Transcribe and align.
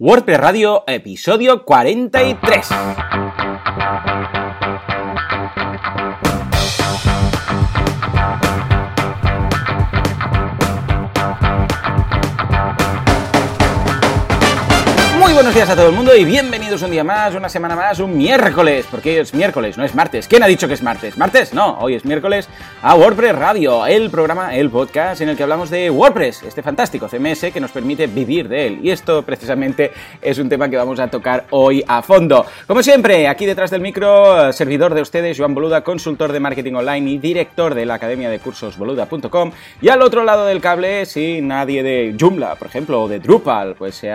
WordPress 0.00 0.38
Radio, 0.38 0.84
episodio 0.86 1.64
43. 1.64 3.27
Buenos 15.38 15.54
días 15.54 15.70
a 15.70 15.76
todo 15.76 15.90
el 15.90 15.94
mundo 15.94 16.16
y 16.16 16.24
bienvenidos 16.24 16.82
un 16.82 16.90
día 16.90 17.04
más, 17.04 17.32
una 17.32 17.48
semana 17.48 17.76
más, 17.76 18.00
un 18.00 18.18
miércoles, 18.18 18.88
porque 18.90 19.10
hoy 19.10 19.16
es 19.18 19.32
miércoles, 19.32 19.78
no 19.78 19.84
es 19.84 19.94
martes. 19.94 20.26
¿Quién 20.26 20.42
ha 20.42 20.48
dicho 20.48 20.66
que 20.66 20.74
es 20.74 20.82
martes? 20.82 21.16
¿Martes? 21.16 21.54
No, 21.54 21.78
hoy 21.78 21.94
es 21.94 22.04
miércoles 22.04 22.48
a 22.82 22.96
WordPress 22.96 23.36
Radio, 23.36 23.86
el 23.86 24.10
programa, 24.10 24.56
el 24.56 24.68
podcast 24.68 25.20
en 25.20 25.28
el 25.28 25.36
que 25.36 25.44
hablamos 25.44 25.70
de 25.70 25.90
WordPress, 25.90 26.42
este 26.42 26.60
fantástico 26.60 27.08
CMS 27.08 27.52
que 27.52 27.60
nos 27.60 27.70
permite 27.70 28.08
vivir 28.08 28.48
de 28.48 28.66
él. 28.66 28.80
Y 28.82 28.90
esto 28.90 29.22
precisamente 29.22 29.92
es 30.20 30.38
un 30.38 30.48
tema 30.48 30.68
que 30.68 30.76
vamos 30.76 30.98
a 30.98 31.06
tocar 31.06 31.46
hoy 31.50 31.84
a 31.86 32.02
fondo. 32.02 32.44
Como 32.66 32.82
siempre, 32.82 33.28
aquí 33.28 33.46
detrás 33.46 33.70
del 33.70 33.80
micro, 33.80 34.52
servidor 34.52 34.92
de 34.92 35.02
ustedes, 35.02 35.38
Joan 35.38 35.54
Boluda, 35.54 35.84
consultor 35.84 36.32
de 36.32 36.40
marketing 36.40 36.74
online 36.74 37.12
y 37.12 37.18
director 37.18 37.76
de 37.76 37.86
la 37.86 37.94
academia 37.94 38.28
de 38.28 38.40
cursos 38.40 38.76
boluda.com. 38.76 39.52
Y 39.80 39.88
al 39.88 40.02
otro 40.02 40.24
lado 40.24 40.46
del 40.46 40.60
cable, 40.60 41.06
si 41.06 41.40
nadie 41.42 41.84
de 41.84 42.16
Joomla, 42.18 42.56
por 42.56 42.66
ejemplo, 42.66 43.02
o 43.02 43.08
de 43.08 43.20
Drupal, 43.20 43.76
pues 43.76 43.94
se 43.94 44.10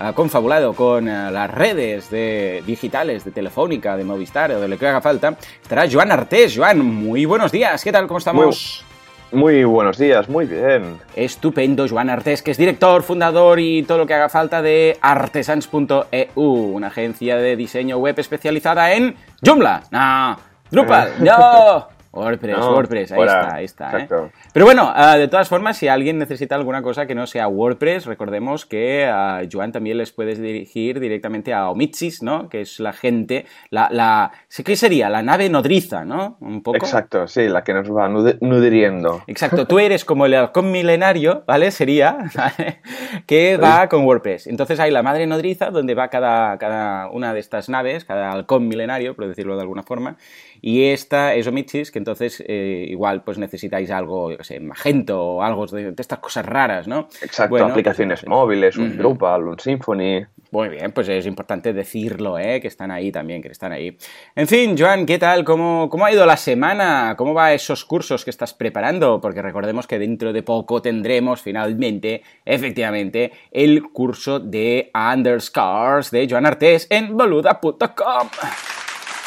ha 0.00 0.14
confabulado 0.14 0.72
con 0.72 1.08
eh, 1.08 1.30
las 1.30 1.50
redes 1.50 2.10
de, 2.10 2.62
digitales 2.66 3.22
de 3.24 3.30
Telefónica, 3.30 3.96
de 3.98 4.04
Movistar 4.04 4.50
o 4.50 4.60
de 4.60 4.66
lo 4.66 4.78
que 4.78 4.88
haga 4.88 5.02
falta, 5.02 5.36
estará 5.62 5.84
Joan 5.90 6.10
Artés. 6.10 6.56
Joan, 6.56 6.80
muy 6.84 7.26
buenos 7.26 7.52
días, 7.52 7.84
¿qué 7.84 7.92
tal? 7.92 8.06
¿Cómo 8.06 8.16
estamos? 8.18 8.82
Muy, 9.30 9.42
muy 9.42 9.64
buenos 9.64 9.98
días, 9.98 10.26
muy 10.26 10.46
bien. 10.46 10.98
Estupendo, 11.14 11.86
Joan 11.86 12.08
Artés, 12.08 12.42
que 12.42 12.50
es 12.52 12.56
director, 12.56 13.02
fundador 13.02 13.60
y 13.60 13.82
todo 13.82 13.98
lo 13.98 14.06
que 14.06 14.14
haga 14.14 14.30
falta 14.30 14.62
de 14.62 14.96
artesans.eu, 15.02 16.42
una 16.42 16.86
agencia 16.86 17.36
de 17.36 17.54
diseño 17.56 17.98
web 17.98 18.18
especializada 18.18 18.94
en 18.94 19.14
Joomla. 19.44 19.82
No, 19.90 20.38
Drupal, 20.70 21.12
no. 21.20 22.00
WordPress, 22.12 22.58
No, 22.58 22.72
WordPress, 22.72 23.12
ahí 23.12 23.20
está, 23.20 23.54
ahí 23.54 23.64
está. 23.64 23.98
¿eh? 23.98 24.08
Pero 24.52 24.66
bueno, 24.66 24.92
ah, 24.92 25.16
de 25.16 25.28
todas 25.28 25.48
formas, 25.48 25.76
si 25.76 25.86
alguien 25.86 26.18
necesita 26.18 26.56
alguna 26.56 26.82
cosa 26.82 27.06
que 27.06 27.14
no 27.14 27.28
sea 27.28 27.46
WordPress, 27.46 28.06
recordemos 28.06 28.66
que 28.66 29.06
a 29.06 29.42
Joan 29.50 29.70
también 29.70 29.96
les 29.96 30.10
puedes 30.10 30.40
dirigir 30.40 30.98
directamente 30.98 31.52
a 31.54 31.70
Omitsis, 31.70 32.20
¿no? 32.20 32.48
Que 32.48 32.62
es 32.62 32.80
la 32.80 32.92
gente, 32.92 33.46
la, 33.70 33.88
la, 33.92 34.32
¿qué 34.64 34.74
sería? 34.74 35.08
La 35.08 35.22
nave 35.22 35.48
nodriza, 35.48 36.04
¿no? 36.04 36.36
Un 36.40 36.64
poco. 36.64 36.78
Exacto, 36.78 37.28
sí, 37.28 37.46
la 37.48 37.62
que 37.62 37.74
nos 37.74 37.88
va 37.90 38.08
nud- 38.08 38.38
nutriendo. 38.40 39.22
Exacto, 39.28 39.68
tú 39.68 39.78
eres 39.78 40.04
como 40.04 40.26
el 40.26 40.34
halcón 40.34 40.72
milenario, 40.72 41.44
¿vale? 41.46 41.70
Sería, 41.70 42.18
¿vale? 42.34 42.80
que 43.26 43.56
va 43.56 43.88
con 43.88 44.04
WordPress. 44.04 44.48
Entonces 44.48 44.80
hay 44.80 44.90
la 44.90 45.04
madre 45.04 45.28
nodriza 45.28 45.70
donde 45.70 45.94
va 45.94 46.08
cada, 46.08 46.58
cada 46.58 47.08
una 47.10 47.32
de 47.32 47.38
estas 47.38 47.68
naves, 47.68 48.04
cada 48.04 48.32
halcón 48.32 48.66
milenario, 48.66 49.14
por 49.14 49.28
decirlo 49.28 49.54
de 49.54 49.62
alguna 49.62 49.84
forma, 49.84 50.16
y 50.60 50.86
esta 50.86 51.34
es 51.34 51.46
Omitsis, 51.46 51.92
que 51.92 52.00
entonces 52.00 52.42
eh, 52.48 52.84
igual 52.88 53.22
pues 53.22 53.38
necesitáis 53.38 53.90
algo, 53.92 54.32
qué 54.40 54.44
sé, 54.44 54.58
Magento 54.60 55.22
o 55.22 55.42
algo 55.42 55.66
de, 55.66 55.92
de 55.92 56.00
estas 56.00 56.18
cosas 56.18 56.46
raras, 56.46 56.88
¿no? 56.88 57.08
Exacto, 57.20 57.50
Bueno, 57.50 57.66
aplicaciones 57.66 58.20
pues, 58.20 58.28
móviles, 58.30 58.76
un 58.78 58.88
Ujú. 58.88 58.96
Drupal, 58.96 59.46
un 59.48 59.58
Symfony. 59.60 60.26
Muy 60.50 60.68
bien, 60.70 60.92
pues 60.92 61.08
es 61.10 61.26
importante 61.26 61.74
decirlo, 61.74 62.38
¿eh? 62.38 62.58
que 62.60 62.68
están 62.68 62.90
ahí 62.90 63.12
también, 63.12 63.42
que 63.42 63.48
están 63.48 63.72
ahí. 63.72 63.98
En 64.34 64.48
fin, 64.48 64.76
Joan, 64.78 65.04
¿qué 65.04 65.18
tal? 65.18 65.44
¿Cómo, 65.44 65.88
¿Cómo 65.90 66.06
ha 66.06 66.12
ido 66.12 66.24
la 66.24 66.38
semana? 66.38 67.14
¿Cómo 67.18 67.34
va 67.34 67.52
esos 67.52 67.84
cursos 67.84 68.24
que 68.24 68.30
estás 68.30 68.54
preparando? 68.54 69.20
Porque 69.20 69.42
recordemos 69.42 69.86
que 69.86 69.98
dentro 69.98 70.32
de 70.32 70.42
poco 70.42 70.80
tendremos 70.80 71.42
finalmente, 71.42 72.22
efectivamente, 72.46 73.30
el 73.52 73.82
curso 73.92 74.40
de 74.40 74.90
Underscores 74.94 76.10
de 76.10 76.26
Joan 76.30 76.46
Artés 76.46 76.86
en 76.88 77.14
boluda.com. 77.16 78.28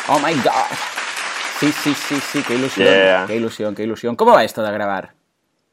Oh 0.10 0.20
my 0.20 0.34
god. 0.44 1.03
Sí, 1.64 1.72
sí, 1.72 1.94
sí, 1.94 2.16
sí, 2.16 2.44
qué 2.46 2.56
ilusión, 2.56 2.86
Yeah. 2.86 3.24
qué 3.26 3.38
ilusión, 3.38 3.74
qué 3.74 3.84
ilusión. 3.84 4.18
¿Cómo 4.18 4.34
va 4.34 4.44
esto 4.44 4.62
de 4.62 4.70
grabar? 4.74 5.12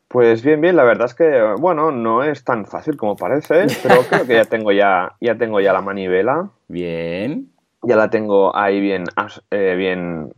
Pues 0.07 0.41
bien, 0.41 0.61
bien, 0.61 0.77
la 0.77 0.85
verdad 0.85 1.07
es 1.07 1.15
que, 1.15 1.43
bueno, 1.59 1.91
no 1.91 2.23
es 2.23 2.45
tan 2.45 2.65
fácil 2.65 2.97
como 2.97 3.17
parece, 3.17 3.67
pero 3.83 4.05
creo 4.09 4.25
que 4.25 4.35
ya 4.37 4.45
tengo 4.45 4.71
ya, 4.71 5.17
ya 5.21 5.37
tengo 5.37 5.61
ya 5.61 5.73
la 5.73 5.81
manivela, 5.81 6.49
Bien. 6.69 7.51
ya 7.83 7.97
la 7.97 8.09
tengo 8.09 8.57
ahí 8.57 8.79
bien, 8.81 9.03
eh, 9.51 9.75
bien 9.77 10.33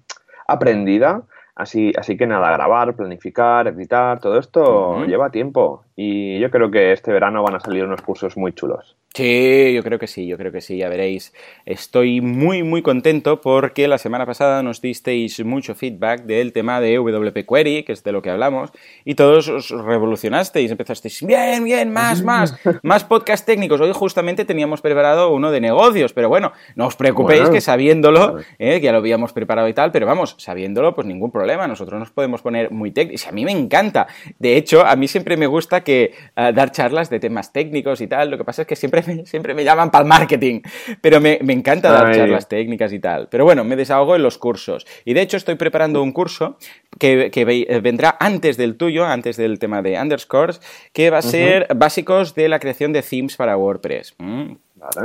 aprendida. 0.49 1.21
Así, 1.55 1.93
así 1.99 2.17
que 2.17 2.27
nada, 2.27 2.51
grabar, 2.51 2.97
planificar, 2.97 3.69
editar, 3.69 4.21
todo 4.21 4.39
esto 4.39 5.05
lleva 5.05 5.29
tiempo. 5.29 5.85
Y 5.97 6.39
yo 6.39 6.51
creo 6.51 6.71
que 6.71 6.93
este 6.93 7.13
verano 7.13 7.43
van 7.43 7.57
a 7.57 7.61
salir 7.61 7.85
unos 7.85 8.03
cursos 8.03 8.37
muy 8.37 8.53
chulos. 8.53 8.97
Sí, 9.15 9.75
yo 9.75 9.83
creo 9.83 9.99
que 9.99 10.07
sí, 10.07 10.27
yo 10.27 10.39
creo 10.39 10.53
que 10.53 10.63
sí, 10.63 10.79
ya 10.79 10.89
veréis. 10.89 11.35
Estoy 11.67 12.23
muy, 12.23 12.63
muy 12.63 12.81
contento 12.81 13.43
porque 13.43 13.87
la 13.87 13.99
semana 13.99 14.25
pasada 14.25 14.63
nos 14.63 14.81
disteis 14.81 15.45
mucho 15.45 15.75
feedback 15.75 16.23
del 16.23 16.55
tema 16.55 16.81
de 16.81 16.97
WP 16.97 17.47
Query, 17.47 17.83
que 17.83 17.93
es 17.93 18.03
de 18.05 18.13
lo 18.13 18.23
que 18.23 18.31
hablamos, 18.31 18.71
y 19.05 19.15
todos 19.15 19.49
os 19.49 19.69
revolucionasteis, 19.69 20.71
empezasteis, 20.71 21.23
bien, 21.27 21.63
bien, 21.63 21.93
más, 21.93 22.23
más, 22.25 22.59
más 22.83 23.05
podcast 23.05 23.45
técnicos. 23.45 23.83
Hoy 23.83 23.93
justamente 23.93 24.47
teníamos 24.47 24.81
preparado 24.81 25.31
uno 25.31 25.51
de 25.51 25.61
negocios, 25.61 26.15
pero 26.15 26.31
bueno, 26.31 26.53
no 26.75 26.87
os 26.87 26.97
preocupéis 26.97 27.41
Bueno, 27.41 27.55
que 27.55 27.61
sabiéndolo, 27.61 28.39
eh, 28.59 28.81
que 28.81 28.87
ya 28.87 28.93
lo 28.93 28.99
habíamos 28.99 29.35
preparado 29.35 29.69
y 29.69 29.75
tal, 29.75 29.93
pero 29.93 30.07
vamos, 30.07 30.37
sabiéndolo, 30.39 30.95
pues 30.95 31.07
ningún 31.07 31.31
problema, 31.31 31.69
nosotros 31.69 32.01
nos 32.01 32.11
podemos 32.11 32.41
poner 32.41 32.71
muy 32.71 32.93
técnicos. 32.93 33.27
A 33.27 33.33
mí 33.33 33.45
me 33.45 33.53
encanta. 33.53 34.07
De 34.39 34.57
hecho, 34.57 34.87
a 34.87 34.97
mí 34.97 35.07
siempre 35.07 35.37
me 35.37 35.47
gusta 35.47 35.82
que 35.83 36.15
ah, 36.37 36.53
dar 36.53 36.73
charlas 36.73 37.11
de 37.11 37.21
temas 37.21 37.53
técnicos 37.53 38.01
y 38.01 38.07
tal. 38.07 38.31
Lo 38.31 38.39
que 38.39 38.45
pasa 38.45 38.63
es 38.63 38.69
que 38.69 38.77
siempre 38.77 39.03
me, 39.07 39.27
siempre 39.27 39.55
me 39.55 39.65
llaman 39.65 39.91
para 39.91 40.03
el 40.03 40.09
marketing, 40.09 40.61
pero 41.01 41.21
me, 41.21 41.39
me 41.43 41.53
encanta 41.53 41.91
dar 41.93 42.07
charlas 42.17 42.49
técnicas 42.49 42.93
y 42.93 42.99
tal. 42.99 43.29
Pero 43.29 43.45
bueno, 43.45 43.65
me 43.65 43.77
desahogo 43.77 44.17
en 44.17 44.23
los 44.23 44.39
cursos. 44.39 44.87
Y 45.05 45.15
de 45.15 45.23
hecho 45.23 45.37
estoy 45.37 45.55
preparando 45.57 46.03
un 46.03 46.13
curso 46.13 46.57
que, 46.99 47.31
que 47.31 47.45
ve- 47.45 47.67
eh, 47.69 47.81
vendrá 47.81 48.17
antes 48.21 48.57
del 48.57 48.77
tuyo, 48.77 49.05
antes 49.05 49.37
del 49.37 49.59
tema 49.59 49.83
de 49.83 49.99
underscores, 50.01 50.61
que 50.93 51.11
va 51.11 51.19
a 51.19 51.23
ser 51.23 51.67
básicos 51.77 52.35
de 52.35 52.49
la 52.49 52.59
creación 52.59 52.93
de 52.93 53.03
themes 53.03 53.37
para 53.37 53.57
WordPress. 53.57 54.15
¿Mm? 54.19 54.53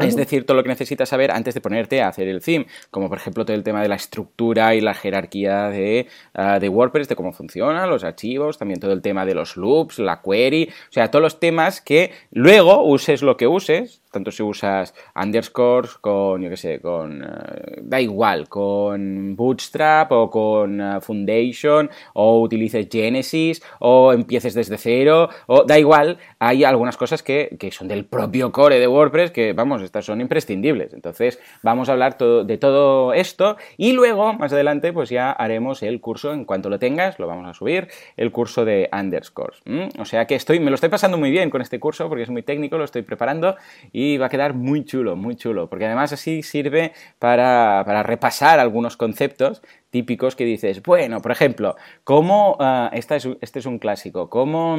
Es 0.02 0.16
decir, 0.16 0.46
todo 0.46 0.58
lo 0.58 0.64
que 0.64 0.70
necesitas 0.70 1.10
saber 1.10 1.32
antes 1.32 1.54
de 1.54 1.62
ponerte 1.62 2.02
a 2.02 2.08
hacer 2.08 2.28
el 2.28 2.42
theme, 2.42 2.68
como 2.92 3.10
por 3.10 3.18
ejemplo 3.18 3.46
todo 3.46 3.56
el 3.56 3.64
tema 3.64 3.82
de 3.82 3.88
la 3.88 3.96
estructura 3.96 4.76
y 4.76 4.82
la 4.82 4.94
jerarquía 4.94 5.70
de, 5.70 6.08
ah, 6.34 6.60
de 6.60 6.70
WordPress, 6.70 7.08
de 7.08 7.16
cómo 7.16 7.32
funcionan 7.32 7.90
los 7.90 8.04
archivos, 8.04 8.58
también 8.58 8.80
todo 8.80 8.94
el 8.94 9.02
tema 9.02 9.26
de 9.26 9.36
los 9.36 9.56
loops, 9.56 10.00
la 10.00 10.22
query, 10.22 10.70
o 10.90 10.92
sea, 10.92 11.12
todos 11.12 11.22
los 11.22 11.40
temas 11.40 11.82
que 11.82 12.12
luego 12.32 12.84
uses 12.84 13.22
lo 13.22 13.38
que 13.38 13.48
uses, 13.48 14.02
tanto 14.12 14.32
si 14.32 14.44
usas 14.44 14.94
underscores 15.16 15.96
con, 15.96 16.42
yo 16.42 16.50
qué 16.50 16.58
sé, 16.58 16.80
con, 16.80 17.24
eh, 17.24 17.82
da 17.82 18.00
igual, 18.00 18.48
con 18.48 19.36
Bootstrap 19.36 20.12
o 20.12 20.30
con 20.30 20.82
eh, 20.82 21.02
Foundation, 21.02 21.90
o 22.14 22.42
utilices 22.42 22.88
Genesis, 22.92 23.62
o 23.80 24.14
empieces 24.14 24.54
desde 24.54 24.78
cero, 24.78 25.30
o 25.48 25.64
da 25.64 25.78
igual, 25.80 26.18
hay 26.40 26.64
algunas 26.64 26.98
cosas 26.98 27.24
que, 27.24 27.56
que 27.60 27.72
son 27.72 27.88
del 27.88 28.06
propio 28.06 28.52
core 28.52 28.80
de 28.80 28.88
WordPress 28.88 29.32
que, 29.32 29.54
vamos, 29.54 29.82
estas 29.82 30.06
son 30.06 30.22
imprescindibles. 30.22 30.94
Entonces, 30.94 31.40
vamos 31.64 31.90
a 31.90 31.94
hablar 31.94 32.18
de 32.18 32.58
todo 32.58 33.14
esto 33.14 33.58
y 33.78 33.94
luego, 33.94 34.34
más 34.34 34.54
adelante, 34.54 34.94
pues 34.94 35.10
ya 35.10 35.32
haremos 35.32 35.84
el 35.84 36.00
curso, 36.02 36.34
en 36.34 36.46
cuanto 36.46 36.70
lo 36.70 36.80
tengas, 36.80 37.20
lo 37.20 37.28
vamos 37.28 37.48
a 37.48 37.54
subir, 37.54 37.88
el 38.16 38.32
curso 38.32 38.66
de 38.66 38.90
underscores. 38.92 39.62
O 40.00 40.06
sea 40.06 40.26
que 40.26 40.36
estoy, 40.36 40.60
me 40.60 40.70
lo 40.70 40.76
estoy 40.76 40.90
pasando 40.90 41.18
muy 41.18 41.32
bien 41.32 41.50
con 41.50 41.62
este 41.62 41.80
curso 41.80 42.08
porque 42.10 42.24
es 42.24 42.30
muy 42.30 42.44
técnico, 42.44 42.78
lo 42.78 42.84
estoy 42.84 43.02
preparando 43.02 43.56
y 43.92 43.97
va 44.20 44.28
a 44.28 44.30
quedar 44.30 44.54
muy 44.54 44.86
chulo, 44.86 45.16
muy 45.16 45.36
chulo, 45.36 45.70
porque 45.70 45.86
además 45.86 46.14
así 46.14 46.44
sirve 46.44 46.94
para, 47.20 47.84
para 47.86 48.04
repasar 48.04 48.60
algunos 48.60 48.96
conceptos 48.96 49.62
típicos 49.98 50.36
que 50.36 50.46
dices, 50.46 50.84
bueno, 50.84 51.22
por 51.22 51.32
ejemplo, 51.32 51.76
cómo, 52.04 52.56
ah, 52.60 52.92
esta 52.94 53.16
es, 53.16 53.28
este 53.42 53.58
es 53.60 53.66
un 53.66 53.80
clásico, 53.80 54.30
cómo 54.30 54.78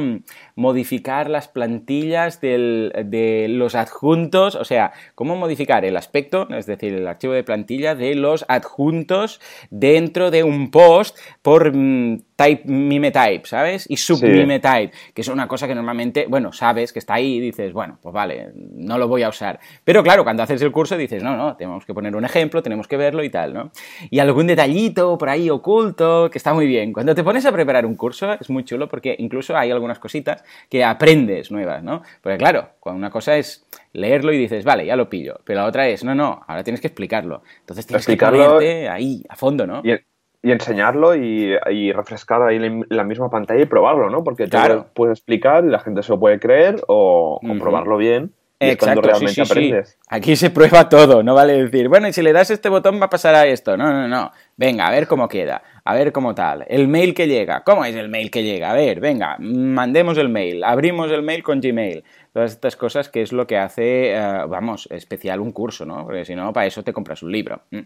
modificar 0.55 1.29
las 1.29 1.47
plantillas 1.49 2.39
del- 2.39 2.93
de 3.05 3.47
los 3.49 3.75
adjuntos, 3.75 4.55
o 4.55 4.63
sea, 4.63 4.93
cómo 5.15 5.35
modificar 5.35 5.83
el 5.83 5.97
aspecto, 5.97 6.47
es 6.51 6.65
decir, 6.65 6.93
el 6.93 7.05
archivo 7.07 7.33
de 7.33 7.43
plantilla 7.43 7.95
de 7.95 8.15
los 8.15 8.45
adjuntos 8.47 9.41
dentro 9.69 10.31
de 10.31 10.43
un 10.43 10.71
post 10.71 11.17
por 11.41 11.73
mm, 11.75 12.19
type 12.37 12.63
mime 12.65 13.11
type, 13.11 13.45
¿sabes? 13.45 13.85
Y 13.89 13.97
submime 13.97 14.59
type, 14.61 14.91
que 15.13 15.21
es 15.21 15.27
una 15.27 15.47
cosa 15.49 15.67
que 15.67 15.75
normalmente, 15.75 16.25
bueno, 16.29 16.53
sabes 16.53 16.93
que 16.93 16.99
está 16.99 17.15
ahí 17.15 17.35
y 17.35 17.39
dices, 17.41 17.73
bueno, 17.73 17.97
pues 18.01 18.13
vale, 18.13 18.51
no 18.55 18.97
lo 18.97 19.07
voy 19.09 19.23
a 19.23 19.29
usar. 19.29 19.59
Pero 19.83 20.01
claro, 20.03 20.23
cuando 20.23 20.43
haces 20.43 20.61
el 20.61 20.71
curso 20.71 20.95
dices, 20.95 21.21
no, 21.21 21.35
no, 21.35 21.57
tenemos 21.57 21.85
que 21.85 21.93
poner 21.93 22.15
un 22.15 22.23
ejemplo, 22.23 22.63
tenemos 22.63 22.87
que 22.87 22.95
verlo 22.95 23.23
y 23.23 23.29
tal, 23.29 23.53
¿no? 23.53 23.71
Y 24.09 24.19
algún 24.19 24.47
detallito 24.47 25.08
por 25.17 25.29
ahí 25.29 25.49
oculto, 25.49 26.29
que 26.31 26.37
está 26.37 26.53
muy 26.53 26.67
bien. 26.67 26.93
Cuando 26.93 27.15
te 27.15 27.23
pones 27.23 27.45
a 27.45 27.51
preparar 27.51 27.85
un 27.85 27.95
curso 27.95 28.33
es 28.33 28.49
muy 28.49 28.63
chulo 28.63 28.87
porque 28.87 29.15
incluso 29.19 29.55
hay 29.57 29.71
algunas 29.71 29.99
cositas 29.99 30.43
que 30.69 30.83
aprendes 30.83 31.51
nuevas, 31.51 31.83
¿no? 31.83 32.01
Porque 32.21 32.37
claro, 32.37 32.69
cuando 32.79 32.97
una 32.99 33.09
cosa 33.09 33.37
es 33.37 33.65
leerlo 33.93 34.31
y 34.33 34.37
dices, 34.37 34.63
vale, 34.65 34.85
ya 34.85 34.95
lo 34.95 35.09
pillo, 35.09 35.39
pero 35.43 35.61
la 35.61 35.65
otra 35.65 35.87
es, 35.87 36.03
no, 36.03 36.13
no, 36.15 36.41
ahora 36.47 36.63
tienes 36.63 36.81
que 36.81 36.87
explicarlo. 36.87 37.41
Entonces 37.61 37.85
tienes 37.87 38.03
Explicarlo 38.03 38.37
que 38.37 38.43
ponerte 38.45 38.89
ahí, 38.89 39.23
a 39.29 39.35
fondo, 39.35 39.65
¿no? 39.65 39.81
Y, 39.83 39.93
y 40.41 40.51
enseñarlo 40.51 41.15
y, 41.15 41.55
y 41.71 41.91
refrescar 41.91 42.41
ahí 42.43 42.59
la 42.89 43.03
misma 43.03 43.29
pantalla 43.29 43.61
y 43.61 43.65
probarlo, 43.65 44.09
¿no? 44.09 44.23
Porque 44.23 44.45
tú 44.45 44.51
Claro. 44.51 44.75
lo 44.75 44.85
puedes 44.93 45.17
explicar 45.19 45.65
y 45.65 45.69
la 45.69 45.79
gente 45.79 46.03
se 46.03 46.11
lo 46.11 46.19
puede 46.19 46.39
creer 46.39 46.81
o, 46.87 47.39
o 47.43 47.47
Ujú. 47.47 47.59
probarlo 47.59 47.97
bien 47.97 48.31
Y 48.61 48.71
Exacto, 48.71 49.01
sí, 49.01 49.07
realmente 49.07 49.35
sí, 49.35 49.45
sí. 49.45 49.51
aprendes. 49.51 49.97
Aquí 50.09 50.35
se 50.35 50.49
prueba 50.49 50.89
todo, 50.89 51.23
no 51.23 51.33
vale 51.33 51.63
decir, 51.63 51.87
bueno, 51.87 52.09
y 52.09 52.13
si 52.13 52.21
le 52.21 52.33
das 52.33 52.51
este 52.51 52.67
botón 52.67 52.99
va 52.99 53.05
a 53.05 53.09
pasar 53.09 53.33
a 53.33 53.47
esto. 53.47 53.77
No, 53.77 53.93
no, 53.93 54.07
no. 54.09 54.33
Venga, 54.57 54.85
a 54.85 54.91
ver 54.91 55.07
cómo 55.07 55.29
queda, 55.29 55.63
a 55.85 55.95
ver 55.95 56.11
cómo 56.11 56.35
tal. 56.35 56.65
El 56.67 56.89
mail 56.89 57.13
que 57.13 57.27
llega, 57.27 57.63
¿cómo 57.63 57.85
es 57.85 57.95
el 57.95 58.09
mail 58.09 58.29
que 58.29 58.43
llega? 58.43 58.71
A 58.71 58.73
ver, 58.73 58.99
venga, 58.99 59.37
mandemos 59.39 60.17
el 60.17 60.27
mail, 60.27 60.65
abrimos 60.65 61.09
el 61.09 61.21
mail 61.21 61.41
con 61.41 61.61
Gmail. 61.61 62.03
Todas 62.33 62.51
estas 62.51 62.75
cosas 62.75 63.07
que 63.07 63.21
es 63.21 63.31
lo 63.31 63.47
que 63.47 63.57
hace, 63.57 64.11
eh, 64.11 64.19
vamos, 64.49 64.89
especial 64.91 65.39
un 65.39 65.53
curso, 65.53 65.85
¿no? 65.85 66.03
Porque 66.03 66.25
si 66.25 66.35
no, 66.35 66.51
para 66.51 66.67
eso 66.67 66.83
te 66.83 66.91
compras 66.91 67.23
un 67.23 67.31
libro. 67.31 67.61
Mm. 67.71 67.79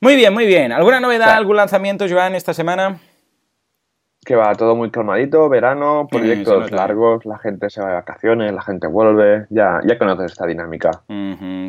Muy 0.00 0.16
bien, 0.16 0.32
muy 0.32 0.46
bien. 0.46 0.72
¿Alguna 0.72 1.00
novedad, 1.00 1.36
algún 1.36 1.56
lanzamiento, 1.56 2.06
Joan, 2.08 2.34
esta 2.34 2.54
semana? 2.54 2.98
Que 4.28 4.36
va 4.36 4.54
todo 4.54 4.76
muy 4.76 4.90
calmadito, 4.90 5.48
verano, 5.48 6.06
se 6.12 6.18
proyectos 6.18 6.70
largos, 6.70 7.24
la 7.24 7.38
gente 7.38 7.70
se 7.70 7.80
va 7.80 7.88
de 7.88 7.94
vacaciones, 7.94 8.52
la 8.52 8.60
gente 8.60 8.86
vuelve, 8.86 9.46
ya, 9.48 9.80
ya 9.86 9.96
conoces 9.96 10.32
esta 10.32 10.44
dinámica. 10.44 10.90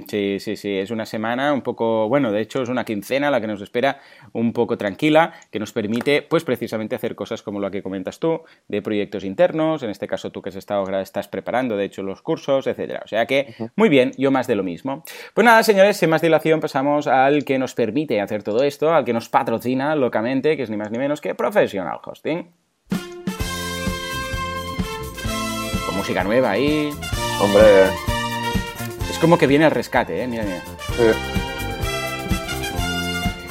Sí, 0.09 0.41
sí, 0.41 0.57
sí, 0.57 0.77
es 0.77 0.91
una 0.91 1.05
semana 1.05 1.53
un 1.53 1.61
poco, 1.61 2.09
bueno, 2.09 2.33
de 2.33 2.41
hecho 2.41 2.61
es 2.61 2.67
una 2.67 2.83
quincena 2.83 3.31
la 3.31 3.39
que 3.39 3.47
nos 3.47 3.61
espera 3.61 3.99
un 4.33 4.51
poco 4.51 4.77
tranquila, 4.77 5.31
que 5.51 5.59
nos 5.59 5.71
permite, 5.71 6.21
pues 6.21 6.43
precisamente 6.43 6.95
hacer 6.95 7.15
cosas 7.15 7.43
como 7.43 7.61
la 7.61 7.71
que 7.71 7.81
comentas 7.81 8.19
tú, 8.19 8.41
de 8.67 8.81
proyectos 8.81 9.23
internos, 9.23 9.81
en 9.83 9.89
este 9.89 10.05
caso 10.07 10.29
tú 10.29 10.41
que 10.41 10.49
has 10.49 10.57
estado, 10.57 10.83
estás 10.99 11.29
preparando, 11.29 11.77
de 11.77 11.85
hecho, 11.85 12.03
los 12.03 12.21
cursos, 12.21 12.67
etcétera. 12.67 13.03
O 13.05 13.07
sea 13.07 13.25
que, 13.25 13.55
muy 13.77 13.87
bien, 13.87 14.11
yo 14.17 14.31
más 14.31 14.47
de 14.47 14.55
lo 14.55 14.63
mismo. 14.63 15.05
Pues 15.33 15.45
nada, 15.45 15.63
señores, 15.63 15.95
sin 15.95 16.09
más 16.09 16.21
dilación 16.21 16.59
pasamos 16.59 17.07
al 17.07 17.45
que 17.45 17.57
nos 17.57 17.73
permite 17.73 18.19
hacer 18.19 18.43
todo 18.43 18.63
esto, 18.63 18.93
al 18.93 19.05
que 19.05 19.13
nos 19.13 19.29
patrocina 19.29 19.95
locamente, 19.95 20.57
que 20.57 20.63
es 20.63 20.69
ni 20.69 20.75
más 20.75 20.91
ni 20.91 20.97
menos 20.97 21.21
que 21.21 21.35
Professional 21.35 21.99
Hosting. 22.03 22.48
Música 25.99 26.23
nueva 26.23 26.51
ahí. 26.51 26.91
Hombre, 27.41 27.85
Es 29.11 29.17
como 29.19 29.37
que 29.37 29.47
viene 29.47 29.65
al 29.65 29.71
rescate, 29.71 30.23
¿eh? 30.23 30.27
Mira, 30.27 30.43
mira. 30.43 30.63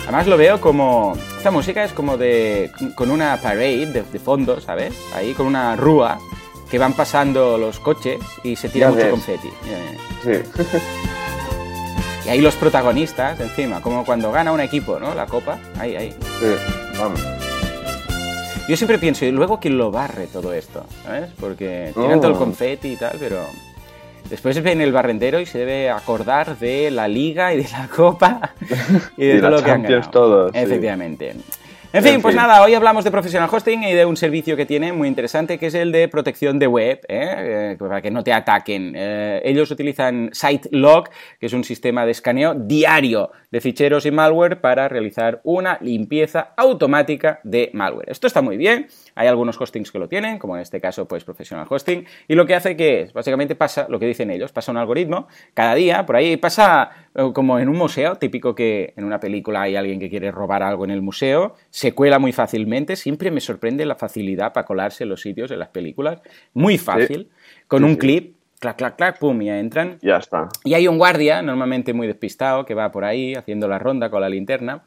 Además 0.04 0.26
lo 0.26 0.36
veo 0.36 0.60
como... 0.60 1.14
Esta 1.36 1.50
música 1.50 1.84
es 1.84 1.92
como 1.92 2.16
de... 2.16 2.70
con 2.94 3.10
una 3.10 3.36
parade 3.36 3.86
de, 3.86 4.02
de 4.02 4.18
fondo, 4.18 4.60
¿sabes? 4.60 4.94
Ahí 5.14 5.34
con 5.34 5.46
una 5.46 5.76
rúa 5.76 6.18
que 6.70 6.78
van 6.78 6.92
pasando 6.94 7.56
los 7.58 7.78
coches 7.80 8.18
y 8.42 8.56
se 8.56 8.68
tira 8.68 8.86
Ya 8.88 8.90
mucho 8.92 9.02
ves. 9.04 9.10
confeti. 9.12 9.48
Mira, 9.64 9.78
mira. 10.24 10.42
sí. 10.64 10.78
Y 12.26 12.30
ahí 12.30 12.40
los 12.42 12.56
protagonistas 12.56 13.40
encima, 13.40 13.80
como 13.80 14.04
cuando 14.04 14.30
gana 14.30 14.52
un 14.52 14.60
equipo, 14.60 14.98
¿no? 15.00 15.14
La 15.14 15.24
copa. 15.24 15.58
Ahí, 15.78 15.96
ahí. 15.96 16.10
sí, 16.38 16.46
vamos. 16.98 17.20
Yo 18.68 18.76
siempre 18.76 18.98
pienso, 18.98 19.24
¿y 19.24 19.30
luego 19.30 19.58
quién 19.58 19.78
lo 19.78 19.90
barre 19.90 20.26
todo 20.26 20.52
esto? 20.52 20.84
¿Sabes? 21.04 21.30
Porque 21.40 21.90
tiran 21.94 22.18
Oh. 22.18 22.20
todo 22.20 22.32
el 22.32 22.36
confeti 22.38 22.88
y 22.92 22.96
tal, 22.96 23.16
pero... 23.18 23.38
Después 24.28 24.62
viene 24.62 24.84
el 24.84 24.92
barrendero 24.92 25.40
y 25.40 25.46
se 25.46 25.58
debe 25.60 25.88
acordar 25.88 26.58
de 26.58 26.90
la 26.90 27.08
liga 27.08 27.54
y 27.54 27.62
de 27.62 27.68
la 27.70 27.88
copa 27.88 28.52
y 29.16 29.24
de 29.24 29.36
Y 29.36 29.40
todo 29.40 29.50
lo 29.50 29.62
que 29.62 29.70
han 29.70 29.82
ganado. 29.84 30.10
todo, 30.10 30.52
sí. 30.52 30.58
En 31.90 32.02
fin, 32.02 32.20
pues 32.20 32.34
nada, 32.34 32.62
hoy 32.62 32.74
hablamos 32.74 33.02
de 33.02 33.10
Professional 33.10 33.48
Hosting 33.50 33.82
y 33.82 33.94
de 33.94 34.04
un 34.04 34.18
servicio 34.18 34.58
que 34.58 34.66
tiene 34.66 34.92
muy 34.92 35.08
interesante, 35.08 35.58
que 35.58 35.68
es 35.68 35.74
el 35.74 35.90
de 35.90 36.06
protección 36.08 36.58
de 36.58 36.66
web, 36.66 37.00
¿eh? 37.08 37.34
Eh, 37.38 37.76
para 37.78 38.02
que 38.02 38.10
no 38.10 38.22
te 38.22 38.30
ataquen. 38.30 38.92
Eh, 38.94 39.40
ellos 39.42 39.70
utilizan 39.70 40.28
SiteLog, 40.30 41.08
que 41.40 41.46
es 41.46 41.54
un 41.54 41.64
sistema 41.64 42.04
de 42.04 42.10
escaneo 42.10 42.52
diario 42.52 43.30
de 43.50 43.62
ficheros 43.62 44.04
y 44.04 44.10
malware 44.10 44.60
para 44.60 44.86
realizar 44.88 45.40
una 45.44 45.78
limpieza 45.80 46.52
automática 46.58 47.40
de 47.42 47.70
malware. 47.72 48.10
Esto 48.10 48.26
está 48.26 48.42
muy 48.42 48.58
bien, 48.58 48.88
hay 49.18 49.26
algunos 49.26 49.60
hostings 49.60 49.90
que 49.90 49.98
lo 49.98 50.08
tienen, 50.08 50.38
como 50.38 50.54
en 50.56 50.62
este 50.62 50.80
caso, 50.80 51.08
pues 51.08 51.24
Professional 51.24 51.66
Hosting, 51.68 52.06
y 52.28 52.34
lo 52.36 52.46
que 52.46 52.54
hace 52.54 52.76
que 52.76 53.02
es, 53.02 53.12
básicamente 53.12 53.56
pasa 53.56 53.86
lo 53.88 53.98
que 53.98 54.06
dicen 54.06 54.30
ellos, 54.30 54.52
pasa 54.52 54.70
un 54.70 54.78
algoritmo 54.78 55.26
cada 55.54 55.74
día, 55.74 56.06
por 56.06 56.14
ahí 56.14 56.36
pasa 56.36 56.90
eh, 57.14 57.30
como 57.34 57.58
en 57.58 57.68
un 57.68 57.76
museo, 57.76 58.14
típico 58.14 58.54
que 58.54 58.94
en 58.96 59.04
una 59.04 59.18
película 59.18 59.62
hay 59.62 59.74
alguien 59.74 59.98
que 59.98 60.08
quiere 60.08 60.30
robar 60.30 60.62
algo 60.62 60.84
en 60.84 60.92
el 60.92 61.02
museo, 61.02 61.56
se 61.70 61.94
cuela 61.94 62.18
muy 62.20 62.32
fácilmente, 62.32 62.94
siempre 62.94 63.32
me 63.32 63.40
sorprende 63.40 63.84
la 63.84 63.96
facilidad 63.96 64.52
para 64.52 64.64
colarse 64.64 65.02
en 65.02 65.10
los 65.10 65.20
sitios, 65.20 65.50
en 65.50 65.58
las 65.58 65.68
películas, 65.68 66.20
muy 66.54 66.78
fácil, 66.78 67.28
con 67.66 67.80
Sí, 67.80 67.84
un 67.84 67.92
sí. 67.92 67.98
clip, 67.98 68.36
clac, 68.60 68.76
clac, 68.76 68.96
clac, 68.96 69.18
pum, 69.18 69.40
ya 69.40 69.58
entran. 69.58 69.98
Ya 70.02 70.16
está. 70.16 70.48
Y 70.64 70.74
hay 70.74 70.88
un 70.88 70.98
guardia, 70.98 71.42
normalmente 71.42 71.92
muy 71.92 72.06
despistado, 72.06 72.64
que 72.64 72.74
va 72.74 72.90
por 72.90 73.04
ahí 73.04 73.34
haciendo 73.34 73.68
la 73.68 73.78
ronda 73.78 74.10
con 74.10 74.20
la 74.20 74.28
linterna. 74.28 74.82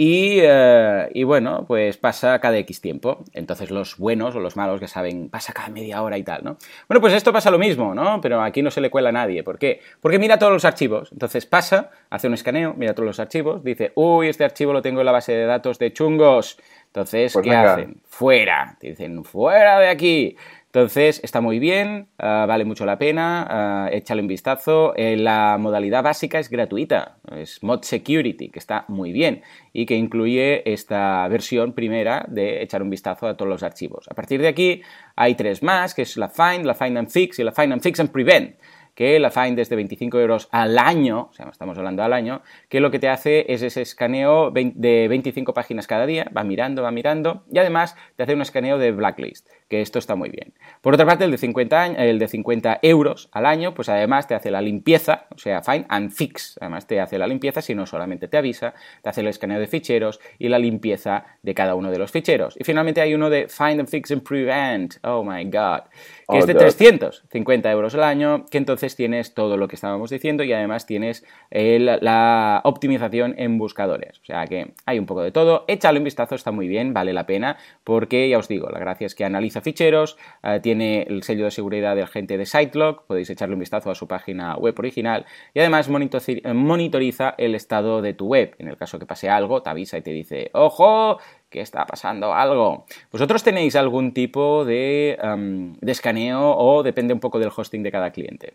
Y, 0.00 0.38
eh, 0.42 1.08
y 1.12 1.24
bueno, 1.24 1.64
pues 1.66 1.96
pasa 1.96 2.38
cada 2.38 2.56
X 2.58 2.80
tiempo. 2.80 3.24
Entonces 3.32 3.72
los 3.72 3.96
buenos 3.98 4.36
o 4.36 4.38
los 4.38 4.54
malos 4.56 4.78
que 4.78 4.86
saben, 4.86 5.28
pasa 5.28 5.52
cada 5.52 5.70
media 5.70 6.00
hora 6.02 6.16
y 6.16 6.22
tal, 6.22 6.44
¿no? 6.44 6.56
Bueno, 6.86 7.00
pues 7.00 7.14
esto 7.14 7.32
pasa 7.32 7.50
lo 7.50 7.58
mismo, 7.58 7.96
¿no? 7.96 8.20
Pero 8.20 8.40
aquí 8.40 8.62
no 8.62 8.70
se 8.70 8.80
le 8.80 8.90
cuela 8.90 9.08
a 9.08 9.12
nadie. 9.12 9.42
¿Por 9.42 9.58
qué? 9.58 9.80
Porque 10.00 10.20
mira 10.20 10.38
todos 10.38 10.52
los 10.52 10.64
archivos. 10.64 11.10
Entonces 11.10 11.46
pasa, 11.46 11.90
hace 12.10 12.28
un 12.28 12.34
escaneo, 12.34 12.74
mira 12.76 12.94
todos 12.94 13.08
los 13.08 13.18
archivos, 13.18 13.64
dice, 13.64 13.90
uy, 13.96 14.28
este 14.28 14.44
archivo 14.44 14.72
lo 14.72 14.82
tengo 14.82 15.00
en 15.00 15.06
la 15.06 15.10
base 15.12 15.32
de 15.32 15.46
datos 15.46 15.80
de 15.80 15.92
chungos. 15.92 16.60
Entonces, 16.86 17.32
Pues 17.32 17.42
¿qué 17.42 17.50
venga. 17.50 17.72
hacen? 17.74 18.00
Fuera. 18.06 18.76
Te 18.78 18.90
dicen, 18.90 19.24
fuera 19.24 19.80
de 19.80 19.88
aquí. 19.88 20.36
Entonces, 20.68 21.20
está 21.24 21.40
muy 21.40 21.58
bien, 21.58 22.08
ah, 22.18 22.44
vale 22.46 22.66
mucho 22.66 22.84
la 22.84 22.98
pena, 22.98 23.46
ah, 23.48 23.88
échale 23.90 24.20
un 24.20 24.28
vistazo. 24.28 24.92
Eh, 24.96 25.16
la 25.16 25.56
modalidad 25.58 26.02
básica 26.02 26.38
es 26.38 26.50
gratuita, 26.50 27.16
es 27.34 27.62
Mod 27.62 27.84
Security, 27.84 28.50
que 28.50 28.58
está 28.58 28.84
muy 28.88 29.12
bien 29.12 29.40
y 29.72 29.86
que 29.86 29.94
incluye 29.94 30.70
esta 30.70 31.26
versión 31.28 31.72
primera 31.72 32.26
de 32.28 32.62
echar 32.62 32.82
un 32.82 32.90
vistazo 32.90 33.28
a 33.28 33.36
todos 33.38 33.48
los 33.48 33.62
archivos. 33.62 34.08
A 34.10 34.14
partir 34.14 34.42
de 34.42 34.48
aquí 34.48 34.82
hay 35.16 35.36
tres 35.36 35.62
más, 35.62 35.94
que 35.94 36.02
es 36.02 36.18
la 36.18 36.28
Find, 36.28 36.66
la 36.66 36.74
Find 36.74 36.98
and 36.98 37.08
Fix 37.08 37.38
y 37.38 37.44
la 37.44 37.52
Find 37.52 37.72
and 37.72 37.82
Fix 37.82 38.00
and 38.00 38.10
Prevent 38.10 38.56
que 38.98 39.20
la 39.20 39.30
Find 39.30 39.56
es 39.60 39.68
de 39.68 39.76
25 39.76 40.18
euros 40.18 40.48
al 40.50 40.76
año, 40.76 41.28
o 41.30 41.32
sea, 41.32 41.48
estamos 41.52 41.78
hablando 41.78 42.02
al 42.02 42.12
año, 42.12 42.42
que 42.68 42.80
lo 42.80 42.90
que 42.90 42.98
te 42.98 43.08
hace 43.08 43.44
es 43.52 43.62
ese 43.62 43.80
escaneo 43.80 44.50
de 44.50 45.06
25 45.08 45.54
páginas 45.54 45.86
cada 45.86 46.04
día, 46.04 46.28
va 46.36 46.42
mirando, 46.42 46.82
va 46.82 46.90
mirando, 46.90 47.44
y 47.48 47.58
además 47.58 47.94
te 48.16 48.24
hace 48.24 48.34
un 48.34 48.42
escaneo 48.42 48.76
de 48.76 48.90
blacklist, 48.90 49.46
que 49.68 49.80
esto 49.82 49.98
está 49.98 50.14
muy 50.14 50.30
bien. 50.30 50.54
Por 50.80 50.94
otra 50.94 51.04
parte, 51.06 51.24
el 51.24 51.30
de 51.30 51.38
50, 51.38 51.82
año- 51.82 51.98
el 51.98 52.18
de 52.18 52.26
50 52.28 52.78
euros 52.82 53.28
al 53.32 53.44
año, 53.46 53.74
pues 53.74 53.88
además 53.88 54.26
te 54.26 54.34
hace 54.34 54.50
la 54.50 54.60
limpieza, 54.62 55.26
o 55.34 55.38
sea, 55.38 55.62
Find 55.62 55.84
and 55.88 56.10
Fix, 56.10 56.56
además 56.60 56.86
te 56.86 57.00
hace 57.00 57.18
la 57.18 57.26
limpieza, 57.26 57.60
si 57.60 57.74
no 57.74 57.84
solamente 57.86 58.28
te 58.28 58.36
avisa, 58.38 58.74
te 59.02 59.08
hace 59.10 59.20
el 59.20 59.26
escaneo 59.28 59.60
de 59.60 59.66
ficheros 59.66 60.20
y 60.38 60.48
la 60.48 60.58
limpieza 60.58 61.24
de 61.42 61.54
cada 61.54 61.74
uno 61.74 61.90
de 61.90 61.98
los 61.98 62.10
ficheros. 62.10 62.56
Y 62.58 62.64
finalmente 62.64 63.00
hay 63.00 63.14
uno 63.14 63.28
de 63.30 63.48
Find 63.48 63.80
and 63.80 63.88
Fix 63.88 64.10
and 64.10 64.22
Prevent, 64.22 64.94
oh 65.04 65.22
my 65.22 65.44
god, 65.44 65.80
que 66.28 66.36
Oh, 66.36 66.38
es 66.38 66.46
de 66.46 66.52
God. 66.54 66.60
350 66.60 67.70
euros 67.70 67.94
al 67.94 68.02
año, 68.04 68.46
que 68.50 68.58
entonces 68.58 68.96
tienes 68.96 69.34
todo 69.34 69.56
lo 69.56 69.68
que 69.68 69.76
estábamos 69.76 70.10
diciendo 70.10 70.44
y 70.44 70.52
además 70.52 70.86
tienes 70.86 71.24
el- 71.50 71.98
la 72.00 72.60
optimización 72.64 73.34
en 73.38 73.58
buscadores. 73.58 74.18
O 74.20 74.24
sea 74.24 74.46
que 74.46 74.72
hay 74.86 74.98
un 74.98 75.06
poco 75.06 75.22
de 75.22 75.30
todo. 75.32 75.64
Échale 75.68 75.98
un 75.98 76.04
vistazo, 76.04 76.34
está 76.34 76.50
muy 76.50 76.68
bien, 76.68 76.92
vale 76.94 77.12
la 77.12 77.26
pena, 77.26 77.56
porque 77.84 78.28
ya 78.28 78.38
os 78.38 78.48
digo, 78.48 78.68
la 78.70 78.78
gracia 78.78 79.06
es 79.06 79.14
que 79.14 79.24
analiza 79.24 79.57
ficheros, 79.60 80.16
eh, 80.42 80.60
tiene 80.62 81.02
el 81.02 81.22
sello 81.22 81.44
de 81.44 81.50
seguridad 81.50 81.96
del 81.96 82.08
gente 82.08 82.38
de 82.38 82.46
SiteLog, 82.46 83.06
podéis 83.06 83.30
echarle 83.30 83.54
un 83.54 83.60
vistazo 83.60 83.90
a 83.90 83.94
su 83.94 84.06
página 84.06 84.56
web 84.56 84.74
original 84.78 85.26
y 85.54 85.60
además 85.60 85.88
monitoriza, 85.88 86.52
monitoriza 86.54 87.34
el 87.38 87.54
estado 87.54 88.02
de 88.02 88.14
tu 88.14 88.26
web. 88.26 88.54
En 88.58 88.68
el 88.68 88.76
caso 88.76 88.98
que 88.98 89.06
pase 89.06 89.28
algo, 89.28 89.62
te 89.62 89.70
avisa 89.70 89.98
y 89.98 90.02
te 90.02 90.10
dice, 90.10 90.50
¡ojo! 90.52 91.18
que 91.50 91.60
está 91.60 91.86
pasando 91.86 92.34
algo. 92.34 92.84
¿Vosotros 93.10 93.42
tenéis 93.42 93.76
algún 93.76 94.12
tipo 94.12 94.64
de, 94.64 95.18
em, 95.20 95.74
de 95.80 95.92
escaneo 95.92 96.56
o 96.56 96.82
depende 96.82 97.14
un 97.14 97.20
poco 97.20 97.38
del 97.38 97.50
hosting 97.54 97.82
de 97.82 97.90
cada 97.90 98.10
cliente? 98.10 98.54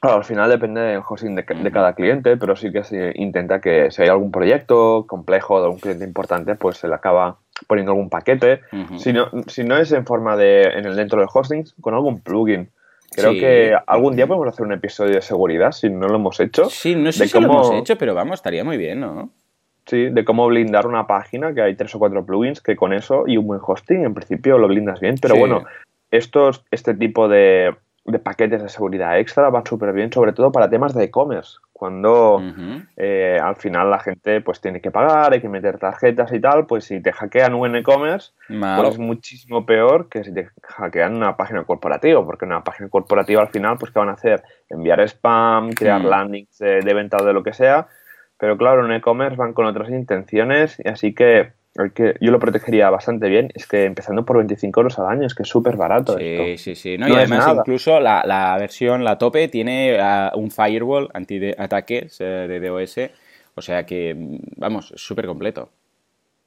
Claro, 0.00 0.18
al 0.18 0.24
final 0.24 0.50
depende 0.50 0.80
del 0.80 1.02
hosting 1.06 1.34
de, 1.34 1.42
de 1.42 1.72
cada 1.72 1.94
cliente, 1.94 2.36
pero 2.36 2.56
sí 2.56 2.70
que 2.70 2.84
se 2.84 3.12
intenta 3.16 3.60
que 3.60 3.90
si 3.90 4.02
hay 4.02 4.08
algún 4.08 4.30
proyecto 4.30 5.06
complejo 5.06 5.58
de 5.58 5.64
algún 5.64 5.80
cliente 5.80 6.04
importante, 6.04 6.56
pues 6.56 6.76
se 6.78 6.88
le 6.88 6.94
acaba 6.94 7.38
poniendo 7.66 7.92
algún 7.92 8.08
paquete. 8.10 8.60
Ujú. 8.72 8.98
si, 8.98 9.12
no, 9.12 9.28
si 9.46 9.64
no 9.64 9.76
es 9.76 9.92
en 9.92 10.04
forma 10.06 10.36
de, 10.36 10.62
en 10.62 10.84
el 10.86 10.96
dentro 10.96 11.18
del 11.20 11.28
hosting, 11.32 11.64
con 11.80 11.94
algún 11.94 12.20
plugin. 12.20 12.68
Creo 13.10 13.32
Sí. 13.32 13.40
que 13.40 13.76
algún 13.86 14.16
día 14.16 14.26
podemos 14.26 14.48
hacer 14.48 14.66
un 14.66 14.72
episodio 14.72 15.14
de 15.14 15.22
seguridad, 15.22 15.70
si 15.72 15.88
no 15.88 16.08
lo 16.08 16.16
hemos 16.16 16.40
hecho. 16.40 16.64
Sí, 16.70 16.94
no 16.96 17.12
sé 17.12 17.24
de 17.24 17.28
si 17.28 17.40
lo 17.40 17.46
cómo- 17.48 17.60
hemos 17.64 17.80
hecho, 17.80 17.96
pero 17.96 18.14
vamos, 18.14 18.34
estaría 18.40 18.64
muy 18.64 18.76
bien, 18.76 19.00
¿no? 19.00 19.30
Sí, 19.86 20.08
de 20.10 20.24
cómo 20.24 20.46
blindar 20.48 20.86
una 20.86 21.06
página, 21.06 21.52
que 21.54 21.60
hay 21.62 21.74
tres 21.76 21.94
o 21.94 21.98
cuatro 21.98 22.24
plugins 22.24 22.60
que 22.60 22.74
con 22.74 22.92
eso 22.92 23.24
y 23.26 23.36
un 23.36 23.46
buen 23.46 23.60
hosting, 23.62 24.04
en 24.04 24.14
principio 24.14 24.58
lo 24.58 24.66
blindas 24.66 24.98
bien. 24.98 25.16
Pero 25.20 25.34
Sí. 25.34 25.40
bueno, 25.40 25.64
estos, 26.10 26.64
este 26.70 26.94
tipo 26.94 27.28
de, 27.28 27.74
de 28.06 28.18
paquetes 28.18 28.62
de 28.62 28.68
seguridad 28.68 29.18
extra 29.18 29.48
van 29.50 29.64
súper 29.66 29.92
bien, 29.92 30.10
sobre 30.12 30.32
todo 30.32 30.50
para 30.52 30.68
temas 30.70 30.94
de 30.94 31.04
e-commerce. 31.04 31.58
Cuando 31.76 32.40
eh, 32.96 33.36
al 33.42 33.56
final 33.56 33.90
la 33.90 33.98
gente 33.98 34.40
pues 34.40 34.60
tiene 34.60 34.80
que 34.80 34.92
pagar, 34.92 35.32
hay 35.32 35.40
que 35.40 35.48
meter 35.48 35.76
tarjetas 35.78 36.32
y 36.32 36.40
tal, 36.40 36.66
pues 36.66 36.84
si 36.84 37.02
te 37.02 37.12
hackean 37.12 37.52
un 37.52 37.74
e-commerce, 37.74 38.30
pues 38.80 38.94
es 38.94 38.98
muchísimo 38.98 39.66
peor 39.66 40.08
que 40.08 40.22
si 40.22 40.32
te 40.32 40.48
hackean 40.62 41.16
una 41.16 41.36
página 41.36 41.64
corporativa, 41.64 42.24
porque 42.24 42.44
una 42.44 42.62
página 42.62 42.88
corporativa 42.88 43.42
al 43.42 43.48
final, 43.48 43.76
pues 43.76 43.90
¿qué 43.90 43.98
van 43.98 44.08
a 44.08 44.12
hacer? 44.12 44.44
Enviar 44.70 45.00
spam, 45.00 45.72
crear 45.72 46.00
Mm. 46.00 46.06
landings 46.06 46.58
de, 46.58 46.80
de 46.80 46.94
venta 46.94 47.16
o 47.20 47.24
de 47.24 47.32
lo 47.32 47.42
que 47.42 47.52
sea, 47.52 47.88
pero 48.38 48.56
claro, 48.56 48.86
en 48.86 48.92
e-commerce 48.92 49.36
van 49.36 49.52
con 49.52 49.66
otras 49.66 49.90
intenciones 49.90 50.80
y 50.82 50.88
así 50.88 51.12
que 51.12 51.52
que 51.94 52.14
yo 52.20 52.30
lo 52.30 52.38
protegería 52.38 52.88
bastante 52.88 53.28
bien, 53.28 53.50
es 53.54 53.66
que 53.66 53.84
empezando 53.84 54.24
por 54.24 54.36
25 54.36 54.80
euros 54.80 54.98
al 54.98 55.08
año, 55.08 55.26
es 55.26 55.34
que 55.34 55.42
es 55.42 55.48
súper 55.48 55.76
barato. 55.76 56.16
Sí, 56.16 56.24
esto. 56.24 56.62
sí, 56.62 56.74
sí. 56.76 56.98
No, 56.98 57.08
y 57.08 57.12
además, 57.12 57.52
incluso 57.56 57.98
la, 57.98 58.22
la, 58.24 58.56
versión, 58.58 59.02
la 59.02 59.18
tope, 59.18 59.48
tiene 59.48 59.98
uh, 59.98 60.38
un 60.38 60.50
firewall 60.50 61.10
anti-ataques 61.12 62.20
uh, 62.20 62.24
de 62.24 62.60
DOS. 62.60 63.10
O 63.56 63.62
sea 63.62 63.84
que, 63.84 64.14
vamos, 64.56 64.92
es 64.92 65.00
súper 65.00 65.26
completo. 65.26 65.68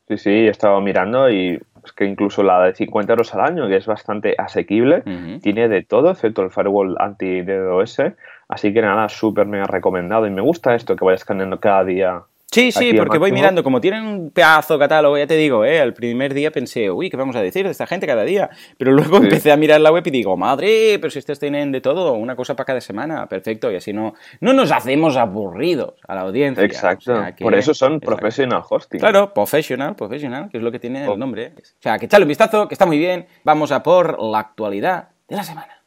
Sí, 0.08 0.18
sí, 0.18 0.30
he 0.30 0.50
estado 0.50 0.80
mirando 0.80 1.30
y 1.30 1.60
es 1.84 1.92
que 1.92 2.06
incluso 2.06 2.42
la 2.42 2.64
de 2.64 2.74
50 2.74 3.12
euros 3.12 3.34
al 3.34 3.42
año, 3.42 3.68
que 3.68 3.76
es 3.76 3.86
bastante 3.86 4.34
asequible, 4.38 5.04
uh 5.06 5.10
-huh. 5.10 5.42
tiene 5.42 5.68
de 5.68 5.84
todo, 5.84 6.12
excepto 6.12 6.42
el 6.42 6.52
firewall 6.52 6.96
anti-DDoS. 7.00 8.14
Así 8.48 8.74
que 8.74 8.82
nada, 8.82 9.10
súper 9.10 9.46
mega 9.46 9.66
recomendado. 9.66 10.26
Y 10.26 10.30
me 10.30 10.42
gusta 10.42 10.74
esto 10.76 10.96
que 10.96 11.04
vayas 11.04 11.22
escaneando 11.22 11.60
cada 11.60 11.84
día 11.84 12.22
Sí, 12.50 12.72
sí, 12.72 12.94
porque 12.94 13.18
voy 13.18 13.34
mirando, 13.34 13.62
como 13.62 13.82
tienen 13.82 14.06
un 14.06 14.32
pedazo 14.32 14.80
catálogo, 14.80 15.18
ya 15.18 15.28
te 15.28 15.36
digo, 15.36 15.66
¿eh? 15.66 15.80
el 15.80 15.94
primer 15.94 16.34
día 16.34 16.50
pensé, 16.50 16.90
uy, 16.90 17.10
¿qué 17.10 17.18
vamos 17.18 17.36
a 17.36 17.42
decir 17.42 17.66
de 17.66 17.72
esta 17.72 17.86
gente 17.86 18.08
cada 18.08 18.24
día? 18.24 18.50
Pero 18.78 18.94
luego 18.94 19.18
sí. 19.18 19.26
empecé 19.26 19.52
a 19.52 19.58
mirar 19.58 19.82
la 19.82 19.92
web 19.92 20.02
y 20.08 20.12
digo, 20.12 20.38
madre, 20.38 20.98
pero 21.00 21.12
si 21.12 21.20
estos 21.20 21.40
tienen 21.40 21.74
de 21.74 21.82
todo, 21.82 22.14
una 22.14 22.38
cosa 22.38 22.56
para 22.56 22.66
cada 22.66 22.82
semana, 22.82 23.28
perfecto, 23.28 23.70
y 23.70 23.76
así 23.76 23.92
no, 23.92 24.14
no 24.40 24.54
nos 24.54 24.72
hacemos 24.72 25.18
aburridos 25.18 25.96
a 26.08 26.16
la 26.16 26.22
audiencia. 26.22 26.64
Exacto, 26.64 27.12
o 27.12 27.16
sea, 27.18 27.36
que, 27.36 27.44
por 27.44 27.54
eso 27.54 27.74
son 27.74 27.96
exacto. 27.96 28.16
professional 28.16 28.64
hosting. 28.68 29.00
Claro, 29.00 29.34
professional, 29.34 29.96
professional, 29.96 30.50
que 30.50 30.58
es 30.58 30.64
lo 30.64 30.72
que 30.72 30.80
tiene 30.80 31.06
oh. 31.06 31.14
el 31.14 31.20
nombre. 31.20 31.52
O 31.58 31.82
sea, 31.82 32.00
que 32.00 32.06
echale 32.06 32.24
un 32.24 32.30
vistazo, 32.30 32.70
que 32.70 32.76
está 32.76 32.86
muy 32.86 32.98
bien, 32.98 33.28
vamos 33.44 33.74
a 33.74 33.84
por 33.84 34.22
la 34.24 34.40
actualidad 34.40 35.10
de 35.28 35.36
la 35.36 35.44
semana. 35.44 35.84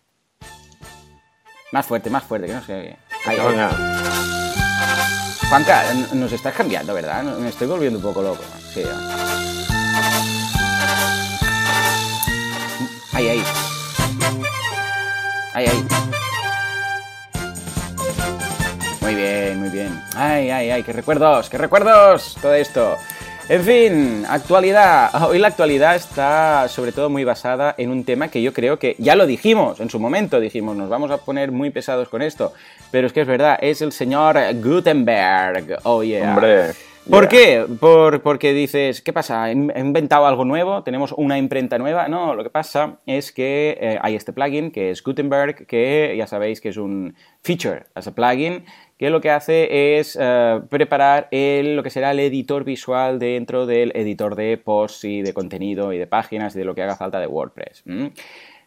Más 1.72 1.86
fuerte, 1.86 2.10
más 2.10 2.24
fuerte, 2.24 2.48
que 2.48 2.52
no 2.52 2.62
sé. 2.62 2.96
Ahí, 3.24 3.38
ahí. 3.38 5.29
Juanca, 5.48 5.82
nos 6.12 6.32
estás 6.32 6.54
cambiando, 6.54 6.94
¿verdad? 6.94 7.22
Me 7.22 7.48
estoy 7.48 7.66
volviendo 7.66 7.98
un 7.98 8.04
poco 8.04 8.22
loco. 8.22 8.42
Sí. 8.72 8.82
Ahí, 13.12 13.28
ahí. 13.28 13.44
Ahí, 15.52 15.66
ahí. 15.66 15.86
Muy 19.00 19.14
bien, 19.14 19.60
muy 19.60 19.70
bien. 19.70 20.02
Ay, 20.14 20.50
ay, 20.50 20.70
ay, 20.70 20.82
qué 20.84 20.92
recuerdos, 20.92 21.50
qué 21.50 21.58
recuerdos 21.58 22.36
todo 22.40 22.54
esto. 22.54 22.96
En 23.50 23.64
fin, 23.64 24.24
actualidad. 24.28 25.10
Hoy 25.28 25.40
la 25.40 25.48
actualidad 25.48 25.96
está 25.96 26.68
sobre 26.68 26.92
todo 26.92 27.10
muy 27.10 27.24
basada 27.24 27.74
en 27.76 27.90
un 27.90 28.04
tema 28.04 28.28
que 28.28 28.40
yo 28.40 28.52
creo 28.52 28.78
que 28.78 28.94
ya 28.98 29.16
lo 29.16 29.26
dijimos 29.26 29.80
en 29.80 29.90
su 29.90 29.98
momento, 29.98 30.38
dijimos, 30.38 30.76
nos 30.76 30.88
vamos 30.88 31.10
a 31.10 31.16
poner 31.16 31.50
muy 31.50 31.70
pesados 31.70 32.08
con 32.08 32.22
esto, 32.22 32.52
pero 32.92 33.08
es 33.08 33.12
que 33.12 33.22
es 33.22 33.26
verdad, 33.26 33.58
es 33.60 33.82
el 33.82 33.90
señor 33.90 34.38
Gutenberg. 34.62 35.80
Oh, 35.82 36.04
yeah. 36.04 36.28
Hombre. 36.28 36.89
¿Por 37.10 37.28
qué? 37.28 37.66
Por, 37.80 38.22
porque 38.22 38.52
dices, 38.52 39.02
¿qué 39.02 39.12
pasa? 39.12 39.50
¿He 39.50 39.52
inventado 39.52 40.26
algo 40.26 40.44
nuevo? 40.44 40.82
¿Tenemos 40.84 41.12
una 41.16 41.38
imprenta 41.38 41.76
nueva? 41.78 42.08
No, 42.08 42.34
lo 42.34 42.44
que 42.44 42.50
pasa 42.50 42.98
es 43.04 43.32
que 43.32 43.76
eh, 43.80 43.98
hay 44.00 44.14
este 44.14 44.32
plugin 44.32 44.70
que 44.70 44.90
es 44.90 45.02
Gutenberg, 45.02 45.66
que 45.66 46.14
ya 46.16 46.26
sabéis 46.26 46.60
que 46.60 46.68
es 46.68 46.76
un 46.76 47.14
feature 47.42 47.84
as 47.94 48.06
a 48.06 48.14
plugin, 48.14 48.64
que 48.96 49.10
lo 49.10 49.20
que 49.20 49.30
hace 49.30 49.98
es 49.98 50.14
uh, 50.16 50.66
preparar 50.68 51.28
el, 51.30 51.74
lo 51.74 51.82
que 51.82 51.90
será 51.90 52.10
el 52.10 52.20
editor 52.20 52.64
visual 52.64 53.18
dentro 53.18 53.66
del 53.66 53.92
editor 53.94 54.36
de 54.36 54.56
posts 54.58 55.04
y 55.04 55.22
de 55.22 55.32
contenido 55.32 55.92
y 55.92 55.98
de 55.98 56.06
páginas 56.06 56.54
y 56.54 56.58
de 56.58 56.64
lo 56.64 56.74
que 56.74 56.82
haga 56.82 56.96
falta 56.96 57.18
de 57.18 57.26
WordPress. 57.26 57.82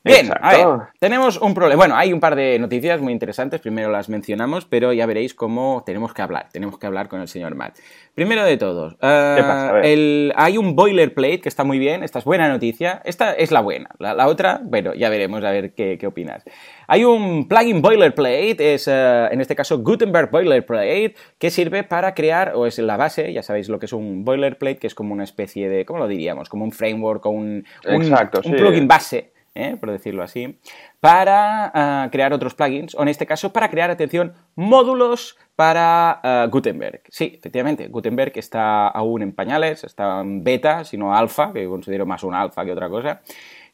Bien, 0.03 0.25
Exacto. 0.25 0.45
a 0.45 0.51
ver, 0.51 0.87
tenemos 0.99 1.39
un 1.39 1.53
problema. 1.53 1.77
Bueno, 1.77 1.95
hay 1.95 2.11
un 2.11 2.19
par 2.19 2.35
de 2.35 2.59
noticias 2.59 2.99
muy 2.99 3.13
interesantes, 3.13 3.61
primero 3.61 3.89
las 3.89 4.09
mencionamos, 4.09 4.65
pero 4.65 4.91
ya 4.91 5.05
veréis 5.05 5.33
cómo 5.33 5.81
tenemos 5.85 6.13
que 6.13 6.21
hablar, 6.21 6.49
tenemos 6.51 6.77
que 6.77 6.85
hablar 6.85 7.07
con 7.07 7.21
el 7.21 7.29
señor 7.29 7.55
Matt. 7.55 7.77
Primero 8.13 8.43
de 8.43 8.57
todos, 8.57 8.93
uh, 8.95 8.97
pasa? 8.99 9.79
el, 9.81 10.33
hay 10.35 10.57
un 10.57 10.75
boilerplate 10.75 11.39
que 11.39 11.47
está 11.47 11.63
muy 11.63 11.79
bien, 11.79 12.03
esta 12.03 12.19
es 12.19 12.25
buena 12.25 12.49
noticia, 12.49 13.01
esta 13.05 13.31
es 13.33 13.51
la 13.51 13.61
buena, 13.61 13.91
la, 13.97 14.13
la 14.13 14.27
otra, 14.27 14.59
bueno, 14.63 14.93
ya 14.93 15.09
veremos 15.09 15.41
a 15.43 15.51
ver 15.51 15.73
qué, 15.73 15.97
qué 15.97 16.05
opinas. 16.05 16.43
Hay 16.87 17.05
un 17.05 17.47
plugin 17.47 17.81
boilerplate, 17.81 18.73
es 18.73 18.87
uh, 18.87 19.31
en 19.31 19.39
este 19.39 19.55
caso 19.55 19.79
Gutenberg 19.79 20.29
Boilerplate, 20.29 21.15
que 21.37 21.49
sirve 21.49 21.83
para 21.83 22.13
crear, 22.13 22.51
o 22.55 22.67
es 22.67 22.77
la 22.77 22.97
base, 22.97 23.31
ya 23.31 23.41
sabéis 23.41 23.69
lo 23.69 23.79
que 23.79 23.85
es 23.85 23.93
un 23.93 24.25
boilerplate, 24.25 24.77
que 24.77 24.87
es 24.87 24.95
como 24.95 25.13
una 25.13 25.23
especie 25.23 25.69
de, 25.69 25.85
¿cómo 25.85 25.99
lo 25.99 26.09
diríamos? 26.09 26.49
Como 26.49 26.65
un 26.65 26.73
framework 26.73 27.25
o 27.25 27.29
un, 27.29 27.65
un, 27.87 28.01
Exacto, 28.03 28.41
un 28.43 28.51
sí. 28.51 28.57
plugin 28.57 28.87
base 28.87 29.32
¿eh? 29.55 29.77
por 29.79 29.91
decirlo 29.91 30.23
así, 30.23 30.59
para 30.99 32.05
uh, 32.05 32.11
crear 32.11 32.33
otros 32.33 32.55
plugins, 32.55 32.95
o 32.95 33.01
en 33.01 33.07
este 33.07 33.25
caso 33.25 33.53
para 33.53 33.69
crear, 33.69 33.91
atención, 33.91 34.33
módulos 34.55 35.37
para 35.55 36.21
uh, 36.23 36.49
Gutenberg. 36.49 37.01
Sí, 37.09 37.35
efectivamente, 37.37 37.87
Gutenberg 37.87 38.33
está 38.35 38.87
aún 38.87 39.21
en 39.21 39.33
pañales, 39.33 39.83
está 39.83 40.21
en 40.21 40.43
beta, 40.43 40.83
sino 40.83 41.15
alfa, 41.15 41.53
que 41.53 41.65
considero 41.67 42.05
más 42.05 42.23
un 42.23 42.33
alfa 42.33 42.65
que 42.65 42.71
otra 42.71 42.89
cosa. 42.89 43.21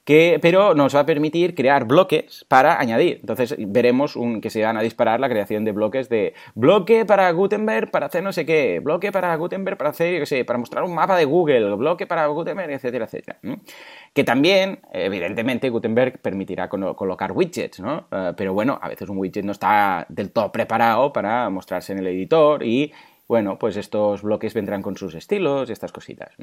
Pero 0.10 0.74
nos 0.74 0.96
va 0.96 1.02
a 1.02 1.06
permitir 1.06 1.54
crear 1.54 1.86
bloques 1.86 2.44
para 2.48 2.80
añadir. 2.80 3.20
Entonces 3.22 3.56
veremos 3.60 4.16
un, 4.16 4.42
que 4.42 4.50
se 4.50 4.64
van 4.64 4.76
a 4.76 4.82
disparar 4.82 5.20
la 5.20 5.30
creación 5.30 5.66
de 5.66 5.72
bloques 5.72 6.10
de 6.10 6.34
bloque 6.56 7.06
para 7.06 7.30
Gutenberg 7.32 7.92
para 7.92 8.08
hacer 8.08 8.24
no 8.24 8.34
sé 8.34 8.44
qué, 8.44 8.80
bloque 8.80 9.12
para 9.12 9.36
Gutenberg 9.36 9.78
para 9.78 9.92
hacer, 9.92 10.14
yo 10.14 10.20
qué 10.22 10.26
sé, 10.26 10.46
para 10.46 10.58
mostrar 10.58 10.84
un 10.84 10.96
mapa 10.96 11.16
de 11.16 11.26
Google, 11.26 11.76
bloque 11.76 12.08
para 12.08 12.26
Gutenberg, 12.26 12.72
etcétera, 12.72 13.06
etcétera. 13.06 13.40
Que 14.14 14.24
también, 14.24 14.80
evidentemente, 14.92 15.70
Gutenberg 15.70 16.20
permitirá 16.20 16.68
colocar 16.70 17.32
widgets, 17.32 17.80
¿no? 17.80 18.08
Uh, 18.12 18.34
pero 18.36 18.54
bueno, 18.54 18.80
a 18.82 18.90
veces 18.90 19.10
un 19.10 19.18
widget 19.18 19.46
no 19.46 19.52
está 19.52 20.08
del 20.10 20.32
todo 20.32 20.52
preparado 20.52 21.14
para 21.14 21.50
mostrarse 21.52 21.94
en 21.94 22.00
el 22.00 22.08
editor 22.08 22.64
y 22.64 22.92
bueno, 23.30 23.60
pues 23.60 23.78
estos 23.78 24.24
bloques 24.24 24.56
vendrán 24.56 24.82
con 24.82 24.98
sus 24.98 25.14
estilos 25.14 25.70
y 25.70 25.72
estas 25.72 25.92
cositas. 25.92 26.34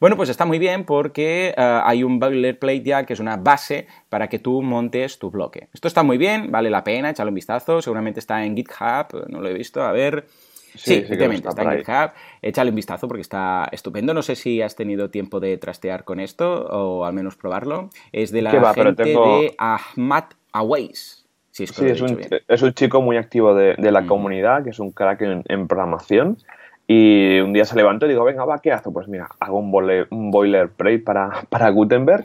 Bueno, 0.00 0.16
pues 0.16 0.28
está 0.28 0.44
muy 0.44 0.58
bien 0.58 0.84
porque 0.84 1.54
uh, 1.56 1.80
hay 1.84 2.02
un 2.02 2.18
boilerplate 2.18 2.82
ya 2.82 3.06
que 3.06 3.12
es 3.12 3.20
una 3.20 3.36
base 3.36 3.86
para 4.08 4.28
que 4.28 4.40
tú 4.40 4.60
montes 4.60 5.20
tu 5.20 5.30
bloque. 5.30 5.68
Esto 5.72 5.86
está 5.86 6.02
muy 6.02 6.18
bien, 6.18 6.50
vale 6.50 6.68
la 6.68 6.82
pena, 6.82 7.10
echarle 7.10 7.30
un 7.30 7.36
vistazo, 7.36 7.80
seguramente 7.80 8.18
está 8.18 8.44
en 8.44 8.56
GitHub, 8.56 9.28
no 9.28 9.40
lo 9.40 9.48
he 9.48 9.54
visto, 9.54 9.82
a 9.82 9.92
ver... 9.92 10.26
Sí, 10.74 10.80
sí 10.80 10.94
efectivamente, 10.94 11.48
está, 11.48 11.62
está 11.62 11.74
en 11.74 11.78
GitHub. 11.78 12.18
Échale 12.40 12.70
un 12.70 12.76
vistazo 12.76 13.06
porque 13.06 13.20
está 13.20 13.68
estupendo. 13.70 14.14
No 14.14 14.22
sé 14.22 14.36
si 14.36 14.62
has 14.62 14.74
tenido 14.74 15.10
tiempo 15.10 15.38
de 15.38 15.58
trastear 15.58 16.02
con 16.02 16.18
esto 16.18 16.66
o 16.66 17.04
al 17.04 17.12
menos 17.12 17.36
probarlo. 17.36 17.90
Es 18.10 18.32
de 18.32 18.40
la 18.40 18.54
va, 18.54 18.72
gente 18.72 19.04
tengo... 19.04 19.42
de 19.42 19.54
Ahmad 19.58 20.24
Awais. 20.50 21.21
Sí, 21.52 21.64
es, 21.64 21.70
sí, 21.70 21.84
es, 21.84 22.00
un, 22.00 22.18
es, 22.48 22.62
un, 22.62 22.72
chico 22.72 23.02
muy 23.02 23.18
activo 23.18 23.54
de, 23.54 23.74
de 23.76 23.92
la 23.92 24.00
mm. 24.00 24.06
comunidad, 24.06 24.64
que 24.64 24.70
es 24.70 24.78
un 24.78 24.90
crack 24.90 25.20
en, 25.20 25.44
en, 25.46 25.68
programación. 25.68 26.38
Y 26.86 27.40
un 27.40 27.52
día 27.52 27.66
se 27.66 27.76
levantó 27.76 28.06
y 28.06 28.08
digo, 28.08 28.24
venga, 28.24 28.46
va, 28.46 28.58
¿qué 28.58 28.72
hago? 28.72 28.90
Pues 28.90 29.06
mira, 29.06 29.28
hago 29.38 29.58
un, 29.58 29.70
boiler, 29.70 30.08
un 30.10 30.30
boilerplate 30.30 31.00
para, 31.00 31.30
para 31.50 31.68
Gutenberg. 31.68 32.24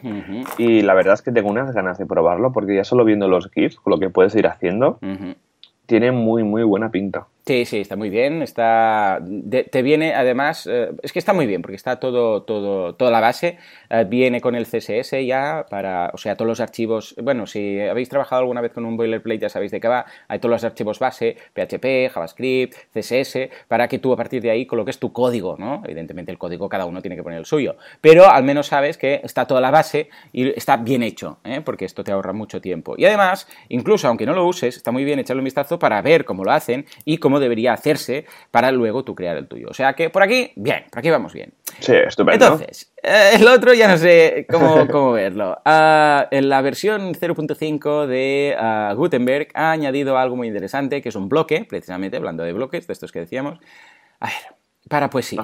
Y 0.58 0.82
la 0.82 0.94
verdad 0.94 1.14
es 1.16 1.22
que 1.22 1.34
tengo 1.34 1.50
unas 1.50 1.74
ganas 1.74 1.98
de 1.98 2.06
probarlo, 2.06 2.54
porque 2.54 2.76
ya 2.76 2.86
solo 2.86 3.04
viendo 3.04 3.28
los 3.28 3.50
GIFs, 3.52 3.80
lo 3.86 4.00
que 4.00 4.10
puedes 4.10 4.34
ir 4.36 4.48
haciendo, 4.48 4.98
tiene 5.86 6.12
muy, 6.12 6.44
muy 6.44 6.64
buena 6.64 6.90
pinta. 6.90 7.28
Sí, 7.48 7.64
sí, 7.64 7.80
está 7.80 7.96
muy 7.96 8.10
bien. 8.10 8.42
Está, 8.42 9.22
te 9.72 9.82
viene, 9.82 10.14
además, 10.14 10.68
eh, 10.70 10.92
es 11.02 11.14
que 11.14 11.20
está 11.20 11.32
muy 11.32 11.46
bien 11.46 11.62
porque 11.62 11.78
está 11.78 11.98
todo, 11.98 12.44
todo, 12.44 12.96
toda 12.96 13.10
la 13.10 13.22
base 13.22 13.58
eh, 13.90 14.06
viene 14.06 14.42
con 14.42 14.54
el 14.54 14.66
CSS 14.66 15.26
ya 15.26 15.66
para, 15.70 16.12
o 16.14 16.18
sea, 16.18 16.36
todos 16.36 16.50
los 16.50 16.60
archivos. 16.60 17.16
Bueno, 17.24 17.48
si 17.48 17.80
habéis 17.80 18.10
trabajado 18.10 18.42
alguna 18.42 18.60
vez 18.60 18.74
con 18.74 18.84
un 18.84 18.98
boilerplate 18.98 19.40
ya 19.40 19.48
sabéis 19.48 19.72
de 19.72 19.80
qué 19.80 19.88
va. 19.88 20.06
Hay 20.28 20.40
todos 20.40 20.52
los 20.52 20.64
archivos 20.66 21.00
base, 21.00 21.38
PHP, 21.54 22.12
JavaScript, 22.12 22.76
CSS, 22.94 23.50
para 23.70 23.88
que 23.88 24.00
tú 24.00 24.12
a 24.12 24.18
partir 24.18 24.42
de 24.42 24.52
ahí 24.52 24.66
coloques 24.66 25.00
tu 25.00 25.14
código, 25.14 25.56
¿no? 25.58 25.82
Evidentemente 25.86 26.34
el 26.34 26.38
código 26.38 26.68
cada 26.68 26.86
uno 26.86 27.02
tiene 27.02 27.16
que 27.16 27.24
poner 27.24 27.40
el 27.40 27.46
suyo, 27.46 27.78
pero 28.02 28.30
al 28.30 28.44
menos 28.44 28.68
sabes 28.68 28.98
que 28.98 29.22
está 29.24 29.48
toda 29.48 29.62
la 29.62 29.72
base 29.72 30.10
y 30.34 30.50
está 30.50 30.76
bien 30.76 31.02
hecho, 31.02 31.40
¿eh? 31.46 31.62
porque 31.64 31.86
esto 31.86 32.04
te 32.04 32.12
ahorra 32.12 32.34
mucho 32.34 32.60
tiempo. 32.60 32.96
Y 32.98 33.06
además, 33.06 33.48
incluso 33.70 34.10
aunque 34.10 34.26
no 34.26 34.34
lo 34.34 34.46
uses, 34.46 34.76
está 34.76 34.92
muy 34.92 35.06
bien 35.06 35.20
echarle 35.20 35.40
un 35.40 35.46
vistazo 35.46 35.80
para 35.80 36.02
ver 36.02 36.26
cómo 36.26 36.44
lo 36.44 36.52
hacen 36.52 36.86
y 37.06 37.20
cómo 37.20 37.37
debería 37.40 37.74
hacerse 37.74 38.26
para 38.52 38.72
luego 38.72 39.04
tú 39.04 39.16
crear 39.16 39.38
el 39.38 39.48
tuyo. 39.48 39.68
O 39.70 39.74
sea 39.74 39.94
que 39.94 40.10
por 40.10 40.24
aquí, 40.24 40.52
bien, 40.56 40.86
por 40.90 41.00
aquí 41.00 41.10
vamos 41.10 41.34
bien. 41.34 41.54
Sí, 41.80 41.94
estupendo. 41.94 42.46
Entonces, 42.46 42.92
eh, 43.04 43.32
el 43.36 43.48
otro 43.48 43.74
ya 43.74 43.88
no 43.88 43.98
sé 43.98 44.46
cómo, 44.50 44.88
cómo 44.92 45.12
verlo. 45.12 45.58
Uh, 45.66 46.28
en 46.32 46.50
la 46.50 46.62
versión 46.62 47.14
0.5 47.14 48.06
de 48.08 48.56
uh, 48.60 48.96
Gutenberg 48.96 49.50
ha 49.54 49.72
añadido 49.72 50.18
algo 50.18 50.36
muy 50.36 50.48
interesante, 50.48 51.02
que 51.02 51.10
es 51.10 51.16
un 51.16 51.30
bloque, 51.30 51.66
precisamente, 51.68 52.18
hablando 52.18 52.44
de 52.44 52.54
bloques, 52.54 52.88
de 52.88 52.94
estos 52.94 53.12
que 53.12 53.20
decíamos. 53.20 53.60
A 54.20 54.28
ver, 54.28 54.36
para 54.90 55.10
poesía. 55.10 55.44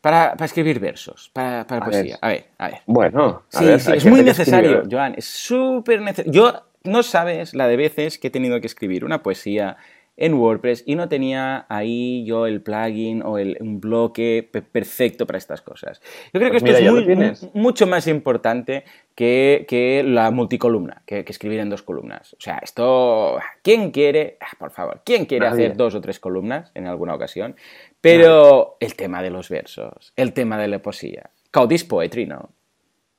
Para, 0.00 0.34
para, 0.34 0.44
escribir 0.44 0.80
versos, 0.80 1.30
para, 1.32 1.66
para 1.66 1.80
a 1.80 1.84
poesía. 1.84 2.14
Ver. 2.14 2.18
A 2.20 2.28
ver, 2.28 2.46
a 2.58 2.68
ver. 2.68 2.78
Bueno, 2.86 3.42
a 3.52 3.58
sí, 3.58 3.64
ver, 3.64 3.80
sí, 3.80 3.92
es 3.92 4.04
muy 4.04 4.22
necesario, 4.22 4.82
Joan, 4.90 5.14
es 5.16 5.24
súper 5.24 6.02
necesario. 6.02 6.32
Yo 6.32 6.62
no 6.84 7.02
sabes 7.02 7.54
la 7.54 7.66
de 7.66 7.76
veces 7.76 8.18
que 8.18 8.28
he 8.28 8.30
tenido 8.30 8.60
que 8.60 8.66
escribir 8.66 9.04
una 9.04 9.22
poesía 9.22 9.78
en 10.16 10.34
WordPress 10.34 10.84
y 10.86 10.94
no 10.94 11.08
tenía 11.08 11.66
ahí 11.68 12.24
yo 12.24 12.46
el 12.46 12.62
plugin 12.62 13.22
o 13.24 13.38
el, 13.38 13.56
un 13.60 13.80
bloque 13.80 14.48
perfecto 14.72 15.26
para 15.26 15.38
estas 15.38 15.60
cosas. 15.60 16.00
Yo 16.32 16.40
creo 16.40 16.50
pues 16.50 16.62
que 16.62 16.68
mira, 16.68 16.78
esto 16.78 16.98
es 16.98 17.42
muy, 17.42 17.62
mucho 17.62 17.86
más 17.86 18.06
importante 18.06 18.84
que, 19.14 19.64
que 19.68 20.04
la 20.04 20.30
multicolumna, 20.30 21.02
que, 21.06 21.24
que, 21.24 21.32
escribir 21.32 21.60
en 21.60 21.70
dos 21.70 21.82
columnas. 21.82 22.34
O 22.34 22.40
sea, 22.40 22.58
esto, 22.58 23.38
¿quién 23.62 23.90
quiere, 23.90 24.38
ah, 24.40 24.56
por 24.58 24.70
favor, 24.70 25.00
quién 25.04 25.26
quiere 25.26 25.48
Nadie. 25.48 25.66
hacer 25.66 25.76
dos 25.76 25.94
o 25.94 26.00
tres 26.00 26.20
columnas 26.20 26.70
en 26.74 26.86
alguna 26.86 27.14
ocasión? 27.14 27.56
Pero 28.00 28.76
Nadie. 28.80 28.92
el 28.92 28.96
tema 28.96 29.22
de 29.22 29.30
los 29.30 29.48
versos, 29.48 30.12
el 30.16 30.32
tema 30.32 30.58
de 30.58 30.68
la 30.68 30.78
poesía, 30.78 31.30
Codis 31.50 31.84
Poetry, 31.84 32.26
¿no? 32.26 32.50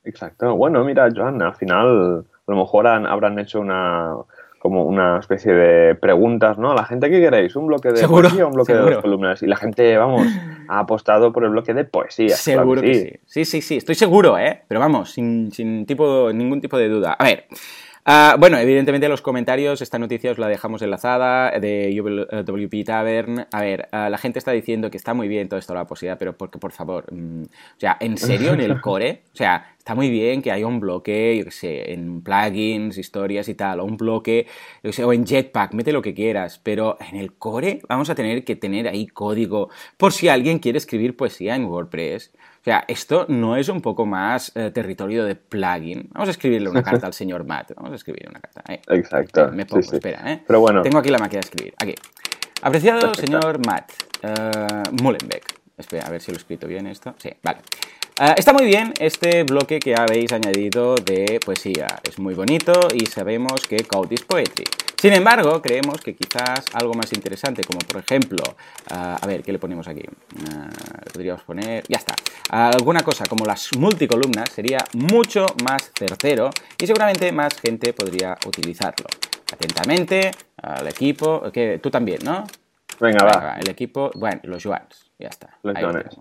Exacto. 0.05 0.55
Bueno, 0.55 0.83
mira, 0.83 1.09
Joan, 1.13 1.41
al 1.41 1.55
final 1.55 2.25
a 2.47 2.51
lo 2.51 2.57
mejor 2.57 2.87
habrán 2.87 3.39
hecho 3.39 3.59
una 3.59 4.15
como 4.65 4.83
una 4.83 5.19
especie 5.19 5.53
de 5.53 5.93
preguntas, 5.93 6.57
¿no? 6.57 6.71
A 6.71 6.75
la 6.75 6.85
gente, 6.85 7.07
¿qué 7.07 7.21
queréis? 7.21 7.55
¿Un 7.55 7.67
bloque 7.67 7.91
de 7.91 8.07
poesía 8.07 8.45
o 8.45 8.47
un 8.47 8.55
bloque 8.55 8.73
de 8.73 8.79
dos 8.79 8.97
columnas? 8.97 9.43
Y 9.43 9.45
la 9.45 9.57
gente, 9.57 9.95
vamos, 9.95 10.25
ha 10.67 10.79
apostado 10.79 11.31
por 11.31 11.43
el 11.43 11.51
bloque 11.51 11.75
de 11.75 11.85
poesía. 11.85 12.35
Seguro 12.35 12.81
que, 12.81 13.19
sí. 13.27 13.45
sí. 13.45 13.45
Sí, 13.45 13.61
sí, 13.61 13.77
estoy 13.77 13.93
seguro, 13.93 14.39
¿eh? 14.39 14.63
Pero 14.67 14.79
vamos, 14.79 15.11
sin, 15.11 15.51
sin 15.51 15.85
tipo, 15.85 16.33
ningún 16.33 16.61
tipo 16.61 16.79
de 16.79 16.89
duda. 16.89 17.13
A 17.13 17.25
ver, 17.25 17.45
Ah, 18.07 18.35
bueno, 18.37 18.59
evidentemente 18.59 19.09
los 19.09 19.23
comentarios, 19.23 19.81
esta 19.81 19.97
noticia 19.97 20.29
os 20.29 20.37
la 20.37 20.47
dejamos 20.47 20.83
enlazada 20.83 21.49
de 21.59 21.91
WP 22.45 22.85
Tavern. 22.85 23.47
A 23.51 23.61
ver, 23.61 23.89
ah, 23.91 24.11
la 24.11 24.19
gente 24.19 24.37
está 24.37 24.51
diciendo 24.51 24.91
que 24.91 24.97
está 24.97 25.15
muy 25.15 25.27
bien 25.27 25.49
todo 25.49 25.57
esto 25.57 25.73
la 25.73 25.87
posibilidad, 25.87 26.19
pero 26.19 26.37
porque, 26.37 26.59
por 26.59 26.71
favor, 26.71 27.11
mm, 27.11 27.41
o 27.41 27.79
sea, 27.79 27.97
¿en 27.99 28.15
serio 28.19 28.53
en 28.53 28.59
el 28.61 28.79
core? 28.81 29.23
O 29.33 29.35
sea, 29.35 29.73
está 29.79 29.95
muy 29.95 30.11
bien 30.11 30.43
que 30.43 30.51
haya 30.51 30.67
un 30.67 30.79
bloque, 30.79 31.35
yo 31.35 31.45
qué 31.45 31.51
sé, 31.51 31.93
en 31.93 32.21
plugins, 32.21 32.99
historias 32.99 33.49
y 33.49 33.55
tal, 33.55 33.79
o 33.79 33.85
un 33.85 33.97
bloque, 33.97 34.45
yo 34.83 34.89
qué 34.91 34.93
sé, 34.93 35.03
o 35.03 35.11
en 35.11 35.25
Jetpack, 35.25 35.73
mete 35.73 35.91
lo 35.91 36.03
que 36.03 36.13
quieras, 36.13 36.59
pero 36.61 36.99
en 37.09 37.17
el 37.17 37.33
core 37.33 37.81
vamos 37.89 38.11
a 38.11 38.15
tener 38.15 38.43
que 38.43 38.55
tener 38.55 38.87
ahí 38.87 39.07
código 39.07 39.69
por 39.97 40.13
si 40.13 40.27
alguien 40.27 40.59
quiere 40.59 40.77
escribir 40.77 41.17
poesía 41.17 41.55
en 41.55 41.65
WordPress. 41.65 42.31
O 42.65 42.67
sea, 42.67 42.83
esto 42.87 43.27
no 43.29 43.55
es 43.57 43.69
un 43.69 43.79
poco 43.79 44.07
más 44.07 44.51
eh, 44.55 44.71
territorio 44.71 45.23
de 45.23 45.35
plugin. 45.35 46.09
Vamos 46.11 46.29
a 46.29 46.31
escribirle 46.31 46.67
una 46.67 46.81
carta 46.81 47.05
al 47.05 47.13
señor 47.21 47.45
Matt. 47.45 47.73
Vamos 47.75 47.91
a 47.91 47.95
escribirle 47.95 48.27
una 48.27 48.39
carta. 48.39 48.63
¿eh? 48.73 48.81
Exacto. 48.87 49.51
Me 49.51 49.67
pongo, 49.67 49.81
espera, 49.81 50.23
¿eh? 50.25 50.41
Pero 50.47 50.61
bueno. 50.61 50.81
Tengo 50.81 50.97
aquí 50.97 51.09
la 51.09 51.19
máquina 51.19 51.41
de 51.41 51.45
escribir. 51.45 51.75
Aquí. 51.77 51.93
Apreciado 52.63 53.13
señor 53.13 53.63
Matt 53.63 53.91
uh, 54.23 55.03
Mullenbeck. 55.03 55.45
Espera, 55.77 56.07
a 56.07 56.09
ver 56.09 56.21
si 56.21 56.31
lo 56.31 56.37
he 56.37 56.39
escrito 56.39 56.65
bien 56.65 56.87
esto. 56.87 57.13
Sí, 57.19 57.29
vale. 57.43 57.59
Ah, 58.17 58.33
está 58.37 58.53
muy 58.53 58.65
bien 58.65 58.93
este 58.97 59.43
bloque 59.43 59.77
que 59.77 59.93
habéis 59.93 60.31
añadido 60.31 60.95
de 60.95 61.37
poesía. 61.43 61.87
Es 62.01 62.17
muy 62.17 62.33
bonito 62.33 62.71
y 62.93 63.07
sabemos 63.07 63.67
que 63.67 63.83
Code 63.83 64.15
is 64.15 64.21
Poetry. 64.21 64.63
Sin 64.97 65.11
embargo, 65.11 65.61
creemos 65.61 65.99
que 65.99 66.15
quizás 66.15 66.63
algo 66.71 66.93
más 66.93 67.11
interesante, 67.11 67.65
como 67.65 67.79
por 67.79 68.01
ejemplo, 68.01 68.41
ah, 68.89 69.19
a 69.21 69.27
ver, 69.27 69.43
¿qué 69.43 69.51
le 69.51 69.59
ponemos 69.59 69.89
aquí? 69.89 70.03
Ah, 70.49 70.69
podríamos 71.11 71.43
poner, 71.43 71.83
ya 71.89 71.97
está, 71.97 72.15
alguna 72.49 73.01
cosa 73.01 73.25
como 73.25 73.43
las 73.43 73.75
multicolumnas 73.77 74.49
sería 74.49 74.77
mucho 74.93 75.45
más 75.65 75.91
certero 75.93 76.51
y 76.81 76.87
seguramente 76.87 77.33
más 77.33 77.59
gente 77.59 77.91
podría 77.91 78.37
utilizarlo. 78.47 79.07
Atentamente, 79.51 80.31
al 80.61 80.87
equipo, 80.87 81.51
que 81.51 81.79
tú 81.83 81.91
también, 81.91 82.19
¿no? 82.23 82.45
Venga, 82.99 83.25
va. 83.25 83.57
El 83.59 83.69
equipo, 83.69 84.11
bueno, 84.15 84.39
los 84.43 84.63
Joans, 84.63 85.11
ya 85.19 85.27
está. 85.27 85.57
Los 85.63 85.75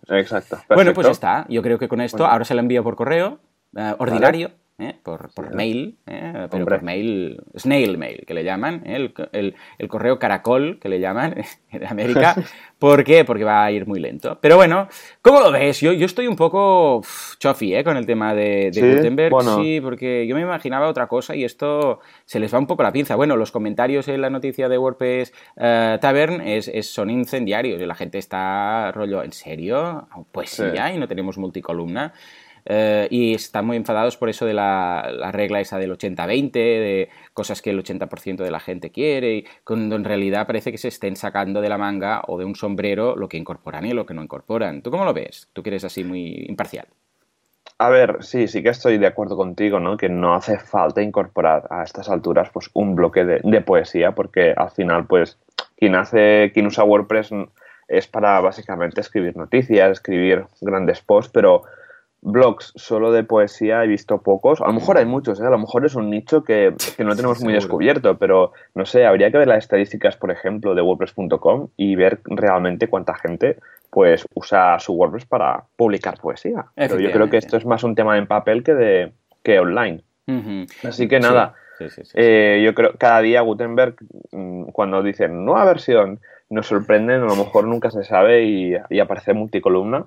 exacto. 0.09 0.59
Bueno, 0.69 0.93
pues 0.93 1.07
ya 1.07 1.13
está. 1.13 1.47
Yo 1.49 1.63
creo 1.63 1.79
que 1.79 1.89
con 1.89 2.01
esto, 2.01 2.27
ahora 2.27 2.45
se 2.45 2.55
lo 2.55 2.61
envío 2.61 2.83
por 2.83 2.97
correo, 2.97 3.39
eh, 3.77 3.95
ordinario. 3.99 4.51
¿Eh? 4.79 4.95
por, 5.03 5.55
mail, 5.55 5.99
¿eh? 6.07 6.47
pero 6.51 6.65
por 6.65 6.83
mail, 6.83 7.43
snail 7.57 7.97
mail, 7.97 8.25
que 8.27 8.35
le 8.35 8.43
llaman, 8.43 8.83
¿eh? 8.85 9.11
el, 9.33 9.55
el, 9.79 9.89
correo 9.89 10.19
caracol, 10.19 10.79
que 10.81 10.89
le 10.89 11.01
llaman 11.01 11.37
en 11.71 11.87
América. 11.87 12.35
¿Por 12.79 13.05
qué? 13.05 13.25
Porque 13.25 13.45
va 13.45 13.65
a 13.65 13.71
ir 13.71 13.87
muy 13.87 13.99
lento. 14.01 14.39
Pero 14.41 14.57
bueno, 14.57 14.89
¿cómo 15.23 15.41
lo 15.41 15.51
ves? 15.51 15.81
Yo, 15.81 15.93
yo 15.93 16.05
estoy 16.05 16.27
un 16.27 16.37
poco 16.37 17.03
chofi 17.39 17.83
con 17.83 17.97
el 17.97 18.05
tema 18.05 18.35
de, 18.35 18.71
Gutenberg, 18.75 19.33
sí, 19.57 19.81
porque 19.81 20.27
yo 20.27 20.35
me 20.35 20.43
imaginaba 20.43 20.89
otra 20.89 21.07
cosa 21.07 21.35
y 21.35 21.45
esto 21.45 22.01
se 22.27 22.41
les 22.41 22.53
va 22.53 22.59
un 22.59 22.67
poco 22.67 22.83
la 22.83 22.93
pinza. 22.93 23.17
Bueno, 23.17 23.37
los 23.37 23.53
comentarios 23.53 24.09
en 24.09 24.21
la 24.21 24.29
noticia 24.29 24.69
de 24.69 24.77
WordPress 24.77 25.33
Tavern 25.57 26.43
es, 26.43 26.71
son 26.91 27.09
incendiarios 27.09 27.81
y 27.81 27.87
la 27.87 27.95
gente 27.95 28.19
está 28.19 28.93
rollo, 28.93 29.23
¿en 29.23 29.33
serio? 29.33 30.07
Pues 30.31 30.51
sí, 30.51 30.65
ya, 30.75 30.93
y 30.93 30.99
no 30.99 31.09
tenemos 31.09 31.39
multicolumna. 31.39 32.13
Eh, 32.67 33.09
y 33.11 33.35
están 33.35 33.67
muy 33.67 33.77
enfadados 33.77 34.17
por 34.17 34.29
eso 34.29 34.47
de 34.47 34.55
la, 34.55 35.31
regla 35.33 35.61
esa 35.61 35.79
del 35.79 35.93
80-20, 35.93 36.53
de 36.53 37.09
cosas 37.33 37.61
que 37.61 37.71
el 37.71 37.83
80% 37.83 38.37
de 38.37 38.51
la 38.51 38.61
gente 38.61 38.91
quiere, 38.91 39.37
y 39.37 39.47
cuando 39.65 39.97
en 39.97 40.05
realidad 40.05 40.47
parece 40.47 40.73
que 40.73 40.79
se 40.79 40.89
estén 40.89 41.17
sacando 41.17 41.61
de 41.61 41.69
la 41.69 41.79
manga 41.79 42.23
o 42.27 42.39
de 42.39 42.45
un 42.45 42.55
sombrero 42.55 43.17
lo 43.17 43.29
que 43.29 43.37
incorporan 43.37 43.85
y 43.87 43.93
lo 43.93 44.07
que 44.07 44.15
no 44.15 44.23
incorporan. 44.23 44.83
¿Tú 44.83 44.91
cómo 44.91 45.05
lo 45.05 45.13
ves? 45.13 45.49
Tú 45.53 45.63
que 45.63 45.71
eres 45.71 45.85
así 45.85 46.05
muy 46.05 46.47
imparcial. 46.49 46.87
A 47.79 47.89
ver, 47.89 48.19
sí, 48.21 48.47
sí 48.47 48.63
que 48.63 48.69
estoy 48.69 48.99
de 48.99 49.07
acuerdo 49.07 49.37
contigo, 49.37 49.81
¿no? 49.81 49.97
Que 49.97 50.09
no 50.09 50.35
hace 50.35 50.59
falta 50.59 51.03
incorporar 51.03 51.67
a 51.71 51.83
estas 51.83 52.09
alturas 52.09 52.49
pues 52.51 52.71
un 52.73 52.95
bloque 52.95 53.25
de, 53.25 53.41
de 53.43 53.61
poesía, 53.63 54.13
porque 54.13 54.55
al 54.57 54.71
final, 54.71 55.07
pues, 55.07 55.39
quien 55.77 55.97
hace, 55.97 56.53
quien 56.55 56.67
usa 56.67 56.85
WordPress 56.85 57.31
es 57.89 58.07
para 58.07 58.41
básicamente 58.41 59.01
escribir 59.01 59.37
noticias, 59.37 59.91
escribir 59.91 60.47
grandes 60.61 61.01
posts, 61.01 61.33
pero 61.33 61.65
blogs 62.25 62.73
solo 62.75 63.13
de 63.13 63.23
poesía 63.23 63.85
he 63.85 63.87
visto 63.87 64.23
pocos. 64.23 64.61
A 64.63 64.67
lo 64.67 64.73
mejor 64.73 64.97
hay 64.97 65.05
muchos, 65.05 65.39
¿eh? 65.41 65.47
a 65.47 65.51
lo 65.51 65.59
mejor 65.59 65.85
es 65.85 65.95
un 65.95 66.11
nicho 66.11 66.43
que, 66.43 66.75
no 66.99 67.15
tenemos 67.15 67.41
muy 67.43 67.53
descubierto, 67.53 68.17
pero 68.19 68.53
no 68.75 68.87
sé, 68.87 69.07
habría 69.07 69.31
que 69.31 69.39
ver 69.39 69.47
las 69.47 69.59
estadísticas, 69.59 70.17
por 70.17 70.31
ejemplo, 70.31 70.75
de 70.75 70.83
WordPress.com 70.83 71.69
y 71.77 71.95
ver 71.95 72.21
realmente 72.25 72.89
cuánta 72.89 73.15
gente 73.15 73.59
pues 73.91 74.27
usa 74.35 74.79
su 74.81 74.95
WordPress 74.95 75.27
para 75.27 75.65
publicar 75.77 76.19
poesía. 76.19 76.65
Pero 76.75 76.99
yo 76.99 77.13
creo 77.13 77.31
que 77.31 77.37
esto 77.37 77.57
es 77.57 77.65
más 77.65 77.85
un 77.85 77.95
tema 77.95 78.19
en 78.19 78.27
papel 78.27 78.65
que 78.65 78.75
de 78.75 79.13
que 79.43 79.61
online. 79.61 80.01
Así 80.83 81.07
que 81.07 81.21
nada, 81.21 81.55
eh, 82.15 82.63
yo 82.65 82.75
creo 82.75 82.95
cada 82.99 83.21
día 83.21 83.43
Gutenberg 83.43 83.97
mm, 84.33 84.71
cuando 84.73 85.03
dicen 85.03 85.45
nueva 85.45 85.67
versión 85.67 86.21
nos 86.49 86.67
sorprenden, 86.67 87.23
a 87.23 87.27
lo 87.27 87.37
mejor 87.37 87.67
nunca 87.67 87.91
se 87.91 88.03
sabe 88.03 88.45
y, 88.45 88.75
y 88.89 89.01
aparece 89.01 89.35
multicolumna. 89.35 90.07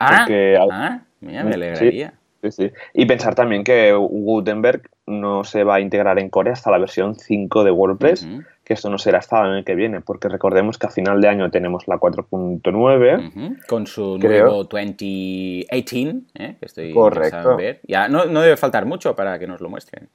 Ah, 0.00 0.26
ah 0.70 1.00
me 1.20 1.38
alegraría. 1.38 2.14
Sí, 2.42 2.52
sí. 2.52 2.70
Y 2.94 3.06
pensar 3.06 3.34
también 3.34 3.64
que 3.64 3.92
Gutenberg 3.92 4.88
no 5.06 5.42
se 5.42 5.64
va 5.64 5.76
a 5.76 5.80
integrar 5.80 6.18
en 6.18 6.30
Core 6.30 6.52
hasta 6.52 6.70
la 6.70 6.78
versión 6.78 7.16
5 7.16 7.64
de 7.64 7.70
WordPress, 7.72 8.28
que 8.62 8.74
esto 8.74 8.90
no 8.90 8.98
será 8.98 9.18
hasta 9.18 9.40
el 9.44 9.54
año 9.54 9.64
que 9.64 9.74
viene, 9.74 10.00
porque 10.00 10.28
recordemos 10.28 10.78
que 10.78 10.86
a 10.86 10.90
final 10.90 11.20
de 11.20 11.28
año 11.28 11.50
tenemos 11.50 11.88
la 11.88 11.96
4.9. 11.96 13.66
Con 13.66 13.86
su 13.86 14.18
nuevo 14.18 14.64
2018, 14.64 16.08
¿eh? 16.34 16.56
que 16.60 16.66
estoy 16.66 16.92
Correcto. 16.92 17.56
ver. 17.56 17.80
Ya 17.88 18.08
no, 18.08 18.26
debe 18.26 18.56
faltar 18.56 18.86
mucho 18.86 19.16
para 19.16 19.38
que 19.38 19.46
nos 19.46 19.60
lo 19.60 19.68
muestren. 19.68 20.08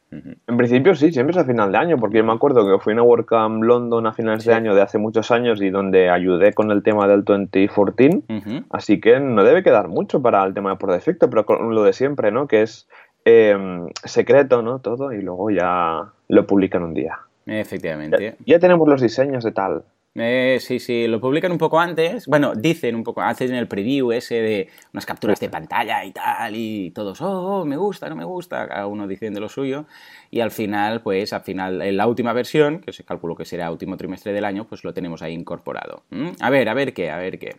En 0.54 0.58
principio 0.58 0.96
sí, 0.96 1.12
siempre 1.12 1.32
es 1.32 1.38
a 1.38 1.46
final 1.46 1.72
de 1.72 1.78
año, 1.78 1.98
porque 1.98 2.18
yo 2.18 2.24
me 2.24 2.32
acuerdo 2.32 2.66
que 2.66 2.82
fui 2.82 2.94
a 2.94 2.96
una 2.96 3.04
WordCamp 3.04 3.64
London 3.64 4.08
a 4.08 4.14
finales 4.14 4.46
de 4.46 4.54
año 4.54 4.76
de 4.76 4.82
hace 4.82 4.98
muchos 4.98 5.32
años 5.32 5.62
y 5.62 5.70
donde 5.70 6.10
ayudé 6.10 6.54
con 6.54 6.72
el 6.72 6.84
tema 6.84 7.08
del 7.08 7.24
2014, 7.24 8.24
así 8.70 9.02
que 9.02 9.20
no 9.20 9.44
debe 9.44 9.64
quedar 9.64 9.88
mucho 9.88 10.22
para 10.22 10.44
el 10.44 10.54
tema 10.54 10.72
de 10.72 10.76
por 10.78 10.92
defecto, 10.92 11.30
pero 11.30 11.46
con 11.46 11.74
lo 11.74 11.84
de 11.84 11.94
siempre, 11.94 12.32
¿no? 12.32 12.48
Que 12.48 12.62
es 12.62 12.88
Em, 13.26 13.88
secreto, 14.04 14.62
¿no? 14.62 14.80
Todo, 14.80 15.14
y 15.14 15.22
luego 15.22 15.50
ya 15.50 16.12
lo 16.28 16.46
publican 16.46 16.84
un 16.84 16.94
día. 16.94 17.20
Efectivamente. 17.46 18.36
Ya, 18.46 18.60
tenemos 18.60 18.88
los 18.88 19.02
diseños 19.02 19.44
de 19.44 19.52
tal. 19.52 19.84
Eh, 20.16 20.60
sí, 20.62 20.80
sí, 20.80 21.08
lo 21.08 21.20
publican 21.20 21.52
un 21.52 21.58
poco 21.58 21.80
antes. 21.80 22.28
Bueno, 22.28 22.54
dicen 22.54 22.96
un 22.96 23.04
poco, 23.04 23.22
hacen 23.22 23.56
el 23.56 23.68
preview 23.68 24.12
ese 24.12 24.36
de 24.36 24.70
unas 24.94 25.06
capturas 25.08 25.40
de 25.40 25.50
pantalla 25.50 26.06
y 26.06 26.12
tal, 26.12 26.56
y 26.56 26.92
todos, 26.92 27.20
oh, 27.22 27.62
oh, 27.62 27.66
me 27.66 27.78
gusta, 27.78 28.10
no 28.10 28.16
me 28.16 28.24
gusta, 28.24 28.68
cada 28.68 28.86
uno 28.86 29.08
diciendo 29.08 29.40
lo 29.40 29.50
suyo. 29.50 29.86
Y 30.30 30.42
al 30.42 30.52
final, 30.52 31.02
pues, 31.02 31.34
al 31.34 31.42
final, 31.42 31.82
en 31.82 31.98
la 31.98 32.06
última 32.06 32.32
versión, 32.34 32.80
que 32.80 32.94
se 32.94 33.04
calculó 33.04 33.36
que 33.36 33.46
será 33.46 33.72
último 33.72 33.98
trimestre 33.98 34.34
del 34.34 34.46
año, 34.46 34.66
pues 34.66 34.84
lo 34.84 34.94
tenemos 34.94 35.24
ahí 35.24 35.34
incorporado. 35.34 36.04
¿Mm? 36.12 36.30
A 36.40 36.50
ver, 36.52 36.70
a 36.70 36.76
ver 36.76 36.94
qué, 36.94 37.10
a 37.10 37.18
ver 37.18 37.40
qué. 37.40 37.58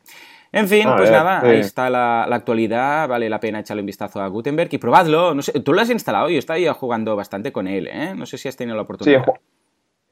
En 0.52 0.68
fin, 0.68 0.86
pues 0.96 1.10
nada, 1.10 1.40
ahí 1.40 1.58
está 1.58 1.90
la, 1.90 2.22
actualidad, 2.22 3.08
vale 3.08 3.28
la 3.28 3.40
pena 3.40 3.58
echarle 3.58 3.82
un 3.82 3.86
vistazo 3.86 4.20
a 4.20 4.28
Gutenberg 4.28 4.72
y 4.72 4.78
probadlo. 4.78 5.34
No 5.34 5.42
sé, 5.42 5.58
tú 5.58 5.72
lo 5.72 5.80
has 5.80 5.90
instalado, 5.90 6.30
yo 6.30 6.38
estaba 6.38 6.72
jugando 6.74 7.16
bastante 7.16 7.50
con 7.50 7.66
él, 7.66 7.88
¿eh? 7.88 8.14
No 8.14 8.24
sé 8.24 8.38
si 8.38 8.46
has 8.46 8.54
tenido 8.54 8.76
la 8.76 8.82
oportunidad. 8.82 9.24
Sí, 9.24 9.32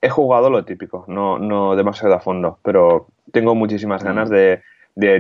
he, 0.03 0.11
jugado 0.11 0.51
lo 0.51 0.65
típico, 0.65 1.05
no, 1.09 1.39
no 1.39 1.77
demasiado 1.77 2.15
a 2.15 2.21
fondo, 2.21 2.59
pero 2.63 3.07
tengo 3.33 3.55
muchísimas 3.55 4.05
ganas 4.05 4.31
mm. 4.31 4.35
de, 4.35 4.63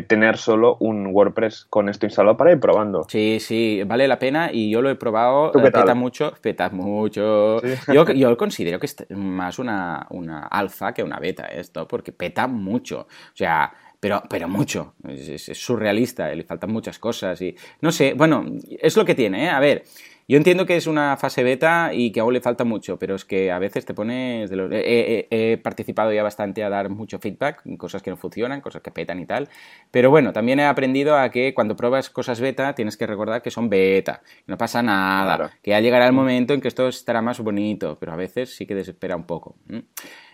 tener 0.07 0.37
solo 0.37 0.77
un 0.81 1.07
WordPress 1.07 1.67
con 1.71 1.89
esto 1.89 2.05
instalado 2.05 2.37
para 2.37 2.53
ir 2.53 2.61
probando. 2.61 3.05
Sí, 3.09 3.39
sí, 3.41 3.83
vale 3.87 4.07
la 4.07 4.19
pena 4.19 4.51
y 4.53 4.71
yo 4.71 4.83
lo 4.83 4.91
he 4.91 4.97
probado, 4.97 5.51
eh, 5.59 5.71
peta 5.71 5.95
mucho, 5.95 6.35
peta 6.43 6.69
mucho. 6.69 7.63
Yo, 7.91 8.05
yo, 8.13 8.37
considero 8.37 8.79
que 8.79 8.87
es 8.87 8.97
más 9.11 9.59
una, 9.59 10.07
una 10.11 10.47
alfa 10.47 10.93
que 10.93 11.03
una 11.03 11.19
beta 11.19 11.47
esto, 11.47 11.89
porque 11.89 12.13
peta 12.13 12.47
mucho. 12.47 13.01
O 13.01 13.37
sea, 13.37 13.73
pero, 14.03 14.21
pero 14.29 14.49
mucho. 14.49 14.95
Es, 15.07 15.45
surrealista, 15.55 16.35
le 16.35 16.43
faltan 16.43 16.73
muchas 16.73 16.99
cosas 16.99 17.41
y 17.41 17.55
no 17.83 17.93
sé, 17.93 18.15
bueno, 18.15 18.45
es 18.69 18.97
lo 18.97 19.05
que 19.05 19.15
tiene, 19.15 19.45
¿eh? 19.45 19.49
A 19.49 19.61
ver, 19.61 19.85
yo 20.29 20.37
entiendo 20.37 20.67
que 20.67 20.77
es 20.77 20.87
una 20.87 21.17
fase 21.17 21.43
beta 21.43 21.91
y 21.93 22.13
que 22.13 22.21
aún 22.21 22.33
le 22.35 22.41
falta 22.41 22.65
mucho, 22.65 22.99
pero 22.99 23.15
es 23.15 23.25
que 23.25 23.51
a 23.51 23.59
veces 23.59 23.85
te 23.85 23.95
pones... 23.95 24.51
De 24.51 24.57
los... 24.57 24.71
he, 24.73 25.59
participado 25.63 26.13
ya 26.13 26.23
bastante 26.23 26.65
a 26.65 26.69
dar 26.69 26.89
mucho 26.89 27.19
feedback, 27.19 27.63
cosas 27.77 28.03
que 28.03 28.11
no 28.11 28.17
funcionan, 28.17 28.61
cosas 28.61 28.83
que 28.83 28.91
petan 28.91 29.21
y 29.21 29.27
tal, 29.27 29.49
pero 29.91 30.11
bueno, 30.11 30.33
también 30.33 30.61
he 30.61 30.65
aprendido 30.65 31.17
a 31.17 31.31
que 31.31 31.55
cuando 31.55 31.77
pruebas 31.77 32.11
cosas 32.11 32.41
beta 32.41 32.75
tienes 32.75 32.97
que 32.97 33.07
recordar 33.07 33.43
que 33.43 33.51
son 33.51 33.69
beta, 33.69 34.23
no 34.47 34.57
pasa 34.57 34.83
nada, 34.83 35.53
que 35.63 35.71
ya 35.71 35.81
llegará 35.81 36.07
el 36.07 36.13
momento 36.13 36.55
en 36.55 36.61
que 36.61 36.69
esto 36.69 36.89
estará 36.89 37.23
más 37.23 37.41
bonito, 37.41 37.99
pero 37.99 38.13
a 38.13 38.17
veces 38.17 38.55
sí 38.55 38.67
que 38.67 38.75
desespera 38.75 39.17
un 39.17 39.25
poco. 39.25 39.57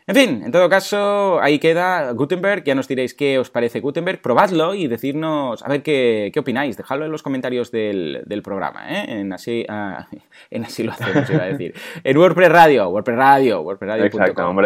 En 0.08 0.14
fin, 0.14 0.42
en 0.42 0.50
todo 0.50 0.70
caso, 0.70 1.38
ahí 1.42 1.58
queda 1.58 2.12
Gutenberg. 2.12 2.64
Ya 2.64 2.74
nos 2.74 2.88
diréis 2.88 3.12
qué 3.12 3.38
os 3.38 3.50
parece 3.50 3.80
Gutenberg. 3.80 4.22
Probadlo 4.22 4.72
y 4.72 4.86
decirnos, 4.86 5.62
a 5.62 5.68
ver 5.68 5.82
qué, 5.82 6.32
opináis. 6.38 6.78
Dejadlo 6.78 7.04
en 7.04 7.12
los 7.12 7.22
comentarios 7.22 7.70
del, 7.70 8.40
programa. 8.42 8.88
¿eh? 8.88 9.20
En, 9.20 9.34
así, 9.34 9.66
ah, 9.68 10.08
en 10.50 10.64
así 10.64 10.82
lo 10.82 10.92
hacemos, 10.92 11.28
iba 11.28 11.42
a 11.42 11.48
decir. 11.48 11.74
En 12.02 12.16
WordPress 12.16 12.48
Radio, 12.48 12.88
WordPress 12.88 13.18
Radio, 13.18 13.60
WordPress 13.60 13.88
Radio. 13.90 14.10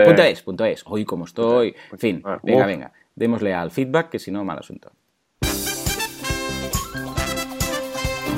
Punto 0.05 0.23
es, 0.23 0.43
punto 0.43 0.65
es. 0.65 0.85
Hoy, 0.87 1.05
como 1.05 1.25
estoy. 1.25 1.75
En 1.91 1.99
fin, 1.99 2.23
ah, 2.25 2.39
venga, 2.41 2.67
venga. 2.67 2.93
Démosle 3.17 3.53
al 3.53 3.73
feedback, 3.73 4.11
que 4.11 4.21
si 4.21 4.31
no, 4.31 4.45
mal 4.45 4.61
asunto. 4.61 4.93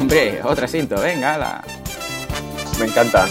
Hombre, 0.01 0.41
otra 0.43 0.65
asiento, 0.65 0.99
venga, 1.03 1.37
la... 1.37 1.65
Me 2.81 2.87
encanta. 2.87 3.27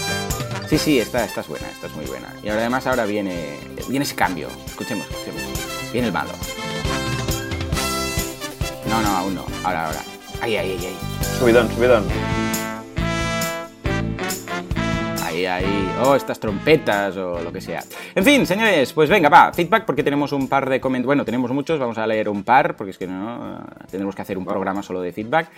Sí, 0.68 0.78
sí, 0.78 0.98
esta, 0.98 1.24
esta 1.24 1.42
es 1.42 1.48
buena, 1.48 1.68
esta 1.68 1.86
es 1.86 1.94
muy 1.94 2.06
buena. 2.06 2.28
Y 2.42 2.48
ahora 2.48 2.62
además 2.62 2.86
ahora 2.86 3.04
viene, 3.04 3.58
viene 3.88 4.04
ese 4.04 4.14
cambio. 4.14 4.48
Escuchemos, 4.66 5.06
escuchemos. 5.10 5.42
Viene 5.92 6.08
el 6.08 6.12
malo. 6.12 6.30
No, 8.88 9.02
no, 9.02 9.08
aún 9.08 9.34
no. 9.34 9.46
Ahora, 9.62 9.86
ahora. 9.86 10.00
Ahí, 10.40 10.56
ahí, 10.56 10.72
ahí, 10.72 10.86
ahí. 10.86 10.96
Subidón, 11.38 11.70
subidón. 11.70 12.04
Ahí, 15.22 15.46
ahí. 15.46 15.94
Oh, 16.02 16.14
estas 16.14 16.40
trompetas 16.40 17.16
o 17.16 17.40
lo 17.42 17.52
que 17.52 17.60
sea. 17.60 17.82
En 18.14 18.24
fin, 18.24 18.46
señores, 18.46 18.92
pues 18.92 19.10
venga, 19.10 19.28
va. 19.28 19.52
Feedback 19.52 19.84
porque 19.84 20.02
tenemos 20.02 20.32
un 20.32 20.48
par 20.48 20.68
de 20.68 20.80
comentarios. 20.80 21.06
Bueno, 21.06 21.24
tenemos 21.24 21.50
muchos, 21.52 21.78
vamos 21.78 21.98
a 21.98 22.06
leer 22.06 22.28
un 22.28 22.42
par 22.42 22.74
porque 22.74 22.90
es 22.90 22.98
que 22.98 23.06
no, 23.06 23.64
tenemos 23.90 24.14
que 24.14 24.22
hacer 24.22 24.38
un 24.38 24.44
programa 24.44 24.82
solo 24.82 25.00
de 25.02 25.12
feedback. 25.12 25.48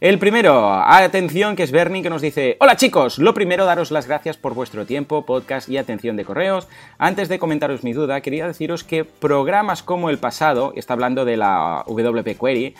El 0.00 0.18
primero, 0.18 0.72
atención, 0.72 1.54
que 1.54 1.62
es 1.62 1.70
Bernie, 1.70 2.02
que 2.02 2.10
nos 2.10 2.20
dice, 2.20 2.56
hola 2.58 2.76
chicos, 2.76 3.18
lo 3.18 3.32
primero 3.32 3.64
daros 3.64 3.90
las 3.90 4.08
gracias 4.08 4.36
por 4.36 4.52
vuestro 4.52 4.86
tiempo, 4.86 5.24
podcast 5.24 5.68
y 5.68 5.78
atención 5.78 6.16
de 6.16 6.24
correos. 6.24 6.68
Antes 6.98 7.28
de 7.28 7.38
comentaros 7.38 7.84
mi 7.84 7.92
duda, 7.92 8.20
quería 8.20 8.46
deciros 8.46 8.82
que 8.82 9.04
programas 9.04 9.82
como 9.82 10.10
el 10.10 10.18
pasado, 10.18 10.72
está 10.76 10.94
hablando 10.94 11.24
de 11.24 11.36
la 11.36 11.84
WP 11.86 12.38
Query, 12.38 12.74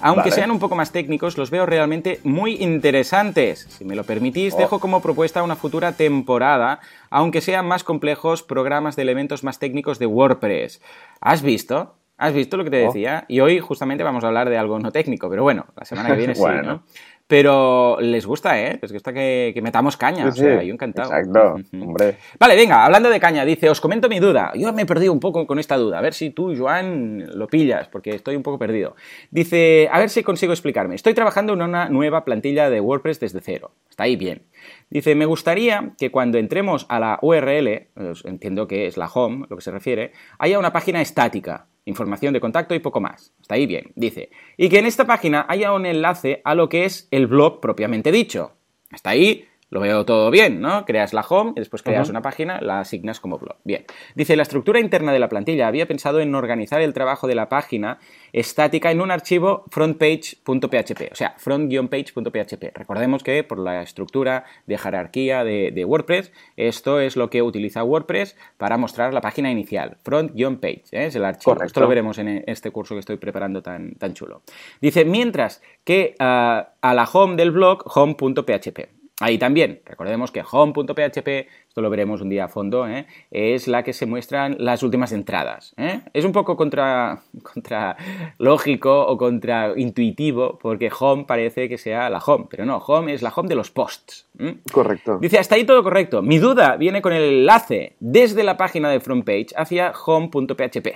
aunque 0.00 0.30
sean 0.30 0.50
un 0.50 0.60
poco 0.60 0.76
más 0.76 0.92
técnicos, 0.92 1.36
los 1.36 1.50
veo 1.50 1.66
realmente 1.66 2.20
muy 2.22 2.54
interesantes. 2.62 3.66
Si 3.68 3.84
me 3.84 3.96
lo 3.96 4.04
permitís, 4.04 4.56
dejo 4.56 4.76
oh. 4.76 4.80
como 4.80 5.02
propuesta 5.02 5.42
una 5.42 5.56
futura 5.56 5.92
temporada, 5.92 6.80
aunque 7.10 7.40
sean 7.40 7.66
más 7.66 7.84
complejos, 7.84 8.42
programas 8.42 8.96
de 8.96 9.02
elementos 9.02 9.44
más 9.44 9.58
técnicos 9.58 9.98
de 9.98 10.06
WordPress. 10.06 10.80
¿Has 11.20 11.42
visto? 11.42 11.99
¿Has 12.20 12.34
visto 12.34 12.58
lo 12.58 12.64
que 12.64 12.70
te 12.70 12.84
oh. 12.84 12.86
decía? 12.88 13.24
Y 13.28 13.40
hoy 13.40 13.60
justamente 13.60 14.04
vamos 14.04 14.22
a 14.24 14.26
hablar 14.26 14.50
de 14.50 14.58
algo 14.58 14.78
no 14.78 14.92
técnico, 14.92 15.30
pero 15.30 15.42
bueno, 15.42 15.64
la 15.74 15.86
semana 15.86 16.10
que 16.10 16.16
viene 16.16 16.34
sí, 16.36 16.44
¿no? 16.62 16.82
Pero 17.26 17.96
les 18.00 18.26
gusta, 18.26 18.60
¿eh? 18.60 18.78
Les 18.82 18.92
gusta 18.92 19.12
que, 19.12 19.58
metamos 19.62 19.96
caña. 19.96 20.26
o 20.26 20.32
sea, 20.32 20.62
yo 20.62 20.74
encantado. 20.74 21.14
Exacto, 21.14 21.56
hombre. 21.80 22.18
Vale, 22.38 22.56
venga, 22.56 22.84
hablando 22.84 23.08
de 23.08 23.20
caña, 23.20 23.44
dice, 23.44 23.70
os 23.70 23.80
comento 23.80 24.08
mi 24.08 24.18
duda. 24.18 24.52
Yo 24.54 24.70
me 24.72 24.82
he 24.82 24.86
perdido 24.86 25.12
un 25.12 25.20
poco 25.20 25.46
con 25.46 25.60
esta 25.60 25.76
duda. 25.76 25.98
A 25.98 26.02
ver 26.02 26.12
si 26.12 26.30
tú, 26.30 26.54
Joan, 26.58 27.24
lo 27.38 27.46
pillas, 27.46 27.88
porque 27.88 28.10
estoy 28.10 28.34
un 28.34 28.42
poco 28.42 28.58
perdido. 28.58 28.96
Dice, 29.30 29.88
a 29.92 30.00
ver 30.00 30.10
si 30.10 30.24
consigo 30.24 30.52
explicarme. 30.52 30.96
Estoy 30.96 31.14
trabajando 31.14 31.52
en 31.52 31.62
una 31.62 31.88
nueva 31.88 32.24
plantilla 32.24 32.68
de 32.68 32.80
WordPress 32.80 33.20
desde 33.20 33.40
cero. 33.40 33.70
Está 33.88 34.02
ahí 34.02 34.16
bien. 34.16 34.42
Dice, 34.90 35.14
me 35.14 35.24
gustaría 35.24 35.92
que 35.96 36.10
cuando 36.10 36.36
entremos 36.36 36.84
a 36.88 36.98
la 36.98 37.18
URL, 37.22 37.86
entiendo 38.24 38.66
que 38.66 38.88
es 38.88 38.96
la 38.96 39.06
home, 39.06 39.46
lo 39.48 39.56
que 39.56 39.62
se 39.62 39.70
refiere, 39.70 40.12
haya 40.38 40.58
una 40.58 40.72
página 40.72 41.00
estática 41.00 41.68
información 41.84 42.32
de 42.32 42.40
contacto 42.40 42.74
y 42.74 42.78
poco 42.80 43.00
más. 43.00 43.32
Está 43.40 43.54
ahí 43.54 43.66
bien. 43.66 43.92
Dice, 43.94 44.30
y 44.56 44.68
que 44.68 44.78
en 44.78 44.86
esta 44.86 45.06
página 45.06 45.46
haya 45.48 45.72
un 45.72 45.86
enlace 45.86 46.40
a 46.44 46.54
lo 46.54 46.68
que 46.68 46.84
es 46.84 47.08
el 47.10 47.26
blog 47.26 47.60
propiamente 47.60 48.12
dicho. 48.12 48.52
Hasta 48.90 49.10
ahí 49.10 49.46
lo 49.70 49.80
veo 49.80 50.04
todo 50.04 50.30
bien, 50.30 50.60
¿no? 50.60 50.84
Creas 50.84 51.12
la 51.12 51.22
home 51.22 51.52
y 51.56 51.60
después 51.60 51.82
creas 51.82 52.10
una 52.10 52.22
página, 52.22 52.60
la 52.60 52.80
asignas 52.80 53.20
como 53.20 53.38
blog. 53.38 53.56
Bien. 53.64 53.84
Dice, 54.16 54.36
la 54.36 54.42
estructura 54.42 54.80
interna 54.80 55.12
de 55.12 55.20
la 55.20 55.28
plantilla 55.28 55.68
había 55.68 55.86
pensado 55.86 56.20
en 56.20 56.34
organizar 56.34 56.80
el 56.80 56.92
trabajo 56.92 57.28
de 57.28 57.36
la 57.36 57.48
página 57.48 57.98
estática 58.32 58.90
en 58.90 59.00
un 59.00 59.12
archivo 59.12 59.64
frontpage.php, 59.70 61.12
o 61.12 61.14
sea, 61.14 61.34
front-page.php. 61.38 62.72
Recordemos 62.74 63.22
que 63.22 63.44
por 63.44 63.60
la 63.60 63.82
estructura 63.82 64.44
de 64.66 64.76
jerarquía 64.76 65.44
de, 65.44 65.84
WordPress, 65.84 66.32
esto 66.56 67.00
es 67.00 67.16
lo 67.16 67.30
que 67.30 67.42
utiliza 67.42 67.84
WordPress 67.84 68.36
para 68.58 68.76
mostrar 68.76 69.14
la 69.14 69.20
página 69.20 69.50
inicial, 69.50 69.98
front-page, 70.02 70.84
¿eh? 70.90 71.06
es 71.06 71.14
el 71.14 71.24
archivo. 71.24 71.62
Esto 71.62 71.80
lo 71.80 71.88
veremos 71.88 72.18
en 72.18 72.42
este 72.46 72.70
curso 72.70 72.94
que 72.94 73.00
estoy 73.00 73.16
preparando 73.16 73.62
tan, 73.62 73.94
tan 73.94 74.14
chulo. 74.14 74.42
Dice, 74.80 75.04
mientras 75.04 75.62
que 75.84 76.16
ah, 76.18 76.74
a 76.80 76.94
la 76.94 77.04
home 77.04 77.36
del 77.36 77.52
blog, 77.52 77.84
home.php. 77.86 78.99
Ahí 79.22 79.36
también, 79.36 79.82
recordemos 79.84 80.30
que 80.30 80.42
home.php, 80.50 81.28
esto 81.68 81.82
lo 81.82 81.90
veremos 81.90 82.22
un 82.22 82.30
día 82.30 82.46
a 82.46 82.48
fondo, 82.48 82.88
¿eh? 82.88 83.06
es 83.30 83.68
la 83.68 83.82
que 83.82 83.92
se 83.92 84.06
muestran 84.06 84.56
las 84.58 84.82
últimas 84.82 85.12
entradas. 85.12 85.74
¿eh? 85.76 86.00
Es 86.14 86.24
un 86.24 86.32
poco 86.32 86.56
contra, 86.56 87.20
contra 87.42 87.98
lógico 88.38 89.06
o 89.06 89.18
contra 89.18 89.74
intuitivo, 89.76 90.58
porque 90.58 90.90
home 90.98 91.24
parece 91.24 91.68
que 91.68 91.76
sea 91.76 92.08
la 92.08 92.18
home, 92.18 92.46
pero 92.48 92.64
no, 92.64 92.78
home 92.78 93.12
es 93.12 93.20
la 93.20 93.28
home 93.28 93.50
de 93.50 93.56
los 93.56 93.70
posts. 93.70 94.26
Correcto. 94.72 95.18
Dice, 95.18 95.38
hasta 95.38 95.56
ahí 95.56 95.64
todo 95.64 95.82
correcto. 95.82 96.22
Mi 96.22 96.38
duda 96.38 96.76
viene 96.78 97.02
con 97.02 97.12
el 97.12 97.40
enlace 97.40 97.96
desde 98.00 98.42
la 98.42 98.56
página 98.56 98.88
de 98.88 99.00
frontpage 99.00 99.48
hacia 99.54 99.92
home.php, 99.92 100.88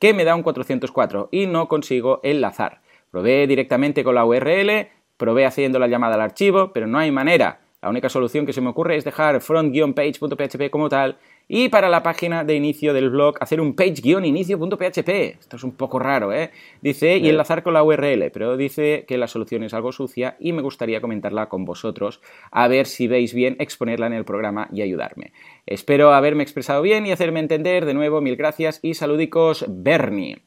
que 0.00 0.14
me 0.14 0.24
da 0.24 0.34
un 0.34 0.42
404 0.42 1.28
y 1.30 1.46
no 1.46 1.68
consigo 1.68 2.18
enlazar. 2.24 2.80
Probé 3.12 3.46
directamente 3.46 4.02
con 4.02 4.16
la 4.16 4.24
URL, 4.24 4.88
probé 5.16 5.46
haciendo 5.46 5.78
la 5.78 5.86
llamada 5.86 6.16
al 6.16 6.22
archivo, 6.22 6.72
pero 6.72 6.88
no 6.88 6.98
hay 6.98 7.12
manera. 7.12 7.60
La 7.80 7.90
única 7.90 8.08
solución 8.08 8.44
que 8.44 8.52
se 8.52 8.60
me 8.60 8.70
ocurre 8.70 8.96
es 8.96 9.04
dejar 9.04 9.40
front-page.php 9.40 10.68
como 10.70 10.88
tal 10.88 11.16
y 11.46 11.68
para 11.68 11.88
la 11.88 12.02
página 12.02 12.42
de 12.44 12.54
inicio 12.54 12.92
del 12.92 13.08
blog 13.08 13.36
hacer 13.40 13.60
un 13.60 13.74
page-inicio.php. 13.74 15.38
Esto 15.38 15.56
es 15.56 15.62
un 15.62 15.72
poco 15.72 15.98
raro, 15.98 16.32
¿eh? 16.32 16.50
Dice, 16.82 17.16
y 17.16 17.28
enlazar 17.28 17.62
con 17.62 17.72
la 17.72 17.84
URL, 17.84 18.30
pero 18.32 18.56
dice 18.56 19.04
que 19.06 19.16
la 19.16 19.28
solución 19.28 19.62
es 19.62 19.74
algo 19.74 19.92
sucia 19.92 20.36
y 20.40 20.52
me 20.52 20.60
gustaría 20.60 21.00
comentarla 21.00 21.48
con 21.48 21.64
vosotros, 21.64 22.20
a 22.50 22.66
ver 22.68 22.86
si 22.86 23.06
veis 23.06 23.32
bien 23.32 23.56
exponerla 23.60 24.08
en 24.08 24.12
el 24.12 24.24
programa 24.24 24.68
y 24.72 24.82
ayudarme. 24.82 25.32
Espero 25.64 26.12
haberme 26.12 26.42
expresado 26.42 26.82
bien 26.82 27.06
y 27.06 27.12
hacerme 27.12 27.40
entender. 27.40 27.86
De 27.86 27.94
nuevo, 27.94 28.20
mil 28.20 28.36
gracias 28.36 28.80
y 28.82 28.94
saludicos, 28.94 29.64
Bernie. 29.68 30.38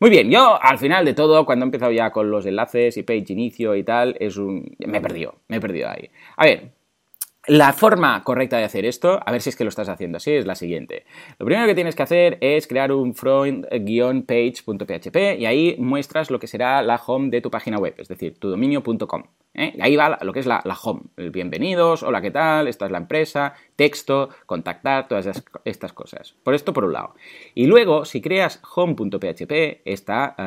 Muy 0.00 0.10
bien, 0.10 0.30
yo 0.30 0.58
al 0.60 0.78
final 0.78 1.04
de 1.04 1.14
todo, 1.14 1.46
cuando 1.46 1.64
he 1.64 1.68
empezado 1.68 1.92
ya 1.92 2.10
con 2.10 2.30
los 2.30 2.46
enlaces 2.46 2.96
y 2.96 3.02
page 3.02 3.26
inicio 3.28 3.76
y 3.76 3.84
tal, 3.84 4.16
es 4.18 4.36
un... 4.38 4.74
me 4.86 4.98
he 4.98 5.00
perdido, 5.00 5.36
me 5.48 5.58
he 5.58 5.60
perdido 5.60 5.90
ahí. 5.90 6.08
A 6.36 6.46
ver, 6.46 6.79
la 7.46 7.72
forma 7.72 8.22
correcta 8.22 8.58
de 8.58 8.64
hacer 8.64 8.84
esto, 8.84 9.18
a 9.24 9.32
ver 9.32 9.40
si 9.40 9.48
es 9.50 9.56
que 9.56 9.64
lo 9.64 9.70
estás 9.70 9.88
haciendo 9.88 10.18
así, 10.18 10.32
es 10.32 10.46
la 10.46 10.54
siguiente. 10.54 11.04
Lo 11.38 11.46
primero 11.46 11.66
que 11.66 11.74
tienes 11.74 11.96
que 11.96 12.02
hacer 12.02 12.36
es 12.40 12.66
crear 12.66 12.92
un 12.92 13.14
front-page.php 13.14 15.16
y 15.38 15.46
ahí 15.46 15.76
muestras 15.78 16.30
lo 16.30 16.38
que 16.38 16.46
será 16.46 16.82
la 16.82 17.00
home 17.04 17.30
de 17.30 17.40
tu 17.40 17.50
página 17.50 17.78
web, 17.78 17.94
es 17.98 18.08
decir, 18.08 18.38
tu 18.38 18.50
dominio.com. 18.50 19.22
¿eh? 19.54 19.76
Ahí 19.80 19.96
va 19.96 20.18
lo 20.22 20.32
que 20.32 20.40
es 20.40 20.46
la, 20.46 20.62
home, 20.82 21.02
el 21.16 21.30
bienvenidos, 21.30 22.02
hola, 22.02 22.20
¿qué 22.20 22.30
tal? 22.30 22.68
Esta 22.68 22.86
es 22.86 22.92
la 22.92 22.98
empresa, 22.98 23.54
texto, 23.76 24.30
contactar, 24.46 25.08
todas 25.08 25.26
estas 25.64 25.92
cosas. 25.92 26.34
Por 26.42 26.54
esto 26.54 26.72
por 26.72 26.84
un 26.84 26.92
lado. 26.92 27.14
Y 27.54 27.66
luego, 27.66 28.04
si 28.04 28.20
creas 28.20 28.60
home.php, 28.74 29.52
eh, 29.52 29.82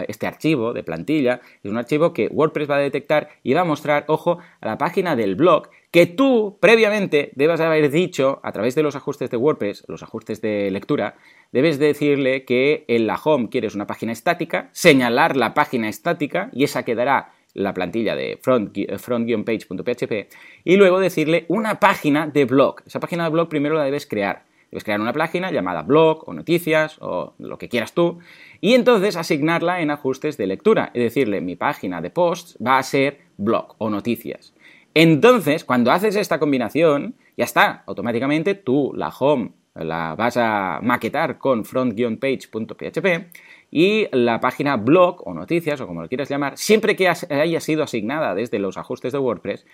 este 0.07 0.27
archivo 0.27 0.73
de 0.73 0.83
plantilla 0.83 1.41
es 1.63 1.69
un 1.69 1.77
archivo 1.77 2.13
que 2.13 2.27
WordPress 2.27 2.69
va 2.69 2.77
a 2.77 2.79
detectar 2.79 3.29
y 3.43 3.53
va 3.53 3.61
a 3.61 3.65
mostrar, 3.65 4.05
ojo, 4.07 4.39
a 4.61 4.65
la 4.65 4.77
página 4.77 5.15
del 5.15 5.35
blog 5.35 5.69
que 5.91 6.07
tú 6.07 6.57
previamente 6.59 7.31
debas 7.35 7.61
haber 7.61 7.91
dicho 7.91 8.39
a 8.41 8.51
través 8.51 8.73
de 8.73 8.81
los 8.81 8.95
ajustes 8.95 9.29
de 9.29 9.37
WordPress, 9.37 9.83
los 9.87 10.01
ajustes 10.01 10.41
de 10.41 10.71
lectura, 10.71 11.17
debes 11.51 11.77
decirle 11.77 12.45
que 12.45 12.83
en 12.87 13.05
la 13.05 13.19
home 13.23 13.49
quieres 13.49 13.75
una 13.75 13.85
página 13.85 14.11
estática, 14.11 14.69
señalar 14.71 15.37
la 15.37 15.53
página 15.53 15.89
estática 15.89 16.49
y 16.51 16.63
esa 16.63 16.81
quedará 16.81 17.33
la 17.53 17.73
plantilla 17.73 18.15
de 18.15 18.39
front-page.php 18.41 20.27
y 20.63 20.75
luego 20.77 20.99
decirle 20.99 21.45
una 21.47 21.79
página 21.79 22.27
de 22.27 22.45
blog. 22.45 22.81
Esa 22.85 22.99
página 22.99 23.25
de 23.25 23.29
blog 23.29 23.49
primero 23.49 23.75
la 23.75 23.83
debes 23.83 24.05
crear. 24.05 24.43
Debes 24.71 24.83
crear 24.83 24.99
una 24.99 25.13
página 25.13 25.51
llamada 25.51 25.83
blog 25.83 26.27
o 26.27 26.33
noticias 26.33 26.97
o 26.99 27.35
lo 27.37 27.57
que 27.59 27.69
quieras 27.69 27.93
tú 27.93 28.19
y 28.59 28.73
entonces 28.73 29.15
asignarla 29.17 29.81
en 29.81 29.91
ajustes 29.91 30.35
de 30.37 30.47
lectura 30.47 30.89
y 30.95 30.99
decirle 30.99 31.41
mi 31.41 31.55
página 31.55 32.01
de 32.01 32.09
posts 32.09 32.57
va 32.65 32.79
a 32.79 32.83
ser 32.83 33.19
blog 33.37 33.75
o 33.77 33.89
noticias. 33.91 34.53
Entonces, 34.95 35.63
cuando 35.63 35.91
haces 35.91 36.15
esta 36.15 36.39
combinación, 36.39 37.15
ya 37.37 37.45
está, 37.45 37.83
automáticamente 37.85 38.55
tú 38.55 38.93
la 38.95 39.09
home 39.09 39.51
la 39.75 40.15
vas 40.15 40.37
a 40.37 40.79
maquetar 40.81 41.37
con 41.37 41.65
front-page.php 41.65 43.07
y 43.75 44.07
la 44.11 44.39
página 44.39 44.77
blog 44.77 45.27
o 45.27 45.33
noticias 45.33 45.81
o 45.81 45.87
como 45.87 46.03
lo 46.03 46.07
quieras 46.07 46.29
llamar, 46.29 46.59
siempre 46.59 46.95
que 46.95 47.07
haya 47.09 47.59
sido 47.59 47.81
asignada 47.81 48.35
desde 48.35 48.59
los 48.59 48.77
ajustes 48.77 49.13
de 49.13 49.17
WordPress, 49.17 49.65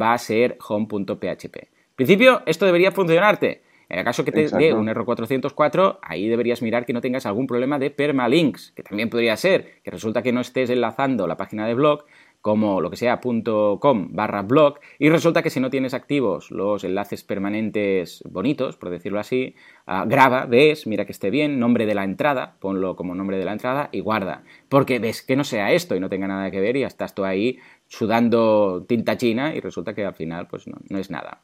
va 0.00 0.12
a 0.12 0.18
ser 0.18 0.56
home.php. 0.64 1.56
En 1.56 1.96
principio, 1.96 2.42
esto 2.46 2.66
debería 2.66 2.92
funcionarte. 2.92 3.62
En 3.88 3.98
el 3.98 4.04
caso 4.04 4.24
que 4.24 4.30
te 4.30 4.46
dé 4.48 4.72
un 4.72 4.88
error 4.88 5.04
404, 5.04 5.98
ahí 6.02 6.28
deberías 6.28 6.62
mirar 6.62 6.86
que 6.86 6.92
no 6.92 7.00
tengas 7.00 7.26
algún 7.26 7.48
problema 7.48 7.80
de 7.80 7.90
permalinks, 7.90 8.70
que 8.76 8.84
también 8.84 9.10
podría 9.10 9.36
ser, 9.36 9.80
que 9.82 9.90
resulta 9.90 10.22
que 10.22 10.30
no 10.32 10.40
estés 10.40 10.70
enlazando 10.70 11.26
la 11.26 11.36
página 11.36 11.66
de 11.66 11.74
blog, 11.74 12.04
como 12.40 12.80
lo 12.80 12.90
que 12.90 12.96
sea 12.96 13.20
.com 13.20 14.08
barra 14.10 14.42
blog 14.42 14.78
y 14.98 15.08
resulta 15.10 15.42
que 15.42 15.50
si 15.50 15.60
no 15.60 15.70
tienes 15.70 15.94
activos 15.94 16.50
los 16.50 16.84
enlaces 16.84 17.24
permanentes 17.24 18.22
bonitos, 18.28 18.76
por 18.76 18.90
decirlo 18.90 19.18
así, 19.18 19.54
uh, 19.86 20.08
graba, 20.08 20.46
ves, 20.46 20.86
mira 20.86 21.04
que 21.04 21.12
esté 21.12 21.30
bien, 21.30 21.58
nombre 21.58 21.86
de 21.86 21.94
la 21.94 22.04
entrada, 22.04 22.56
ponlo 22.60 22.96
como 22.96 23.14
nombre 23.14 23.38
de 23.38 23.44
la 23.44 23.52
entrada 23.52 23.88
y 23.92 24.00
guarda, 24.00 24.44
porque 24.68 24.98
ves 24.98 25.22
que 25.22 25.36
no 25.36 25.44
sea 25.44 25.72
esto 25.72 25.96
y 25.96 26.00
no 26.00 26.08
tenga 26.08 26.28
nada 26.28 26.50
que 26.50 26.60
ver 26.60 26.76
y 26.76 26.80
ya 26.80 26.86
estás 26.86 27.14
tú 27.14 27.24
ahí 27.24 27.58
sudando 27.88 28.84
tinta 28.86 29.16
china 29.16 29.54
y 29.54 29.60
resulta 29.60 29.94
que 29.94 30.04
al 30.04 30.14
final 30.14 30.46
pues 30.46 30.68
no, 30.68 30.76
no 30.90 30.98
es 30.98 31.10
nada. 31.10 31.40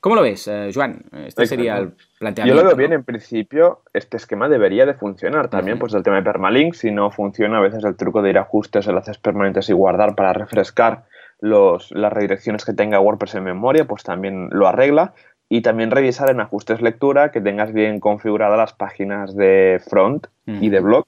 ¿Cómo 0.00 0.16
lo 0.16 0.22
ves, 0.22 0.48
uh, 0.48 0.70
Joan? 0.74 1.04
Este 1.26 1.46
sería 1.46 1.78
el 1.78 1.92
planteamiento. 2.18 2.56
Yo 2.56 2.62
lo 2.62 2.68
veo 2.68 2.76
bien, 2.76 2.92
en 2.92 3.04
principio 3.04 3.82
este 3.92 4.16
esquema 4.16 4.48
debería 4.48 4.86
de 4.86 4.94
funcionar. 4.94 5.48
También 5.48 5.74
uh 5.74 5.78
-huh. 5.78 5.80
pues 5.80 5.94
el 5.94 6.02
tema 6.02 6.16
de 6.16 6.22
permalink, 6.22 6.74
si 6.74 6.90
no 6.90 7.10
funciona 7.10 7.58
a 7.58 7.60
veces 7.60 7.84
el 7.84 7.96
truco 7.96 8.22
de 8.22 8.30
ir 8.30 8.38
a 8.38 8.42
ajustes, 8.42 8.88
enlaces 8.88 9.18
permanentes 9.18 9.68
y 9.68 9.72
guardar 9.72 10.16
para 10.16 10.32
refrescar 10.32 11.04
los, 11.40 11.92
las 11.92 12.12
redirecciones 12.12 12.64
que 12.64 12.72
tenga 12.72 13.00
WordPress 13.00 13.36
en 13.36 13.44
memoria, 13.44 13.84
pues 13.86 14.02
también 14.02 14.48
lo 14.50 14.66
arregla. 14.66 15.14
Y 15.48 15.60
también 15.60 15.90
revisar 15.90 16.30
en 16.30 16.40
ajustes 16.40 16.80
lectura 16.80 17.30
que 17.30 17.40
tengas 17.40 17.72
bien 17.72 18.00
configuradas 18.00 18.58
las 18.58 18.72
páginas 18.72 19.36
de 19.36 19.80
front 19.88 20.26
uh 20.46 20.50
-huh. 20.50 20.58
y 20.60 20.70
de 20.70 20.80
blog 20.80 21.06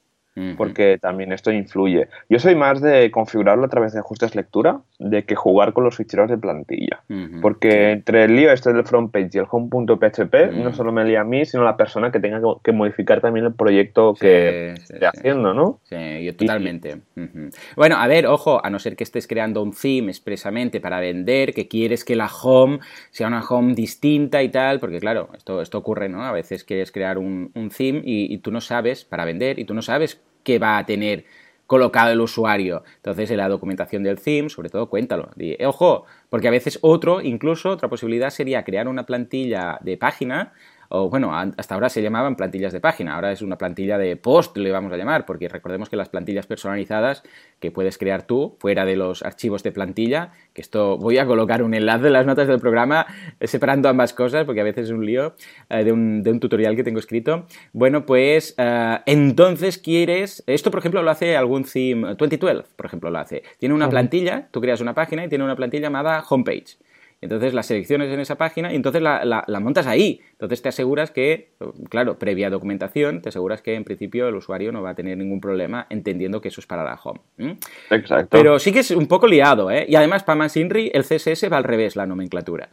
porque 0.56 0.98
también 0.98 1.32
esto 1.32 1.50
influye. 1.50 2.08
Yo 2.28 2.38
soy 2.38 2.54
más 2.54 2.80
de 2.80 3.10
configurarlo 3.10 3.64
a 3.64 3.68
través 3.68 3.92
de 3.92 4.00
ajustes 4.00 4.34
lectura, 4.34 4.80
de 4.98 5.24
que 5.24 5.34
jugar 5.34 5.72
con 5.72 5.84
los 5.84 5.96
ficheros 5.96 6.30
de 6.30 6.38
plantilla. 6.38 7.02
Uh 7.08 7.14
-huh. 7.14 7.40
Porque 7.40 7.90
entre 7.90 8.24
el 8.24 8.36
lío 8.36 8.50
este 8.50 8.72
del 8.72 8.84
front 8.84 9.12
page 9.12 9.30
y 9.34 9.38
el 9.38 9.46
home.php, 9.50 10.34
uh 10.34 10.52
-huh. 10.52 10.64
no 10.64 10.72
solo 10.72 10.92
me 10.92 11.04
lía 11.04 11.20
a 11.20 11.24
mí, 11.24 11.44
sino 11.44 11.62
a 11.62 11.66
la 11.66 11.76
persona 11.76 12.10
que 12.10 12.20
tenga 12.20 12.40
que 12.62 12.72
modificar 12.72 13.20
también 13.20 13.46
el 13.46 13.54
proyecto 13.54 14.14
sí, 14.14 14.20
que 14.20 14.74
sí, 14.78 14.94
esté 14.94 15.06
haciendo, 15.06 15.52
¿no? 15.54 15.80
Sí, 15.84 16.24
yo 16.24 16.34
totalmente. 16.36 16.96
Y... 17.14 17.20
Uh 17.20 17.24
-huh. 17.24 17.56
Bueno, 17.76 17.96
a 17.96 18.06
ver, 18.06 18.26
ojo, 18.26 18.64
a 18.64 18.70
no 18.70 18.78
ser 18.78 18.96
que 18.96 19.04
estés 19.04 19.26
creando 19.26 19.62
un 19.62 19.72
theme 19.72 20.08
expresamente 20.08 20.80
para 20.80 21.00
vender, 21.00 21.52
que 21.52 21.68
quieres 21.68 22.04
que 22.04 22.16
la 22.16 22.28
home 22.28 22.78
sea 23.10 23.28
una 23.28 23.42
home 23.46 23.74
distinta 23.74 24.42
y 24.42 24.48
tal, 24.48 24.80
porque 24.80 24.98
claro, 24.98 25.28
esto, 25.36 25.60
esto 25.60 25.78
ocurre, 25.78 26.08
¿no? 26.08 26.24
A 26.24 26.32
veces 26.32 26.64
quieres 26.64 26.90
crear 26.90 27.18
un, 27.18 27.50
un 27.54 27.70
theme 27.70 28.00
y, 28.04 28.32
y 28.32 28.38
tú 28.38 28.50
no 28.50 28.60
sabes 28.60 29.04
para 29.04 29.24
vender 29.24 29.58
y 29.58 29.64
tú 29.64 29.74
no 29.74 29.82
sabes 29.82 30.20
que 30.42 30.58
va 30.58 30.78
a 30.78 30.86
tener 30.86 31.24
colocado 31.66 32.12
el 32.12 32.20
usuario. 32.20 32.84
Entonces, 32.96 33.30
en 33.30 33.38
la 33.38 33.48
documentación 33.48 34.02
del 34.02 34.20
theme, 34.20 34.48
sobre 34.48 34.68
todo, 34.68 34.88
cuéntalo. 34.88 35.30
Di, 35.36 35.56
ojo, 35.64 36.04
porque 36.30 36.48
a 36.48 36.50
veces 36.50 36.78
otro, 36.82 37.20
incluso, 37.20 37.70
otra 37.70 37.88
posibilidad 37.88 38.30
sería 38.30 38.64
crear 38.64 38.88
una 38.88 39.04
plantilla 39.04 39.78
de 39.82 39.96
página 39.96 40.52
o 40.88 41.08
bueno, 41.08 41.32
hasta 41.34 41.74
ahora 41.74 41.88
se 41.88 42.02
llamaban 42.02 42.36
plantillas 42.36 42.72
de 42.72 42.80
página, 42.80 43.14
ahora 43.14 43.32
es 43.32 43.42
una 43.42 43.58
plantilla 43.58 43.98
de 43.98 44.16
post, 44.16 44.56
le 44.56 44.70
vamos 44.70 44.92
a 44.92 44.96
llamar, 44.96 45.26
porque 45.26 45.48
recordemos 45.48 45.88
que 45.88 45.96
las 45.96 46.08
plantillas 46.08 46.46
personalizadas 46.46 47.22
que 47.60 47.70
puedes 47.70 47.98
crear 47.98 48.26
tú, 48.26 48.56
fuera 48.58 48.84
de 48.84 48.96
los 48.96 49.22
archivos 49.22 49.62
de 49.62 49.72
plantilla, 49.72 50.32
que 50.52 50.60
esto 50.60 50.98
voy 50.98 51.18
a 51.18 51.26
colocar 51.26 51.62
un 51.62 51.74
enlace 51.74 52.06
en 52.06 52.12
las 52.12 52.26
notas 52.26 52.48
del 52.48 52.60
programa 52.60 53.06
eh, 53.40 53.46
separando 53.46 53.88
ambas 53.88 54.12
cosas, 54.12 54.44
porque 54.44 54.60
a 54.60 54.64
veces 54.64 54.86
es 54.86 54.90
un 54.90 55.04
lío 55.04 55.34
eh, 55.70 55.84
de, 55.84 55.92
un, 55.92 56.22
de, 56.22 56.30
un, 56.30 56.40
tutorial 56.40 56.76
que 56.76 56.84
tengo 56.84 56.98
escrito. 56.98 57.46
Bueno, 57.72 58.06
pues 58.06 58.54
uh, 58.58 59.00
entonces 59.06 59.78
quieres, 59.78 60.42
esto 60.46 60.70
por 60.70 60.80
ejemplo 60.80 61.02
lo 61.02 61.10
hace 61.10 61.36
algún 61.36 61.64
theme, 61.64 62.14
2012 62.14 62.64
por 62.76 62.86
ejemplo 62.86 63.10
lo 63.10 63.18
hace, 63.18 63.42
tiene 63.58 63.74
una 63.74 63.88
plantilla, 63.88 64.48
tú 64.50 64.60
creas 64.60 64.80
una 64.80 64.94
página 64.94 65.24
y 65.24 65.28
tiene 65.28 65.44
una 65.44 65.56
plantilla 65.56 65.84
llamada 65.84 66.22
homepage. 66.28 66.76
Entonces 67.20 67.54
la 67.54 67.62
selecciones 67.62 68.12
en 68.12 68.20
esa 68.20 68.36
página 68.36 68.72
y 68.72 68.76
entonces 68.76 69.00
la, 69.00 69.24
la, 69.24 69.44
la, 69.46 69.60
montas 69.60 69.86
ahí. 69.86 70.20
Entonces 70.32 70.60
te 70.60 70.68
aseguras 70.68 71.10
que, 71.10 71.52
claro, 71.88 72.18
previa 72.18 72.50
documentación, 72.50 73.22
te 73.22 73.30
aseguras 73.30 73.62
que 73.62 73.74
en 73.74 73.84
principio 73.84 74.28
el 74.28 74.34
usuario 74.34 74.70
no 74.70 74.82
va 74.82 74.90
a 74.90 74.94
tener 74.94 75.16
ningún 75.16 75.40
problema 75.40 75.86
entendiendo 75.88 76.40
que 76.40 76.48
eso 76.48 76.60
es 76.60 76.66
para 76.66 76.84
la 76.84 76.98
home. 77.02 77.20
¿eh? 77.38 77.56
Exacto. 77.90 78.28
Pero 78.30 78.58
sí 78.58 78.72
que 78.72 78.80
es 78.80 78.90
un 78.90 79.06
poco 79.06 79.26
liado, 79.26 79.70
¿eh? 79.70 79.86
Y 79.88 79.94
además 79.94 80.24
para 80.24 80.36
más 80.36 80.56
INRI 80.56 80.90
el 80.92 81.04
CSS 81.04 81.50
va 81.50 81.56
al 81.56 81.64
revés, 81.64 81.96
la 81.96 82.06
nomenclatura. 82.06 82.68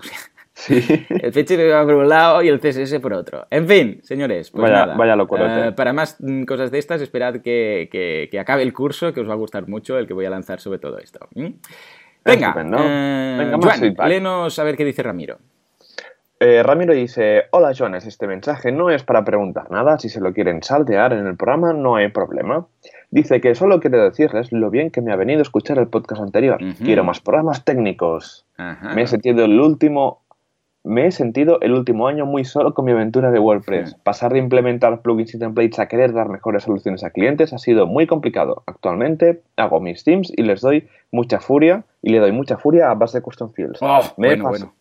Sí. 0.55 0.75
El 1.09 1.31
PHP 1.31 1.71
va 1.71 1.83
por 1.83 1.95
un 1.95 2.07
lado 2.07 2.43
y 2.43 2.47
el 2.47 2.59
CSS 2.59 2.99
por 2.99 3.13
otro. 3.13 3.47
En 3.49 3.67
fin, 3.67 3.99
señores, 4.03 4.51
pues 4.51 4.61
vaya, 4.61 4.85
nada. 4.85 4.95
Vaya 4.95 5.15
locura. 5.15 5.69
Eh, 5.69 5.71
para 5.71 5.93
más 5.93 6.17
cosas 6.47 6.69
de 6.69 6.77
estas, 6.77 7.01
esperad 7.01 7.41
que, 7.41 7.89
que, 7.91 8.27
que, 8.29 8.39
acabe 8.39 8.61
el 8.61 8.71
curso, 8.71 9.13
que 9.13 9.21
os 9.21 9.27
va 9.27 9.33
a 9.33 9.37
gustar 9.37 9.67
mucho 9.67 9.97
el 9.97 10.05
que 10.05 10.13
voy 10.13 10.25
a 10.25 10.29
lanzar 10.29 10.59
sobre 10.59 10.77
todo 10.77 10.99
esto. 10.99 11.27
Venga, 12.25 12.55
eh, 12.57 13.35
Venga 13.37 14.07
léenos 14.07 14.57
a 14.57 14.63
ver 14.63 14.77
qué 14.77 14.85
dice 14.85 15.03
Ramiro. 15.03 15.37
Eh, 16.39 16.61
Ramiro 16.61 16.93
dice, 16.93 17.43
hola 17.51 17.71
Jones, 17.77 18.05
este 18.05 18.27
mensaje 18.27 18.71
no 18.71 18.89
es 18.89 19.03
para 19.03 19.23
preguntar 19.23 19.71
nada, 19.71 19.97
si 19.97 20.09
se 20.09 20.19
lo 20.19 20.33
quieren 20.33 20.61
saltear 20.61 21.13
en 21.13 21.25
el 21.25 21.37
programa 21.37 21.71
no 21.71 21.95
hay 21.95 22.09
problema. 22.09 22.67
Dice 23.11 23.39
que 23.39 23.55
solo 23.55 23.79
quiere 23.79 23.97
decirles 23.99 24.51
lo 24.51 24.69
bien 24.69 24.89
que 24.89 24.99
me 24.99 25.13
ha 25.13 25.15
venido 25.15 25.41
escuchar 25.41 25.77
el 25.77 25.87
podcast 25.87 26.21
anterior. 26.21 26.61
Uh 26.61 26.65
-huh. 26.65 26.83
Quiero 26.83 27.03
más 27.05 27.21
programas 27.21 27.63
técnicos. 27.63 28.45
Me 28.95 29.03
he 29.03 29.07
sentido 29.07 29.45
el 29.45 29.59
último 29.59 30.22
me 30.83 31.07
he 31.07 31.11
sentido 31.11 31.59
el 31.61 31.73
último 31.73 32.07
año 32.07 32.25
muy 32.25 32.43
solo 32.43 32.73
con 32.73 32.85
mi 32.85 32.91
aventura 32.91 33.31
de 33.31 33.39
WordPress. 33.39 33.91
Sí. 33.91 33.95
Pasar 34.03 34.33
de 34.33 34.39
implementar 34.39 35.01
plugins 35.01 35.33
y 35.33 35.39
templates 35.39 35.79
a 35.79 35.87
querer 35.87 36.13
dar 36.13 36.29
mejores 36.29 36.63
soluciones 36.63 37.03
a 37.03 37.09
clientes 37.09 37.53
ha 37.53 37.57
sido 37.57 37.87
muy 37.87 38.05
complicado. 38.05 38.63
Actualmente 38.65 39.41
hago 39.55 39.79
mis 39.79 40.03
themes 40.03 40.31
y 40.35 40.43
les 40.43 40.61
doy 40.61 40.87
mucha 41.11 41.39
furia 41.39 41.83
y 42.01 42.09
le 42.09 42.19
doy 42.19 42.31
mucha 42.31 42.57
furia 42.57 42.91
a 42.91 42.95
base 42.95 43.19
de 43.19 43.21
custom 43.21 43.51
fields. 43.53 43.79
Oh, 43.81 44.01
me 44.17 44.29
bueno, 44.29 44.49
bueno. 44.49 44.73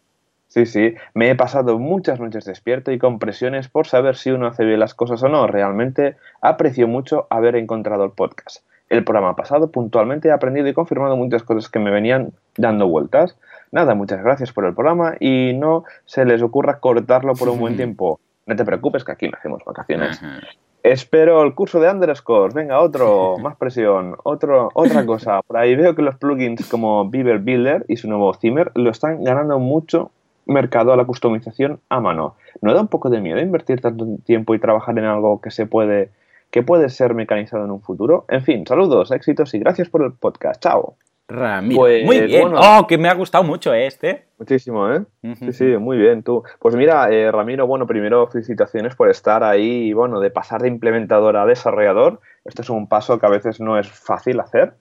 Sí, 0.48 0.66
sí. 0.66 0.94
Me 1.14 1.30
he 1.30 1.34
pasado 1.34 1.78
muchas 1.78 2.20
noches 2.20 2.44
despierto 2.44 2.92
y 2.92 2.98
con 2.98 3.18
presiones 3.18 3.68
por 3.68 3.86
saber 3.86 4.16
si 4.16 4.32
uno 4.32 4.48
hace 4.48 4.64
bien 4.66 4.80
las 4.80 4.94
cosas 4.94 5.22
o 5.22 5.28
no. 5.28 5.46
Realmente 5.46 6.16
aprecio 6.42 6.86
mucho 6.88 7.26
haber 7.30 7.56
encontrado 7.56 8.04
el 8.04 8.10
podcast. 8.10 8.62
El 8.90 9.04
programa 9.04 9.34
pasado 9.34 9.70
puntualmente 9.70 10.28
he 10.28 10.32
aprendido 10.32 10.68
y 10.68 10.74
confirmado 10.74 11.16
muchas 11.16 11.42
cosas 11.42 11.70
que 11.70 11.78
me 11.78 11.90
venían 11.90 12.32
dando 12.58 12.86
vueltas. 12.86 13.38
Nada, 13.72 13.94
muchas 13.94 14.22
gracias 14.22 14.52
por 14.52 14.64
el 14.66 14.74
programa 14.74 15.16
y 15.18 15.52
no 15.54 15.84
se 16.04 16.24
les 16.24 16.42
ocurra 16.42 16.78
cortarlo 16.78 17.34
por 17.34 17.48
un 17.48 17.58
buen 17.58 17.76
tiempo. 17.76 18.20
No 18.46 18.54
te 18.54 18.64
preocupes 18.64 19.02
que 19.04 19.12
aquí 19.12 19.28
no 19.28 19.36
hacemos 19.36 19.64
vacaciones. 19.64 20.22
Ajá. 20.22 20.40
Espero 20.82 21.44
el 21.44 21.54
curso 21.54 21.78
de 21.78 21.88
underscores. 21.88 22.54
Venga, 22.54 22.80
otro, 22.80 23.38
más 23.42 23.56
presión. 23.56 24.16
Otro, 24.24 24.70
otra 24.74 25.06
cosa. 25.06 25.40
Por 25.42 25.56
ahí 25.56 25.76
veo 25.76 25.94
que 25.94 26.02
los 26.02 26.16
plugins 26.16 26.68
como 26.68 27.08
Beaver 27.08 27.38
Builder 27.38 27.84
y 27.88 27.96
su 27.96 28.08
nuevo 28.08 28.34
Zimmer 28.34 28.72
lo 28.74 28.90
están 28.90 29.22
ganando 29.22 29.58
mucho 29.58 30.10
mercado 30.44 30.92
a 30.92 30.96
la 30.96 31.04
customización 31.04 31.78
a 31.88 32.00
mano. 32.00 32.34
¿No 32.60 32.74
da 32.74 32.80
un 32.80 32.88
poco 32.88 33.10
de 33.10 33.20
miedo 33.20 33.40
invertir 33.40 33.80
tanto 33.80 34.06
tiempo 34.24 34.54
y 34.54 34.58
trabajar 34.58 34.98
en 34.98 35.04
algo 35.04 35.40
que 35.40 35.50
se 35.50 35.66
puede 35.66 36.10
que 36.50 36.62
puede 36.62 36.90
ser 36.90 37.14
mecanizado 37.14 37.64
en 37.64 37.70
un 37.70 37.80
futuro? 37.80 38.26
En 38.28 38.42
fin, 38.42 38.66
saludos, 38.66 39.10
éxitos 39.12 39.54
y 39.54 39.60
gracias 39.60 39.88
por 39.88 40.02
el 40.02 40.12
podcast. 40.12 40.60
Chao. 40.60 40.96
Ramiro. 41.28 41.80
Pues, 41.80 42.04
muy 42.04 42.20
bien. 42.22 42.42
Bueno, 42.50 42.60
oh, 42.60 42.86
que 42.86 42.98
me 42.98 43.08
ha 43.08 43.14
gustado 43.14 43.44
mucho 43.44 43.72
este. 43.72 44.26
Muchísimo, 44.38 44.92
¿eh? 44.92 45.04
Uh 45.22 45.28
-huh. 45.28 45.36
Sí, 45.36 45.52
sí, 45.52 45.64
muy 45.78 45.96
bien, 45.96 46.22
tú. 46.22 46.42
Pues 46.58 46.74
mira, 46.74 47.08
eh, 47.10 47.30
Ramiro, 47.30 47.66
bueno, 47.66 47.86
primero 47.86 48.26
felicitaciones 48.26 48.94
por 48.94 49.08
estar 49.08 49.42
ahí 49.42 49.88
y, 49.88 49.92
bueno, 49.92 50.20
de 50.20 50.30
pasar 50.30 50.60
de 50.62 50.68
implementador 50.68 51.36
a 51.36 51.46
desarrollador. 51.46 52.20
Esto 52.44 52.62
es 52.62 52.70
un 52.70 52.86
paso 52.88 53.18
que 53.18 53.26
a 53.26 53.30
veces 53.30 53.60
no 53.60 53.78
es 53.78 53.88
fácil 53.88 54.40
hacer 54.40 54.74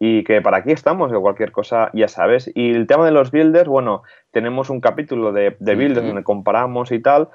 y 0.00 0.22
que 0.22 0.40
para 0.40 0.58
aquí 0.58 0.70
estamos, 0.70 1.10
de 1.10 1.18
cualquier 1.18 1.50
cosa 1.50 1.90
ya 1.92 2.06
sabes. 2.08 2.50
Y 2.54 2.70
el 2.70 2.86
tema 2.86 3.04
de 3.04 3.10
los 3.10 3.30
builders, 3.32 3.68
bueno, 3.68 4.04
tenemos 4.30 4.70
un 4.70 4.80
capítulo 4.80 5.32
de, 5.32 5.56
de 5.58 5.74
builders 5.74 5.98
uh 5.98 6.04
-huh. 6.04 6.06
donde 6.06 6.22
comparamos 6.22 6.92
y 6.92 7.00
tal. 7.00 7.28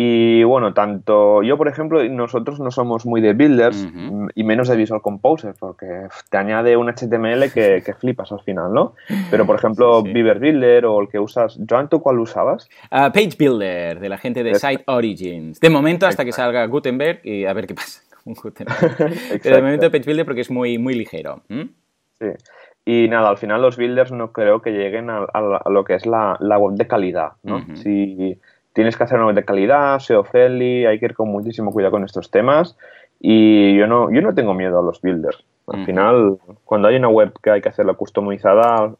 Y 0.00 0.44
bueno, 0.44 0.74
tanto 0.74 1.42
yo, 1.42 1.58
por 1.58 1.66
ejemplo, 1.66 2.04
nosotros 2.08 2.60
no 2.60 2.70
somos 2.70 3.04
muy 3.04 3.20
de 3.20 3.32
builders 3.32 3.82
uh 3.84 3.88
-huh. 3.88 4.30
y 4.32 4.44
menos 4.44 4.68
de 4.68 4.76
Visual 4.76 5.02
Composer, 5.02 5.56
porque 5.58 6.06
te 6.30 6.36
añade 6.36 6.76
un 6.76 6.88
HTML 6.88 7.50
que, 7.52 7.82
que 7.84 7.94
flipas 7.94 8.30
al 8.30 8.40
final, 8.42 8.72
¿no? 8.72 8.94
Pero, 9.28 9.44
por 9.44 9.56
ejemplo, 9.56 10.02
sí, 10.02 10.06
sí. 10.06 10.12
Beaver 10.12 10.38
Builder 10.38 10.86
o 10.86 11.00
el 11.00 11.08
que 11.08 11.18
usas. 11.18 11.58
Joan, 11.68 11.88
¿tú 11.88 12.00
cuál 12.00 12.20
usabas? 12.20 12.68
Uh, 12.92 13.10
Page 13.12 13.32
Builder, 13.36 13.98
de 13.98 14.08
la 14.08 14.18
gente 14.18 14.44
de 14.44 14.54
Site 14.54 14.84
Origins. 14.86 15.58
De 15.58 15.68
momento, 15.68 16.06
hasta 16.06 16.24
que 16.24 16.30
salga 16.30 16.64
Gutenberg 16.66 17.20
y 17.24 17.44
a 17.46 17.52
ver 17.52 17.66
qué 17.66 17.74
pasa 17.74 18.00
con 18.22 18.34
Gutenberg. 18.34 19.42
de 19.42 19.62
momento, 19.62 19.90
Page 19.90 20.04
Builder 20.04 20.24
porque 20.24 20.42
es 20.42 20.50
muy, 20.52 20.78
muy 20.78 20.94
ligero. 20.94 21.42
¿Mm? 21.48 21.62
Sí. 22.20 22.26
Y 22.84 23.08
nada, 23.08 23.30
al 23.30 23.36
final 23.36 23.60
los 23.62 23.76
builders 23.76 24.12
no 24.12 24.30
creo 24.30 24.62
que 24.62 24.70
lleguen 24.70 25.10
a, 25.10 25.26
a, 25.32 25.60
a 25.64 25.70
lo 25.70 25.82
que 25.82 25.94
es 25.94 26.06
la, 26.06 26.36
la, 26.38 26.56
web 26.56 26.76
de 26.76 26.86
calidad, 26.86 27.32
¿no? 27.42 27.56
Uh 27.56 27.60
-huh. 27.60 27.76
Si 27.76 28.38
tienes 28.78 28.96
que 28.96 29.02
hacer 29.02 29.16
una 29.18 29.26
web 29.26 29.34
de 29.34 29.44
calidad, 29.44 29.98
SEO 29.98 30.22
friendly, 30.22 30.86
hay 30.86 31.00
que 31.00 31.06
ir 31.06 31.14
con 31.14 31.30
muchísimo 31.30 31.72
cuidado 31.72 31.90
con 31.90 32.04
estos 32.04 32.30
temas. 32.30 32.76
Y 33.18 33.76
yo 33.76 33.88
no, 33.88 34.08
yo 34.12 34.22
no 34.22 34.32
tengo 34.36 34.54
miedo 34.54 34.78
a 34.78 34.82
los 34.84 35.02
builders. 35.02 35.44
Al 35.66 35.80
-huh. 35.80 35.84
final, 35.84 36.38
cuando 36.64 36.86
hay 36.86 36.94
una 36.94 37.08
web 37.08 37.32
que 37.42 37.50
hay 37.50 37.60
que 37.60 37.70
hacerla 37.70 37.94
customizada 37.94 38.94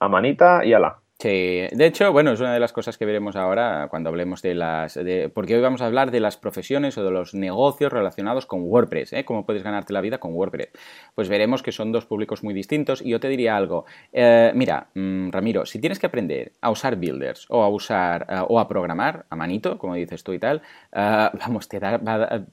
a 0.00 0.08
manita 0.08 0.64
y 0.64 0.72
ala, 0.72 0.96
Sí, 1.18 1.28
de 1.72 1.86
hecho, 1.86 2.12
bueno, 2.12 2.32
es 2.32 2.40
una 2.40 2.52
de 2.52 2.60
las 2.60 2.74
cosas 2.74 2.98
que 2.98 3.06
veremos 3.06 3.36
ahora 3.36 3.86
cuando 3.88 4.10
hablemos 4.10 4.42
de 4.42 4.54
las... 4.54 4.98
porque 5.32 5.54
hoy 5.54 5.62
vamos 5.62 5.80
a 5.80 5.86
hablar 5.86 6.10
de 6.10 6.20
las 6.20 6.36
profesiones 6.36 6.98
o 6.98 7.04
de 7.04 7.10
los 7.10 7.32
negocios 7.32 7.90
relacionados 7.90 8.44
con 8.44 8.64
WordPress, 8.64 9.14
¿eh? 9.14 9.24
Cómo 9.24 9.46
puedes 9.46 9.62
ganarte 9.62 9.94
la 9.94 10.02
vida 10.02 10.18
con 10.18 10.34
WordPress. 10.34 10.68
Pues 11.14 11.30
veremos 11.30 11.62
que 11.62 11.72
son 11.72 11.90
dos 11.90 12.04
públicos 12.04 12.44
muy 12.44 12.52
distintos 12.52 13.00
y 13.00 13.08
yo 13.08 13.18
te 13.18 13.28
diría 13.28 13.56
algo. 13.56 13.86
Eh, 14.12 14.52
mira, 14.54 14.88
mm, 14.92 15.30
Ramiro, 15.30 15.64
si 15.64 15.80
tienes 15.80 15.98
que 15.98 16.04
aprender 16.04 16.52
a 16.60 16.68
usar 16.68 16.96
builders 16.96 17.46
o 17.48 17.62
a 17.62 17.68
usar 17.70 18.26
eh, 18.28 18.42
o 18.46 18.60
a 18.60 18.68
programar 18.68 19.24
a 19.30 19.36
manito, 19.36 19.78
como 19.78 19.94
dices 19.94 20.22
tú 20.22 20.34
y 20.34 20.38
tal, 20.38 20.60
eh, 20.92 21.30
vamos, 21.40 21.66
te, 21.66 21.78
va, 21.78 21.98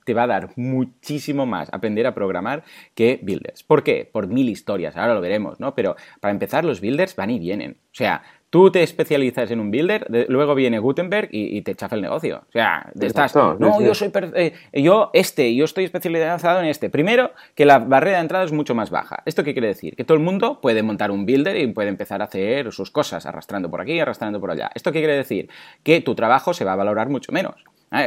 te 0.05 0.13
va 0.13 0.23
a 0.23 0.27
dar 0.27 0.51
muchísimo 0.55 1.45
más 1.45 1.67
aprender 1.73 2.07
a 2.07 2.15
programar 2.15 2.63
que 2.95 3.19
builders. 3.21 3.61
¿Por 3.61 3.83
qué? 3.83 4.09
Por 4.09 4.27
mil 4.27 4.47
historias, 4.47 4.95
ahora 4.95 5.15
lo 5.15 5.19
veremos, 5.19 5.59
¿no? 5.59 5.75
Pero 5.75 5.97
para 6.21 6.31
empezar, 6.31 6.63
los 6.63 6.79
builders 6.79 7.17
van 7.17 7.29
y 7.29 7.39
vienen. 7.39 7.77
O 7.91 7.95
sea, 7.95 8.23
Tú 8.53 8.69
te 8.69 8.83
especializas 8.83 9.49
en 9.49 9.59
un 9.59 9.71
builder, 9.71 10.05
luego 10.29 10.53
viene 10.53 10.77
Gutenberg 10.77 11.27
y, 11.31 11.59
te 11.63 11.73
chafa 11.73 11.95
el 11.95 12.03
negocio. 12.03 12.43
O 12.49 12.51
sea, 12.51 12.87
estás, 13.01 13.35
no, 13.35 13.81
yo 13.81 13.95
soy, 13.95 14.11
eh, 14.35 14.53
yo 14.73 15.09
este, 15.13 15.55
yo 15.55 15.65
estoy 15.65 15.85
especializado 15.85 16.59
en 16.59 16.67
este. 16.67 16.91
Primero, 16.91 17.31
que 17.55 17.65
la 17.65 17.79
barrera 17.79 18.17
de 18.17 18.21
entrada 18.21 18.45
es 18.45 18.51
mucho 18.51 18.75
más 18.75 18.91
baja. 18.91 19.23
¿Esto 19.25 19.43
qué 19.43 19.53
quiere 19.53 19.69
decir? 19.69 19.95
Que 19.95 20.03
todo 20.03 20.15
el 20.19 20.23
mundo 20.23 20.61
puede 20.61 20.83
montar 20.83 21.09
un 21.09 21.25
builder 21.25 21.57
y 21.57 21.65
puede 21.65 21.89
empezar 21.89 22.21
a 22.21 22.25
hacer 22.25 22.71
sus 22.71 22.91
cosas, 22.91 23.25
arrastrando 23.25 23.71
por 23.71 23.81
aquí, 23.81 23.99
arrastrando 23.99 24.39
por 24.39 24.51
allá. 24.51 24.69
¿Esto 24.75 24.91
qué 24.91 24.99
quiere 24.99 25.17
decir? 25.17 25.49
Que 25.81 26.01
tu 26.01 26.13
trabajo 26.13 26.53
se 26.53 26.63
va 26.63 26.73
a 26.73 26.75
valorar 26.75 27.09
mucho 27.09 27.31
menos. 27.31 27.55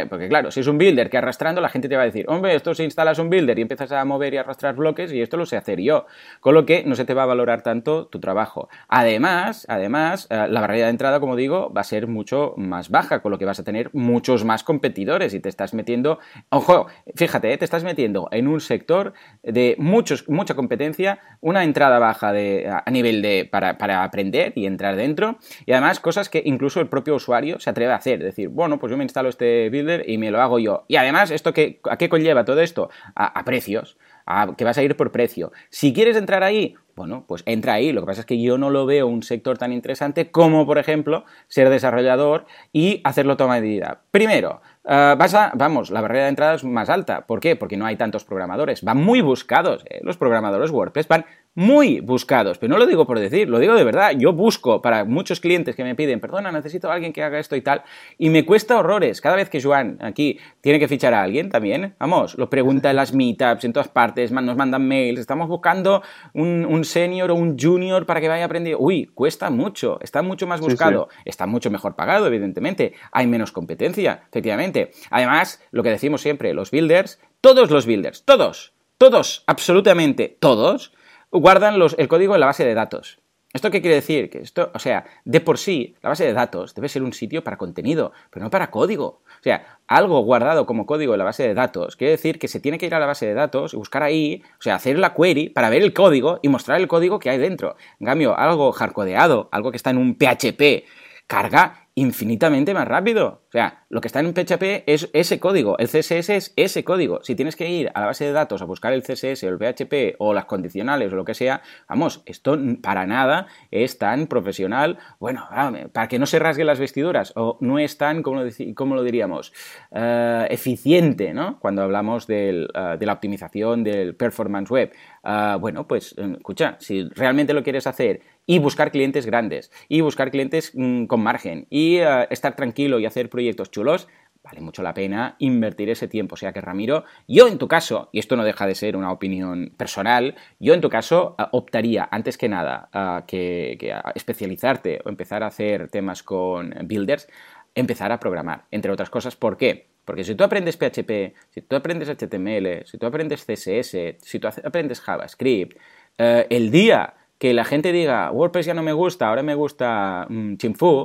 Porque 0.08 0.28
claro, 0.28 0.50
si 0.50 0.60
es 0.60 0.66
un 0.66 0.78
builder 0.78 1.08
que 1.08 1.18
arrastrando, 1.18 1.60
la 1.60 1.68
gente 1.68 1.88
te 1.88 1.96
va 1.96 2.02
a 2.02 2.06
decir, 2.06 2.26
hombre, 2.28 2.54
esto 2.54 2.74
si 2.74 2.82
instalas 2.82 3.18
un 3.18 3.30
builder 3.30 3.58
y 3.58 3.62
empiezas 3.62 3.92
a 3.92 4.04
mover 4.04 4.34
y 4.34 4.36
arrastrar 4.36 4.74
bloques 4.74 5.12
y 5.12 5.20
esto 5.20 5.36
lo 5.36 5.46
sé 5.46 5.56
hacer 5.56 5.80
yo. 5.80 6.06
Con 6.40 6.54
lo 6.54 6.66
que 6.66 6.82
no 6.84 6.96
se 6.96 7.04
te 7.04 7.14
va 7.14 7.22
a 7.22 7.26
valorar 7.26 7.62
tanto 7.62 8.06
tu 8.06 8.18
trabajo. 8.18 8.68
Además, 8.88 9.64
además, 9.68 10.26
eh, 10.30 10.46
la 10.48 10.60
barrera 10.60 10.86
de 10.86 10.90
entrada, 10.90 11.20
como 11.20 11.36
digo, 11.36 11.72
va 11.72 11.82
a 11.82 11.84
ser 11.84 12.06
mucho 12.08 12.54
más 12.56 12.90
baja, 12.90 13.20
con 13.20 13.30
lo 13.30 13.38
que 13.38 13.44
vas 13.44 13.60
a 13.60 13.64
tener 13.64 13.90
muchos 13.92 14.44
más 14.44 14.64
competidores 14.64 15.34
y 15.34 15.40
te 15.40 15.48
estás 15.48 15.74
metiendo, 15.74 16.18
ojo, 16.48 16.86
fíjate, 17.14 17.52
eh, 17.52 17.58
te 17.58 17.64
estás 17.64 17.84
metiendo 17.84 18.28
en 18.32 18.48
un 18.48 18.60
sector 18.60 19.12
de 19.42 19.76
muchos, 19.78 20.28
mucha 20.28 20.54
competencia, 20.54 21.20
una 21.40 21.64
entrada 21.64 21.98
baja 21.98 22.32
de, 22.32 22.68
a 22.68 22.90
nivel 22.90 23.22
de, 23.22 23.48
para, 23.50 23.78
para 23.78 24.02
aprender 24.02 24.52
y 24.56 24.66
entrar 24.66 24.96
dentro, 24.96 25.38
y 25.64 25.72
además 25.72 26.00
cosas 26.00 26.28
que 26.28 26.42
incluso 26.44 26.80
el 26.80 26.88
propio 26.88 27.14
usuario 27.14 27.60
se 27.60 27.70
atreve 27.70 27.92
a 27.92 27.96
hacer, 27.96 28.22
decir, 28.22 28.48
bueno, 28.48 28.78
pues 28.78 28.90
yo 28.90 28.96
me 28.96 29.04
instalo 29.04 29.28
este 29.28 29.70
y 30.06 30.18
me 30.18 30.30
lo 30.30 30.40
hago 30.40 30.58
yo. 30.58 30.84
Y 30.88 30.96
además, 30.96 31.30
¿esto 31.30 31.52
qué, 31.52 31.80
¿a 31.84 31.96
qué 31.96 32.08
conlleva 32.08 32.44
todo 32.44 32.60
esto? 32.60 32.90
A, 33.14 33.44
precios, 33.44 33.96
a, 34.26 34.54
que 34.56 34.64
vas 34.64 34.78
a 34.78 34.82
ir 34.82 34.96
por 34.96 35.12
precio. 35.12 35.52
Si 35.70 35.92
quieres 35.92 36.16
entrar 36.16 36.42
ahí, 36.42 36.74
bueno, 36.94 37.24
pues 37.28 37.42
entra 37.46 37.74
ahí. 37.74 37.92
Lo 37.92 38.00
que 38.00 38.06
pasa 38.06 38.20
es 38.20 38.26
que 38.26 38.40
yo 38.40 38.56
no 38.56 38.70
lo 38.70 38.86
veo 38.86 39.06
un 39.06 39.22
sector 39.22 39.58
tan 39.58 39.72
interesante 39.72 40.30
como, 40.30 40.66
por 40.66 40.78
ejemplo, 40.78 41.24
ser 41.46 41.68
desarrollador 41.68 42.46
y 42.72 43.00
hacerlo 43.04 43.36
toda 43.36 43.50
medida. 43.50 44.00
Primero, 44.10 44.62
eh, 44.84 45.14
vas 45.18 45.34
a, 45.34 45.52
vamos, 45.54 45.90
la 45.90 46.00
barrera 46.00 46.24
de 46.24 46.30
entrada 46.30 46.54
es 46.54 46.64
más 46.64 46.88
alta. 46.88 47.26
¿Por 47.26 47.40
qué? 47.40 47.54
Porque 47.54 47.76
no 47.76 47.84
hay 47.84 47.96
tantos 47.96 48.24
programadores. 48.24 48.82
Van 48.82 48.96
muy 48.96 49.20
buscados. 49.20 49.84
¿eh? 49.90 50.00
Los 50.02 50.16
programadores 50.16 50.70
WordPress 50.70 51.08
van 51.08 51.26
muy 51.56 52.00
buscados, 52.00 52.58
pero 52.58 52.70
no 52.70 52.78
lo 52.78 52.86
digo 52.86 53.06
por 53.06 53.18
decir, 53.18 53.48
lo 53.48 53.58
digo 53.58 53.74
de 53.74 53.82
verdad. 53.82 54.12
Yo 54.16 54.34
busco 54.34 54.82
para 54.82 55.06
muchos 55.06 55.40
clientes 55.40 55.74
que 55.74 55.84
me 55.84 55.94
piden, 55.94 56.20
perdona, 56.20 56.52
necesito 56.52 56.90
a 56.90 56.94
alguien 56.94 57.14
que 57.14 57.22
haga 57.22 57.38
esto 57.38 57.56
y 57.56 57.62
tal, 57.62 57.82
y 58.18 58.28
me 58.28 58.44
cuesta 58.44 58.78
horrores. 58.78 59.22
Cada 59.22 59.36
vez 59.36 59.48
que 59.48 59.62
Joan 59.62 59.96
aquí 60.02 60.38
tiene 60.60 60.78
que 60.78 60.86
fichar 60.86 61.14
a 61.14 61.22
alguien 61.22 61.48
también, 61.48 61.94
vamos, 61.98 62.36
lo 62.36 62.50
pregunta 62.50 62.90
en 62.90 62.96
las 62.96 63.14
meetups, 63.14 63.64
en 63.64 63.72
todas 63.72 63.88
partes, 63.88 64.30
nos 64.30 64.56
mandan 64.56 64.86
mails, 64.86 65.18
estamos 65.18 65.48
buscando 65.48 66.02
un, 66.34 66.84
senior 66.84 67.30
o 67.30 67.34
un 67.34 67.58
junior 67.58 68.04
para 68.04 68.20
que 68.20 68.28
vaya 68.28 68.44
aprendiendo. 68.44 68.78
Uy, 68.82 69.06
cuesta 69.06 69.48
mucho, 69.48 69.98
está 70.02 70.20
mucho 70.20 70.46
más 70.46 70.60
buscado, 70.60 71.08
está 71.24 71.46
mucho 71.46 71.70
mejor 71.70 71.96
pagado, 71.96 72.26
evidentemente, 72.26 72.92
hay 73.12 73.26
menos 73.26 73.50
competencia, 73.50 74.24
efectivamente. 74.28 74.90
Además, 75.10 75.62
lo 75.70 75.82
que 75.82 75.88
decimos 75.88 76.20
siempre, 76.20 76.52
los 76.52 76.70
builders, 76.70 77.18
todos 77.40 77.70
los 77.70 77.86
builders, 77.86 78.24
todos, 78.26 78.74
todos, 78.98 79.42
absolutamente 79.46 80.36
todos, 80.38 80.92
guardan 81.38 81.80
el 81.96 82.08
código 82.08 82.34
en 82.34 82.40
la 82.40 82.46
base 82.46 82.64
de 82.64 82.74
datos. 82.74 83.18
¿Esto 83.52 83.70
qué 83.70 83.80
quiere 83.80 83.94
decir? 83.94 84.28
Que 84.28 84.40
esto, 84.40 84.70
o 84.74 84.78
sea, 84.78 85.06
de 85.24 85.40
por 85.40 85.56
sí, 85.56 85.96
la 86.02 86.10
base 86.10 86.26
de 86.26 86.34
datos 86.34 86.74
debe 86.74 86.90
ser 86.90 87.02
un 87.02 87.14
sitio 87.14 87.42
para 87.42 87.56
contenido, 87.56 88.12
pero 88.30 88.44
no 88.44 88.50
para 88.50 88.70
código. 88.70 89.06
O 89.06 89.42
sea, 89.42 89.78
algo 89.86 90.20
guardado 90.20 90.66
como 90.66 90.84
código 90.84 91.14
en 91.14 91.18
la 91.18 91.24
base 91.24 91.44
de 91.44 91.54
datos 91.54 91.96
quiere 91.96 92.10
decir 92.10 92.38
que 92.38 92.48
se 92.48 92.60
tiene 92.60 92.76
que 92.76 92.84
ir 92.84 92.94
a 92.94 93.00
la 93.00 93.06
base 93.06 93.24
de 93.24 93.32
datos 93.32 93.72
y 93.72 93.78
buscar 93.78 94.02
ahí, 94.02 94.42
o 94.58 94.62
sea, 94.62 94.74
hacer 94.74 94.98
la 94.98 95.14
query 95.14 95.48
para 95.48 95.70
ver 95.70 95.80
el 95.80 95.94
código 95.94 96.38
y 96.42 96.48
mostrar 96.48 96.78
el 96.80 96.86
código 96.86 97.18
que 97.18 97.30
hay 97.30 97.38
dentro. 97.38 97.76
En 97.98 98.06
cambio, 98.06 98.36
algo 98.36 98.72
hardcodeado, 98.72 99.48
algo 99.52 99.70
que 99.70 99.78
está 99.78 99.88
en 99.88 99.98
un 99.98 100.18
PHP, 100.18 100.84
carga 101.26 101.88
infinitamente 101.94 102.74
más 102.74 102.86
rápido. 102.86 103.45
Sea, 103.56 103.86
lo 103.88 104.02
que 104.02 104.08
está 104.08 104.20
en 104.20 104.34
PHP 104.34 104.84
es 104.84 105.08
ese 105.14 105.40
código, 105.40 105.78
el 105.78 105.88
CSS 105.88 106.28
es 106.28 106.52
ese 106.56 106.84
código. 106.84 107.20
Si 107.22 107.34
tienes 107.34 107.56
que 107.56 107.70
ir 107.70 107.90
a 107.94 108.00
la 108.00 108.06
base 108.08 108.26
de 108.26 108.32
datos 108.32 108.60
a 108.60 108.66
buscar 108.66 108.92
el 108.92 109.02
CSS 109.02 109.44
o 109.44 109.48
el 109.48 109.56
PHP 109.56 110.16
o 110.18 110.34
las 110.34 110.44
condicionales 110.44 111.10
o 111.10 111.16
lo 111.16 111.24
que 111.24 111.32
sea, 111.32 111.62
vamos, 111.88 112.22
esto 112.26 112.58
para 112.82 113.06
nada 113.06 113.46
es 113.70 113.96
tan 113.96 114.26
profesional, 114.26 114.98
bueno, 115.18 115.48
para 115.94 116.06
que 116.06 116.18
no 116.18 116.26
se 116.26 116.38
rasguen 116.38 116.66
las 116.66 116.78
vestiduras 116.78 117.32
o 117.34 117.56
no 117.62 117.78
es 117.78 117.96
tan, 117.96 118.22
como 118.22 118.42
lo, 118.42 118.94
lo 118.94 119.02
diríamos, 119.02 119.54
eh, 119.90 120.46
eficiente, 120.50 121.32
¿no? 121.32 121.58
Cuando 121.58 121.80
hablamos 121.80 122.26
eh, 122.28 122.66
de 122.98 123.06
la 123.06 123.12
optimización 123.14 123.82
del 123.84 124.16
performance 124.16 124.70
web. 124.70 124.92
Ah, 125.22 125.56
bueno, 125.58 125.88
pues 125.88 126.14
escucha, 126.18 126.76
si 126.78 127.08
realmente 127.08 127.54
lo 127.54 127.62
quieres 127.62 127.86
hacer 127.86 128.20
y 128.46 128.60
buscar 128.60 128.92
clientes 128.92 129.26
grandes 129.26 129.72
y 129.88 130.00
buscar 130.00 130.30
clientes 130.30 130.70
mm, 130.74 131.06
con 131.06 131.20
margen 131.20 131.66
y 131.68 131.96
eh, 131.96 132.26
estar 132.30 132.54
tranquilo 132.54 133.00
y 133.00 133.06
hacer 133.06 133.28
proyectos 133.28 133.45
chulos, 133.70 134.08
vale 134.46 134.60
mucho 134.60 134.82
la 134.82 134.94
pena 134.94 135.34
invertir 135.38 135.90
ese 135.90 136.06
tiempo. 136.08 136.34
O 136.34 136.36
sea 136.36 136.52
que 136.52 136.60
Ramiro, 136.60 137.04
yo 137.26 137.48
en 137.48 137.58
tu 137.58 137.66
caso, 137.66 138.08
y 138.12 138.20
esto 138.20 138.36
no 138.36 138.44
deja 138.44 138.66
de 138.66 138.74
ser 138.74 138.96
una 138.96 139.10
opinión 139.10 139.72
personal, 139.76 140.36
yo 140.60 140.72
en 140.72 140.80
tu 140.80 140.88
caso 140.88 141.34
eh, 141.38 141.44
optaría 141.52 142.08
antes 142.10 142.38
que 142.38 142.48
nada 142.48 142.88
a 142.92 143.24
que, 143.26 143.76
especializarte 144.14 145.00
o 145.04 145.08
empezar 145.08 145.42
a 145.42 145.48
hacer 145.48 145.88
temas 145.88 146.22
con 146.22 146.74
builders, 146.84 147.28
empezar 147.74 148.12
a 148.12 148.20
programar, 148.20 148.64
entre 148.70 148.92
otras 148.92 149.10
cosas. 149.10 149.34
¿Por 149.36 149.56
qué? 149.56 149.88
Porque 150.04 150.22
si 150.22 150.36
tú 150.36 150.44
aprendes 150.44 150.76
PHP, 150.76 151.34
si 151.50 151.62
tú 151.62 151.74
aprendes 151.74 152.08
HTML, 152.08 152.86
si 152.86 152.96
tú 152.96 153.06
aprendes 153.06 153.44
CSS, 153.44 154.16
si 154.22 154.38
tú 154.38 154.46
aprendes 154.46 155.00
JavaScript, 155.00 155.76
eh, 156.18 156.46
el 156.48 156.70
día 156.70 157.14
que 157.38 157.52
la 157.52 157.64
gente 157.64 157.92
diga 157.92 158.30
WordPress 158.30 158.66
ya 158.66 158.74
no 158.74 158.82
me 158.82 158.92
gusta, 158.92 159.28
ahora 159.28 159.42
me 159.42 159.54
gusta 159.54 160.26
um, 160.30 160.56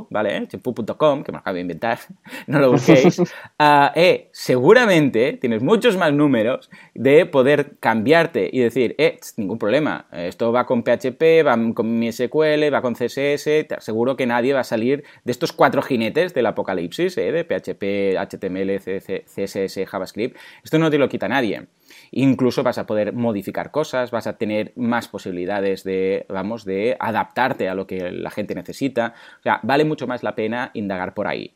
¿vale? 0.10 0.48
Chimfu.com, 0.48 1.24
que 1.24 1.32
me 1.32 1.38
acabo 1.40 1.56
de 1.56 1.62
inventar, 1.62 2.00
no 2.48 2.60
lo 2.60 2.72
busquéis. 2.72 3.20
uh, 3.20 3.26
eh, 3.96 4.30
seguramente 4.32 5.34
tienes 5.34 5.62
muchos 5.62 5.98
más 5.98 6.14
números 6.14 6.70
de 6.94 7.26
poder 7.26 7.78
cambiarte 7.80 8.50
y 8.52 8.60
decir, 8.60 8.96
eh, 8.98 9.20
ningún 9.38 9.58
problema, 9.58 10.08
esto 10.12 10.52
va 10.52 10.66
con 10.66 10.84
PHP, 10.84 11.46
va 11.46 11.58
con 11.74 12.00
mi 12.00 12.12
SQL, 12.12 12.74
va 12.74 12.82
con 12.82 12.94
CSS, 12.96 13.68
te 13.68 13.76
aseguro 13.78 14.16
que 14.16 14.26
nadie 14.26 14.54
va 14.54 14.62
a 14.62 14.66
salir 14.66 15.04
de 15.24 15.32
estos 15.32 15.52
cuatro 15.52 15.82
jinetes 15.82 16.34
del 16.34 16.46
apocalipsis, 16.46 17.18
¿eh? 17.18 17.32
de 17.32 17.44
PHP, 17.44 18.18
HTML, 18.18 18.80
CSS, 18.80 19.86
JavaScript. 19.90 20.38
Esto 20.64 20.80
no 20.80 20.90
te 20.90 20.98
lo 20.98 21.10
quita 21.10 21.28
nadie. 21.28 21.68
Incluso 22.12 22.64
vas 22.64 22.78
a 22.78 22.86
poder 22.86 23.14
modificar 23.14 23.72
cosas, 23.72 24.12
vas 24.12 24.28
a 24.28 24.38
tener 24.38 24.74
más 24.76 25.08
posibilidades 25.08 25.84
de, 25.84 26.26
vamos, 26.30 26.66
de 26.66 26.98
adaptarte 27.00 27.70
a 27.70 27.76
lo 27.76 27.88
que 27.88 28.12
la 28.12 28.30
gente 28.30 28.54
necesita. 28.54 29.14
O 29.40 29.44
sea, 29.44 29.60
vale 29.64 29.86
mucho 29.86 30.08
más 30.08 30.22
la 30.22 30.36
pena 30.36 30.72
indagar 30.74 31.14
por 31.14 31.28
ahí. 31.28 31.56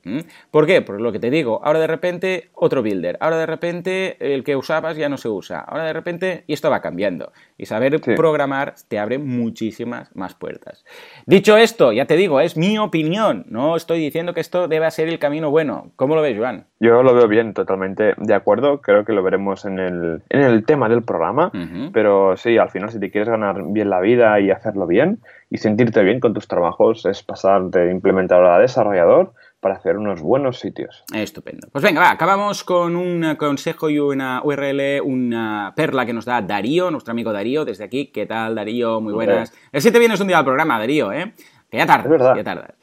¿Por 0.52 0.65
qué? 0.65 0.82
Por 0.82 1.02
lo 1.02 1.12
que 1.12 1.20
te 1.20 1.30
digo, 1.30 1.62
ahora 1.63 1.80
de 1.80 1.88
repente 1.88 2.50
otro 2.54 2.82
builder, 2.82 3.18
ahora 3.20 3.38
de 3.38 3.46
repente 3.46 4.18
el 4.34 4.44
que 4.44 4.56
usabas 4.56 4.98
ya 4.98 5.10
no 5.10 5.18
se 5.18 5.30
usa, 5.30 5.60
ahora 5.60 5.86
de 5.86 5.94
repente, 5.94 6.44
y 6.48 6.54
esto 6.54 6.70
va 6.70 6.82
cambiando. 6.82 7.32
Y 7.58 7.65
saber 7.65 8.00
programar 8.02 8.76
te 8.88 9.00
abre 9.00 9.18
muchísimas 9.18 10.15
más 10.15 10.36
puertas. 10.36 10.86
Dicho 11.26 11.58
esto, 11.58 11.91
ya 11.91 12.06
te 12.06 12.15
digo, 12.15 12.39
es 12.39 12.58
mi 12.58 12.78
opinión, 12.78 13.46
no 13.50 13.76
estoy 13.76 14.00
diciendo 14.00 14.34
que 14.34 14.41
esto 14.41 14.68
deba 14.68 14.89
ser 14.91 15.10
el 15.10 15.20
camino 15.20 15.50
bueno. 15.50 15.91
¿Cómo 15.96 16.15
lo 16.15 16.22
ves, 16.22 16.38
Joan? 16.38 16.68
Yo 16.86 17.02
lo 17.02 17.15
veo 17.15 17.28
bien, 17.28 17.56
totalmente 17.56 18.13
de 18.15 18.34
acuerdo, 18.36 18.80
creo 18.80 19.06
que 19.06 19.13
lo 19.13 19.24
veremos 19.24 19.65
en 19.65 19.80
el, 19.80 20.21
en 20.30 20.41
el 20.41 20.63
tema 20.65 20.88
del 20.88 21.02
programa, 21.02 21.52
pero 21.91 22.38
sí, 22.38 22.60
al 22.60 22.69
final 22.69 22.91
si 22.91 23.00
te 23.00 23.10
quieres 23.10 23.28
ganar 23.28 23.63
bien 23.69 23.89
la 23.89 24.00
vida 24.02 24.39
y 24.39 24.52
hacerlo 24.52 24.86
bien 24.86 25.19
y 25.50 25.58
sentirte 25.58 26.04
bien 26.04 26.19
con 26.19 26.36
tus 26.36 26.48
trabajos 26.48 27.04
es 27.08 27.24
pasar 27.24 27.63
de 27.71 27.89
implementador 27.89 28.45
a 28.45 28.60
desarrollador 28.60 29.34
para 29.62 29.78
hacer 29.78 29.98
unos 29.98 30.21
buenos 30.21 30.60
sitios. 30.60 31.04
Estupendo. 31.12 31.67
Pues 31.71 31.84
venga, 31.84 32.02
va, 32.02 32.12
acabamos 32.12 32.63
con 32.63 32.95
un 32.95 33.36
consejo 33.36 33.89
y 33.89 33.98
una 33.98 34.43
URL, 34.43 35.02
una 35.04 35.74
perla 35.76 36.06
que 36.06 36.13
nos 36.13 36.26
da 36.26 36.39
Darío, 36.43 36.91
nuestro 36.91 37.13
amigo 37.13 37.34
Darío, 37.34 37.65
desde 37.65 37.84
aquí. 37.84 38.12
¿Qué 38.12 38.28
tal, 38.28 38.54
Darío? 38.54 39.02
Muy 39.02 39.13
buenas. 39.13 39.52
El 39.71 39.82
7 39.82 39.98
vienes 39.98 40.21
un 40.21 40.28
día 40.28 40.38
al 40.38 40.45
programa, 40.45 40.78
Darío, 40.78 41.12
¿eh? 41.12 41.34
Que 41.71 41.78
ya 41.78 41.88
tardas, 41.88 42.38
ya 42.38 42.43
tardas. 42.43 42.76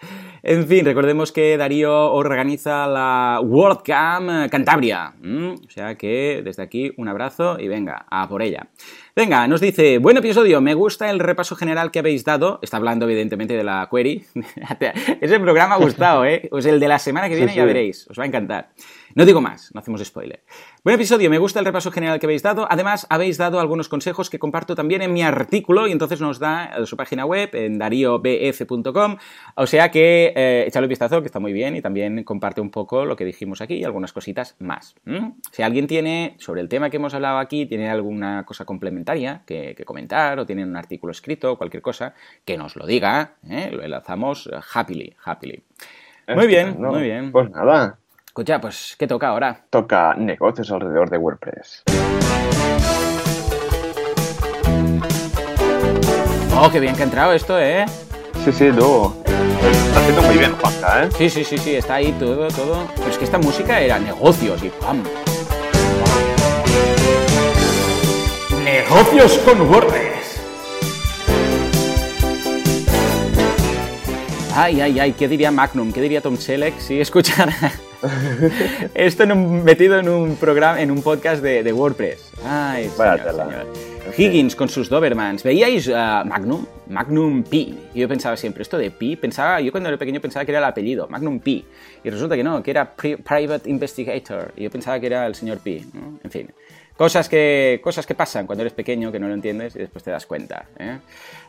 En 0.45 0.67
fin, 0.67 0.85
recordemos 0.85 1.31
que 1.31 1.57
Darío 1.57 2.13
organiza 2.13 2.89
la 2.89 3.39
WordCamp 3.41 4.51
Cantabria. 4.51 5.15
O 5.25 5.71
sea 5.71 5.95
que 5.95 6.43
desde 6.45 6.65
aquí 6.65 6.93
un 6.97 7.07
abrazo 7.07 7.61
y 7.61 7.69
venga, 7.69 8.07
a 8.11 8.29
por 8.29 8.43
ella. 8.43 8.67
Venga, 9.15 9.47
nos 9.47 9.61
dice, 9.61 9.99
buen 9.99 10.17
episodio, 10.17 10.61
me 10.61 10.75
gusta 10.75 11.11
el 11.11 11.21
repaso 11.21 11.55
general 11.55 11.93
que 11.93 12.01
habéis 12.01 12.25
dado. 12.25 12.59
Está 12.61 12.79
hablando 12.79 13.05
evidentemente 13.05 13.55
de 13.55 13.63
la 13.63 13.89
query. 13.89 14.25
Ese 15.21 15.39
programa 15.39 15.77
ha 15.77 15.79
gustado, 15.79 16.25
¿eh? 16.25 16.49
Pues 16.51 16.67
el 16.67 16.81
de 16.81 16.89
la 16.89 16.99
semana 16.99 17.29
que 17.29 17.37
viene 17.37 17.55
ya 17.55 17.65
veréis, 17.65 18.09
os 18.09 18.19
va 18.19 18.25
a 18.25 18.27
encantar. 18.27 18.71
No 19.15 19.27
digo 19.27 19.41
más, 19.41 19.71
no 19.75 19.81
hacemos 19.81 20.03
spoiler. 20.03 20.43
Buen 20.85 20.95
episodio, 20.95 21.29
me 21.29 21.39
gusta 21.39 21.59
el 21.59 21.67
repaso 21.67 21.91
general 21.91 22.19
que 22.19 22.27
habéis 22.27 22.43
dado. 22.43 22.67
Además, 22.71 23.07
habéis 23.11 23.37
dado 23.37 23.61
algunos 23.61 23.89
consejos 23.89 24.31
que 24.31 24.39
comparto 24.39 24.75
también 24.75 25.03
en 25.03 25.13
mi 25.13 25.23
artículo 25.23 25.87
y 25.87 25.93
entonces 25.93 26.21
nos 26.21 26.39
da 26.39 26.87
su 26.87 26.97
página 26.97 27.27
web 27.27 27.51
en 27.53 27.79
dariobf.com. 27.79 29.17
O 29.57 29.67
sea 29.67 29.91
que 29.91 30.33
eh, 30.35 30.65
echadle 30.67 30.87
un 30.87 30.91
vistazo, 30.91 31.21
que 31.21 31.27
está 31.27 31.41
muy 31.41 31.53
bien 31.53 31.77
y 31.77 31.83
también 31.83 32.25
comparte 32.25 32.63
un 32.63 32.71
poco 32.71 33.05
lo 33.05 33.15
que 33.15 33.25
dijimos 33.27 33.61
aquí 33.61 33.75
y 33.75 33.85
algunas 33.85 34.13
cositas 34.13 34.57
más. 34.61 34.95
Si 35.51 35.63
alguien 35.63 35.87
tiene, 35.87 36.37
sobre 36.39 36.63
el 36.63 36.69
tema 36.69 36.89
que 36.89 36.97
hemos 36.97 37.13
hablado 37.13 37.39
aquí, 37.39 37.67
tiene 37.67 37.91
alguna 37.91 38.45
cosa 38.47 38.65
complementaria 38.65 39.43
que, 39.47 39.77
comentar 39.85 40.39
o 40.39 40.47
tiene 40.47 40.65
un 40.65 40.77
artículo 40.77 41.11
escrito 41.11 41.53
o 41.53 41.59
cualquier 41.59 41.83
cosa, 41.83 42.15
que 42.45 42.57
nos 42.57 42.77
lo 42.77 42.87
diga. 42.87 43.35
¿eh? 43.49 43.71
Lo 43.73 43.83
enlazamos 43.83 44.49
happily, 44.73 45.15
happily. 45.25 45.63
Muy 46.29 46.47
bien, 46.47 46.81
muy 46.81 47.03
bien. 47.03 47.33
Pues 47.33 47.51
nada, 47.51 47.99
Escucha, 48.33 48.59
pues, 48.63 48.97
¿qué 48.99 49.07
toca 49.07 49.29
ahora? 49.29 49.61
Toca 49.69 50.15
negocios 50.15 50.71
alrededor 50.71 51.11
de 51.11 51.19
WordPress. 51.19 51.83
Oh, 56.57 56.71
qué 56.73 56.81
bien 56.81 56.97
que 56.97 57.03
ha 57.03 57.05
entrado 57.05 57.35
esto, 57.35 57.61
¿eh? 57.61 57.85
Sí, 58.43 58.51
sí, 58.51 58.71
tú. 58.73 59.15
Está 59.27 60.01
haciendo 60.01 60.23
muy 60.23 60.39
bien, 60.39 60.57
Juanca, 60.57 61.05
¿eh? 61.05 61.09
Sí, 61.19 61.29
sí, 61.29 61.45
sí, 61.45 61.59
sí, 61.59 61.75
está 61.75 61.97
ahí 61.97 62.11
todo, 62.13 62.49
todo. 62.49 62.89
Pero 62.97 63.11
es 63.11 63.19
que 63.19 63.25
esta 63.27 63.37
música 63.37 63.79
era 63.79 63.99
negocios 63.99 64.63
y 64.63 64.71
¡pam! 64.71 65.05
Negocios 68.65 69.37
con 69.45 69.61
WordPress. 69.61 70.02
Ay, 74.55 74.83
ay, 74.83 75.01
ay, 75.01 75.13
¿qué 75.13 75.29
diría 75.29 75.51
Magnum? 75.51 75.93
¿Qué 75.93 76.03
diría 76.03 76.21
Tom 76.21 76.37
Selleck 76.37 76.79
si 76.79 77.01
escuchara 77.01 77.55
Esto 78.95 79.25
metido 79.35 79.99
en 79.99 80.11
un 80.11 80.37
programa, 80.37 80.81
en 80.83 80.91
un 80.91 81.03
podcast 81.03 81.43
de, 81.43 81.73
WordPress. 81.73 82.33
Ay, 82.45 82.91
señor, 82.91 83.67
Higgins 84.17 84.55
con 84.55 84.69
sus 84.69 84.91
Dobermans. 84.91 85.43
¿Veíais 85.43 85.89
uh, 85.89 86.27
Magnum? 86.27 86.67
Magnum 86.89 87.43
P. 87.45 87.73
Yo 87.95 88.07
pensaba 88.09 88.37
siempre, 88.37 88.63
esto 88.63 88.77
de 88.77 88.91
P, 88.91 89.17
pensaba, 89.17 89.61
yo 89.61 89.73
cuando 89.73 89.89
era 89.89 89.97
pequeño 89.97 90.21
pensaba 90.21 90.45
que 90.45 90.53
era 90.53 90.59
el 90.59 90.65
apellido, 90.65 91.09
Magnum 91.09 91.41
P. 91.41 91.65
Y 92.05 92.11
resulta 92.11 92.37
que 92.37 92.45
no, 92.45 92.63
que 92.63 92.73
era 92.73 92.95
Private 92.95 93.71
Investigator. 93.71 94.53
Y 94.57 94.65
yo 94.65 94.71
pensaba 94.71 95.01
que 95.01 95.07
era 95.07 95.27
el 95.27 95.35
señor 95.35 95.59
P. 95.59 95.83
En 96.25 96.31
fin. 96.31 96.51
Cosas 97.03 97.29
que, 97.29 97.81
cosas 97.83 98.07
que 98.07 98.15
pasan 98.15 98.47
cuando 98.47 98.63
eres 98.63 98.75
pequeño, 98.75 99.11
que 99.11 99.19
no 99.19 99.27
lo 99.27 99.35
entiendes 99.35 99.75
y 99.75 99.81
después 99.81 100.05
te 100.05 100.13
das 100.13 100.25
cuenta. 100.25 100.67
¿eh? 100.79 101.01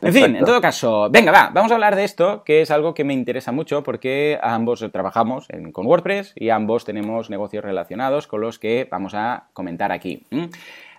En 0.02 0.12
fin, 0.12 0.34
en 0.34 0.44
todo 0.44 0.60
caso, 0.60 1.08
venga, 1.08 1.30
va, 1.30 1.52
vamos 1.54 1.70
a 1.70 1.74
hablar 1.74 1.94
de 1.94 2.02
esto, 2.02 2.42
que 2.42 2.60
es 2.60 2.72
algo 2.72 2.92
que 2.92 3.04
me 3.04 3.14
interesa 3.14 3.52
mucho 3.52 3.84
porque 3.84 4.36
ambos 4.42 4.84
trabajamos 4.90 5.46
con 5.70 5.86
WordPress 5.86 6.32
y 6.34 6.50
ambos 6.50 6.84
tenemos 6.84 7.30
negocios 7.30 7.62
relacionados 7.62 8.26
con 8.26 8.40
los 8.40 8.58
que 8.58 8.88
vamos 8.90 9.14
a 9.14 9.44
comentar 9.52 9.92
aquí. 9.92 10.26
Eh, 10.32 10.48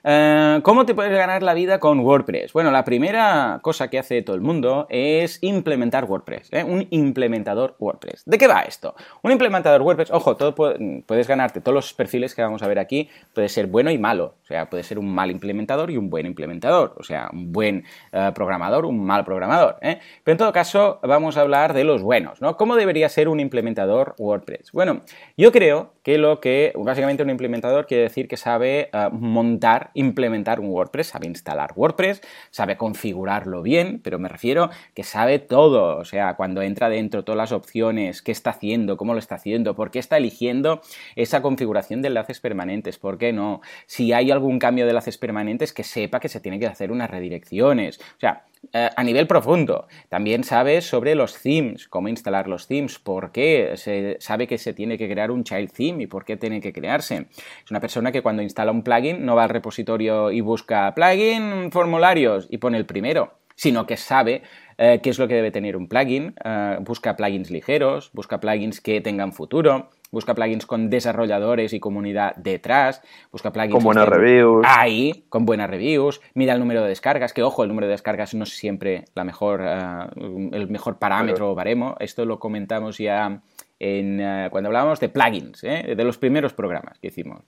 ¿Cómo 0.05 0.85
te 0.85 0.93
puedes 0.93 1.11
ganar 1.11 1.41
la 1.41 1.55
vida 1.55 1.79
con 1.79 1.99
WordPress? 2.01 2.53
Bueno, 2.53 2.69
la 2.69 2.83
primera 2.83 3.59
cosa 3.63 3.89
que 3.89 3.97
hace 3.97 4.21
todo 4.21 4.35
el 4.35 4.41
mundo 4.41 4.85
es 4.91 5.39
implementar 5.41 6.05
WordPress, 6.05 6.49
¿eh? 6.51 6.63
un 6.63 6.85
implementador 6.91 7.75
WordPress. 7.79 8.23
¿De 8.23 8.37
qué 8.37 8.47
va 8.47 8.61
esto? 8.61 8.93
Un 9.23 9.31
implementador 9.31 9.81
WordPress, 9.81 10.11
ojo, 10.11 10.35
todo 10.35 10.53
puedes 10.53 11.27
ganarte 11.27 11.59
todos 11.59 11.73
los 11.73 11.93
perfiles 11.95 12.35
que 12.35 12.43
vamos 12.43 12.61
a 12.61 12.67
ver 12.67 12.77
aquí, 12.77 13.09
puede 13.33 13.49
ser 13.49 13.65
bueno 13.65 13.89
y 13.89 13.97
malo, 13.97 14.35
o 14.43 14.45
sea, 14.45 14.69
puede 14.69 14.83
ser 14.83 14.99
un 14.99 15.11
mal 15.11 15.31
implementador 15.31 15.89
y 15.89 15.97
un 15.97 16.11
buen 16.11 16.27
implementador, 16.27 16.93
o 16.97 17.03
sea, 17.03 17.29
un 17.33 17.51
buen 17.51 17.83
uh, 18.13 18.31
programador, 18.31 18.85
un 18.85 19.03
mal 19.03 19.25
programador. 19.25 19.77
¿eh? 19.81 19.99
Pero 20.23 20.33
en 20.33 20.37
todo 20.37 20.53
caso, 20.53 20.99
vamos 21.01 21.35
a 21.35 21.41
hablar 21.41 21.73
de 21.73 21.83
los 21.83 22.03
buenos, 22.03 22.41
¿no? 22.41 22.57
¿Cómo 22.57 22.75
debería 22.75 23.09
ser 23.09 23.27
un 23.27 23.39
implementador 23.39 24.13
WordPress? 24.19 24.71
Bueno, 24.71 25.01
yo 25.35 25.51
creo 25.51 25.93
que 26.03 26.19
lo 26.19 26.39
que, 26.39 26.73
básicamente 26.75 27.23
un 27.23 27.31
implementador 27.31 27.87
quiere 27.87 28.03
decir 28.03 28.27
que 28.27 28.37
sabe 28.37 28.91
montar 29.11 29.89
implementar 29.95 30.59
un 30.59 30.67
WordPress, 30.67 31.07
sabe 31.07 31.27
instalar 31.27 31.73
WordPress, 31.75 32.21
sabe 32.51 32.77
configurarlo 32.77 33.63
bien, 33.63 33.99
pero 34.03 34.19
me 34.19 34.29
refiero 34.29 34.69
que 34.93 35.03
sabe 35.03 35.39
todo, 35.39 35.97
o 35.97 36.05
sea, 36.05 36.35
cuando 36.35 36.61
entra 36.61 36.89
dentro 36.89 37.23
todas 37.23 37.37
las 37.37 37.51
opciones, 37.51 38.21
qué 38.21 38.31
está 38.31 38.51
haciendo, 38.51 38.97
cómo 38.97 39.13
lo 39.13 39.19
está 39.19 39.35
haciendo, 39.35 39.75
por 39.75 39.89
qué 39.89 39.99
está 39.99 40.17
eligiendo 40.17 40.81
esa 41.15 41.41
configuración 41.41 42.01
de 42.01 42.09
enlaces 42.09 42.39
permanentes, 42.39 42.99
por 42.99 43.17
qué 43.17 43.33
no, 43.33 43.61
si 43.87 44.13
hay 44.13 44.29
algún 44.31 44.59
cambio 44.59 44.85
de 44.85 44.91
enlaces 44.91 45.17
permanentes, 45.17 45.73
que 45.73 45.83
sepa 45.83 46.19
que 46.19 46.29
se 46.29 46.39
tiene 46.39 46.59
que 46.59 46.67
hacer 46.67 46.91
unas 46.91 47.09
redirecciones, 47.09 47.99
o 47.99 48.19
sea, 48.19 48.45
eh, 48.73 48.89
a 48.95 49.03
nivel 49.03 49.27
profundo. 49.27 49.87
También 50.09 50.43
sabe 50.43 50.81
sobre 50.81 51.15
los 51.15 51.41
themes, 51.41 51.87
cómo 51.87 52.07
instalar 52.07 52.47
los 52.47 52.67
themes, 52.67 52.99
por 52.99 53.31
qué 53.31 53.73
se 53.75 54.17
sabe 54.19 54.47
que 54.47 54.57
se 54.57 54.73
tiene 54.73 54.97
que 54.97 55.09
crear 55.09 55.31
un 55.31 55.43
child 55.43 55.71
theme 55.71 56.03
y 56.03 56.07
por 56.07 56.25
qué 56.25 56.37
tiene 56.37 56.61
que 56.61 56.73
crearse. 56.73 57.27
Es 57.63 57.71
una 57.71 57.79
persona 57.79 58.11
que 58.11 58.21
cuando 58.21 58.41
instala 58.41 58.71
un 58.71 58.83
plugin 58.83 59.25
no 59.25 59.35
va 59.35 59.43
al 59.43 59.49
repositorio 59.49 60.31
y 60.31 60.41
busca 60.41 60.93
plugin 60.93 61.71
formularios 61.71 62.47
y 62.49 62.57
pone 62.57 62.77
el 62.77 62.85
primero, 62.85 63.33
sino 63.55 63.85
que 63.85 63.97
sabe 63.97 64.43
eh, 64.77 64.99
qué 65.01 65.09
es 65.09 65.19
lo 65.19 65.27
que 65.27 65.35
debe 65.35 65.51
tener 65.51 65.77
un 65.77 65.87
plugin, 65.87 66.35
eh, 66.43 66.77
busca 66.81 67.15
plugins 67.15 67.49
ligeros, 67.49 68.11
busca 68.13 68.39
plugins 68.39 68.81
que 68.81 68.99
tengan 69.01 69.31
futuro, 69.31 69.89
busca 70.15 70.33
plugins 70.33 70.65
con 70.65 70.89
desarrolladores 70.89 71.73
y 71.73 71.81
comunidad 71.81 72.37
detrás, 72.37 73.01
busca 73.33 73.51
plugins 73.51 73.73
con 73.73 73.83
buenas 73.83 74.07
reviews. 74.07 74.65
Ahí, 74.65 75.25
con 75.27 75.45
buenas 75.45 75.69
reviews, 75.69 76.21
mira 76.33 76.53
el 76.53 76.59
número 76.59 76.83
de 76.83 76.87
descargas, 76.87 77.33
que 77.33 77.43
ojo, 77.43 77.63
el 77.63 77.67
número 77.67 77.87
de 77.87 77.91
descargas 77.91 78.33
no 78.33 78.45
es 78.45 78.55
siempre 78.55 79.03
la 79.13 79.25
mejor, 79.25 79.61
eh, 79.61 80.07
el 80.53 80.69
mejor 80.69 80.99
parámetro 80.99 81.51
o 81.51 81.55
baremo, 81.55 81.97
esto 81.99 82.23
lo 82.23 82.39
comentamos 82.39 82.97
ya 82.97 83.41
en, 83.77 84.21
eh, 84.21 84.47
cuando 84.51 84.69
hablábamos 84.69 85.01
de 85.01 85.09
plugins, 85.09 85.65
¿eh? 85.65 85.95
de 85.97 86.03
los 86.05 86.17
primeros 86.17 86.53
programas 86.53 86.97
que 86.99 87.07
hicimos. 87.07 87.41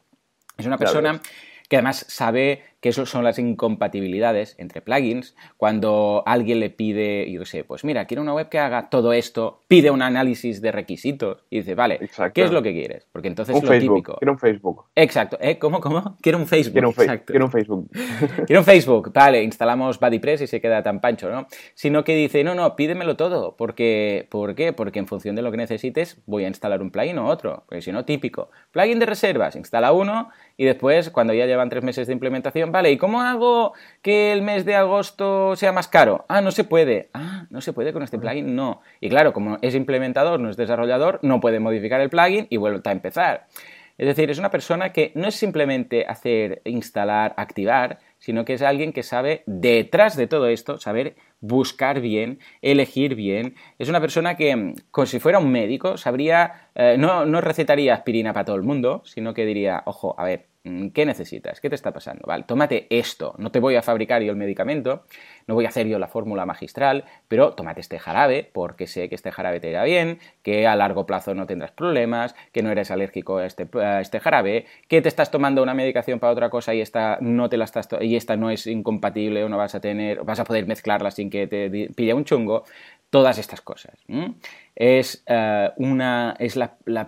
Es 0.58 0.66
una 0.66 0.78
persona 0.78 1.22
que 1.68 1.76
además 1.78 2.06
sabe 2.08 2.64
que 2.80 2.90
eso 2.90 3.06
son 3.06 3.24
las 3.24 3.40
incompatibilidades 3.40 4.56
entre 4.60 4.82
plugins. 4.82 5.36
Cuando 5.58 6.24
alguien 6.26 6.60
le 6.60 6.70
pide, 6.70 7.30
yo 7.32 7.44
sé, 7.46 7.64
pues 7.64 7.84
mira, 7.84 8.06
quiero 8.06 8.22
una 8.22 8.34
web 8.34 8.50
que 8.50 8.60
haga 8.60 8.90
todo 8.90 9.14
esto, 9.14 9.64
pide 9.68 9.90
un 9.90 10.02
análisis 10.02 10.62
de 10.62 10.72
requisitos 10.72 11.44
y 11.50 11.58
dice, 11.58 11.76
vale, 11.76 12.00
¿qué 12.34 12.44
es 12.44 12.52
lo 12.52 12.62
que 12.62 12.74
quieres? 12.74 13.08
Porque 13.12 13.28
entonces 13.28 13.56
un 13.56 13.64
lo 13.64 13.68
Facebook. 13.68 13.96
típico. 13.96 14.18
Quiero 14.20 14.34
un 14.34 14.40
Facebook. 14.40 14.86
Exacto. 14.96 15.38
¿Eh? 15.42 15.58
¿Cómo, 15.58 15.82
cómo? 15.82 16.18
Quiero 16.22 16.38
un 16.38 16.48
Facebook. 16.48 16.74
Quiero 16.74 16.90
un, 16.90 16.94
Exacto. 16.94 17.34
quiero 17.34 17.46
un 17.46 17.52
Facebook. 17.52 17.90
quiero 18.46 18.62
un 18.62 18.66
Facebook. 18.66 19.12
Vale, 19.14 19.44
instalamos 19.44 20.00
BuddyPress 20.00 20.42
y 20.42 20.48
se 20.48 20.62
queda 20.62 20.84
tan 20.84 21.02
pancho, 21.02 21.30
¿no? 21.30 21.48
Sino 21.74 22.04
que 22.04 22.16
dice, 22.16 22.44
no, 22.44 22.54
no, 22.54 22.76
pídemelo 22.76 23.18
todo. 23.18 23.56
Porque, 23.58 24.28
¿Por 24.30 24.56
qué? 24.56 24.74
Porque 24.74 25.00
en 25.00 25.08
función 25.08 25.36
de 25.36 25.42
lo 25.42 25.52
que 25.52 25.58
necesites 25.58 26.22
voy 26.26 26.46
a 26.46 26.48
instalar 26.48 26.82
un 26.82 26.92
plugin 26.92 27.18
o 27.18 27.28
otro. 27.28 27.64
Porque 27.68 27.82
si 27.82 27.92
no, 27.92 28.06
típico. 28.06 28.50
Plugin 28.72 29.00
de 29.00 29.08
reservas, 29.08 29.56
instala 29.56 29.92
uno 29.92 30.30
y 30.58 30.66
después, 30.66 31.12
cuando 31.12 31.36
ya 31.36 31.46
llevan 31.46 31.70
tres 31.70 31.84
meses 31.84 32.08
de 32.08 32.14
implementación, 32.14 32.72
vale, 32.72 32.92
¿y 32.92 32.98
cómo 32.98 33.22
hago 33.22 33.74
que 34.02 34.34
el 34.34 34.42
mes 34.42 34.66
de 34.66 34.76
agosto 34.76 35.56
sea 35.56 35.72
más 35.72 35.88
caro? 35.88 36.26
Ah, 36.28 36.42
no 36.42 36.50
se 36.50 36.64
puede. 36.64 37.10
Ah, 37.14 37.46
no 37.52 37.62
se 37.62 37.74
puede 37.74 37.94
con 37.94 38.02
este 38.02 38.18
plugin, 38.18 38.56
no. 38.56 38.82
Y 39.00 39.10
claro, 39.10 39.34
como 39.34 39.60
es 39.62 39.76
implementador, 39.76 40.40
no 40.40 40.50
es 40.50 40.58
desarrollador, 40.58 41.20
no 41.22 41.40
puede 41.40 41.60
modificar 41.60 42.02
el 42.02 42.10
plugin 42.10 42.48
y 42.50 42.58
vuelve 42.58 42.82
a 42.84 42.92
empezar. 42.92 43.46
Es 44.00 44.08
decir, 44.08 44.32
es 44.32 44.40
una 44.40 44.50
persona 44.50 44.92
que 44.94 45.12
no 45.14 45.28
es 45.28 45.36
simplemente 45.36 46.06
hacer, 46.08 46.62
instalar, 46.66 47.36
activar, 47.38 48.00
sino 48.20 48.46
que 48.46 48.54
es 48.54 48.62
alguien 48.62 48.94
que 48.94 49.04
sabe 49.04 49.44
detrás 49.46 50.16
de 50.16 50.28
todo 50.28 50.48
esto, 50.48 50.80
saber 50.80 51.16
buscar 51.40 52.02
bien, 52.02 52.40
elegir 52.62 53.16
bien. 53.16 53.56
Es 53.80 53.90
una 53.90 54.02
persona 54.02 54.36
que, 54.36 54.74
como 54.92 55.06
si 55.06 55.20
fuera 55.20 55.40
un 55.40 55.52
médico, 55.52 55.98
sabría, 55.98 56.70
eh, 56.76 56.96
no, 56.98 57.26
no 57.26 57.42
recetaría 57.42 57.94
aspirina 57.94 58.34
para 58.34 58.46
todo 58.46 58.56
el 58.56 58.64
mundo, 58.64 59.02
sino 59.06 59.34
que 59.34 59.46
diría, 59.46 59.84
ojo, 59.86 60.16
a 60.18 60.24
ver, 60.26 60.48
Mm, 60.57 60.57
¿Qué 60.94 61.06
necesitas? 61.06 61.62
¿Qué 61.62 61.70
te 61.70 61.76
está 61.76 61.92
pasando? 61.92 62.24
Vale, 62.26 62.44
tómate 62.44 62.88
esto. 62.90 63.36
No 63.38 63.52
te 63.52 63.60
voy 63.60 63.76
a 63.76 63.82
fabricar 63.82 64.22
yo 64.22 64.32
el 64.32 64.38
medicamento, 64.38 65.04
no 65.48 65.56
voy 65.56 65.66
a 65.66 65.70
hacer 65.70 65.88
yo 65.88 66.00
la 66.00 66.08
fórmula 66.08 66.46
magistral, 66.46 67.06
pero 67.28 67.54
tómate 67.54 67.82
este 67.82 68.00
jarabe 68.00 68.50
porque 68.52 68.88
sé 68.88 69.10
que 69.10 69.16
este 69.16 69.32
jarabe 69.32 69.60
te 69.60 69.70
irá 69.70 69.84
bien, 69.84 70.20
que 70.44 70.68
a 70.68 70.76
largo 70.76 71.06
plazo 71.06 71.34
no 71.34 71.46
tendrás 71.46 71.72
problemas, 71.72 72.36
que 72.52 72.64
no 72.64 72.72
eres 72.72 72.92
alérgico 72.92 73.38
a 73.38 73.46
este, 73.46 73.68
este 74.02 74.20
jarabe, 74.20 74.66
que 74.88 75.02
te 75.02 75.08
estás 75.08 75.32
tomando 75.32 75.64
una 75.64 75.74
medicación 75.74 76.20
para 76.20 76.34
otra 76.34 76.50
cosa 76.50 76.74
y 76.74 76.82
esta 76.82 77.18
no 77.22 77.50
te 77.50 77.58
la 77.58 77.66
estás 77.66 77.88
y 78.02 78.16
esta 78.16 78.36
no 78.36 78.50
es 78.50 78.68
incompatible 78.68 79.44
o 79.44 79.50
no 79.50 79.58
vas 79.58 79.76
a 79.76 79.80
tener, 79.80 80.24
vas 80.24 80.40
a 80.40 80.44
poder 80.44 80.68
mezclarla 80.68 81.12
sin 81.12 81.30
que 81.30 81.48
te 81.48 81.70
pille 81.96 82.14
un 82.14 82.26
chungo 82.26 82.64
todas 83.10 83.38
estas 83.38 83.62
cosas. 83.62 83.98
Es, 84.76 85.24
eh, 85.28 85.72
una, 85.78 86.36
es 86.40 86.60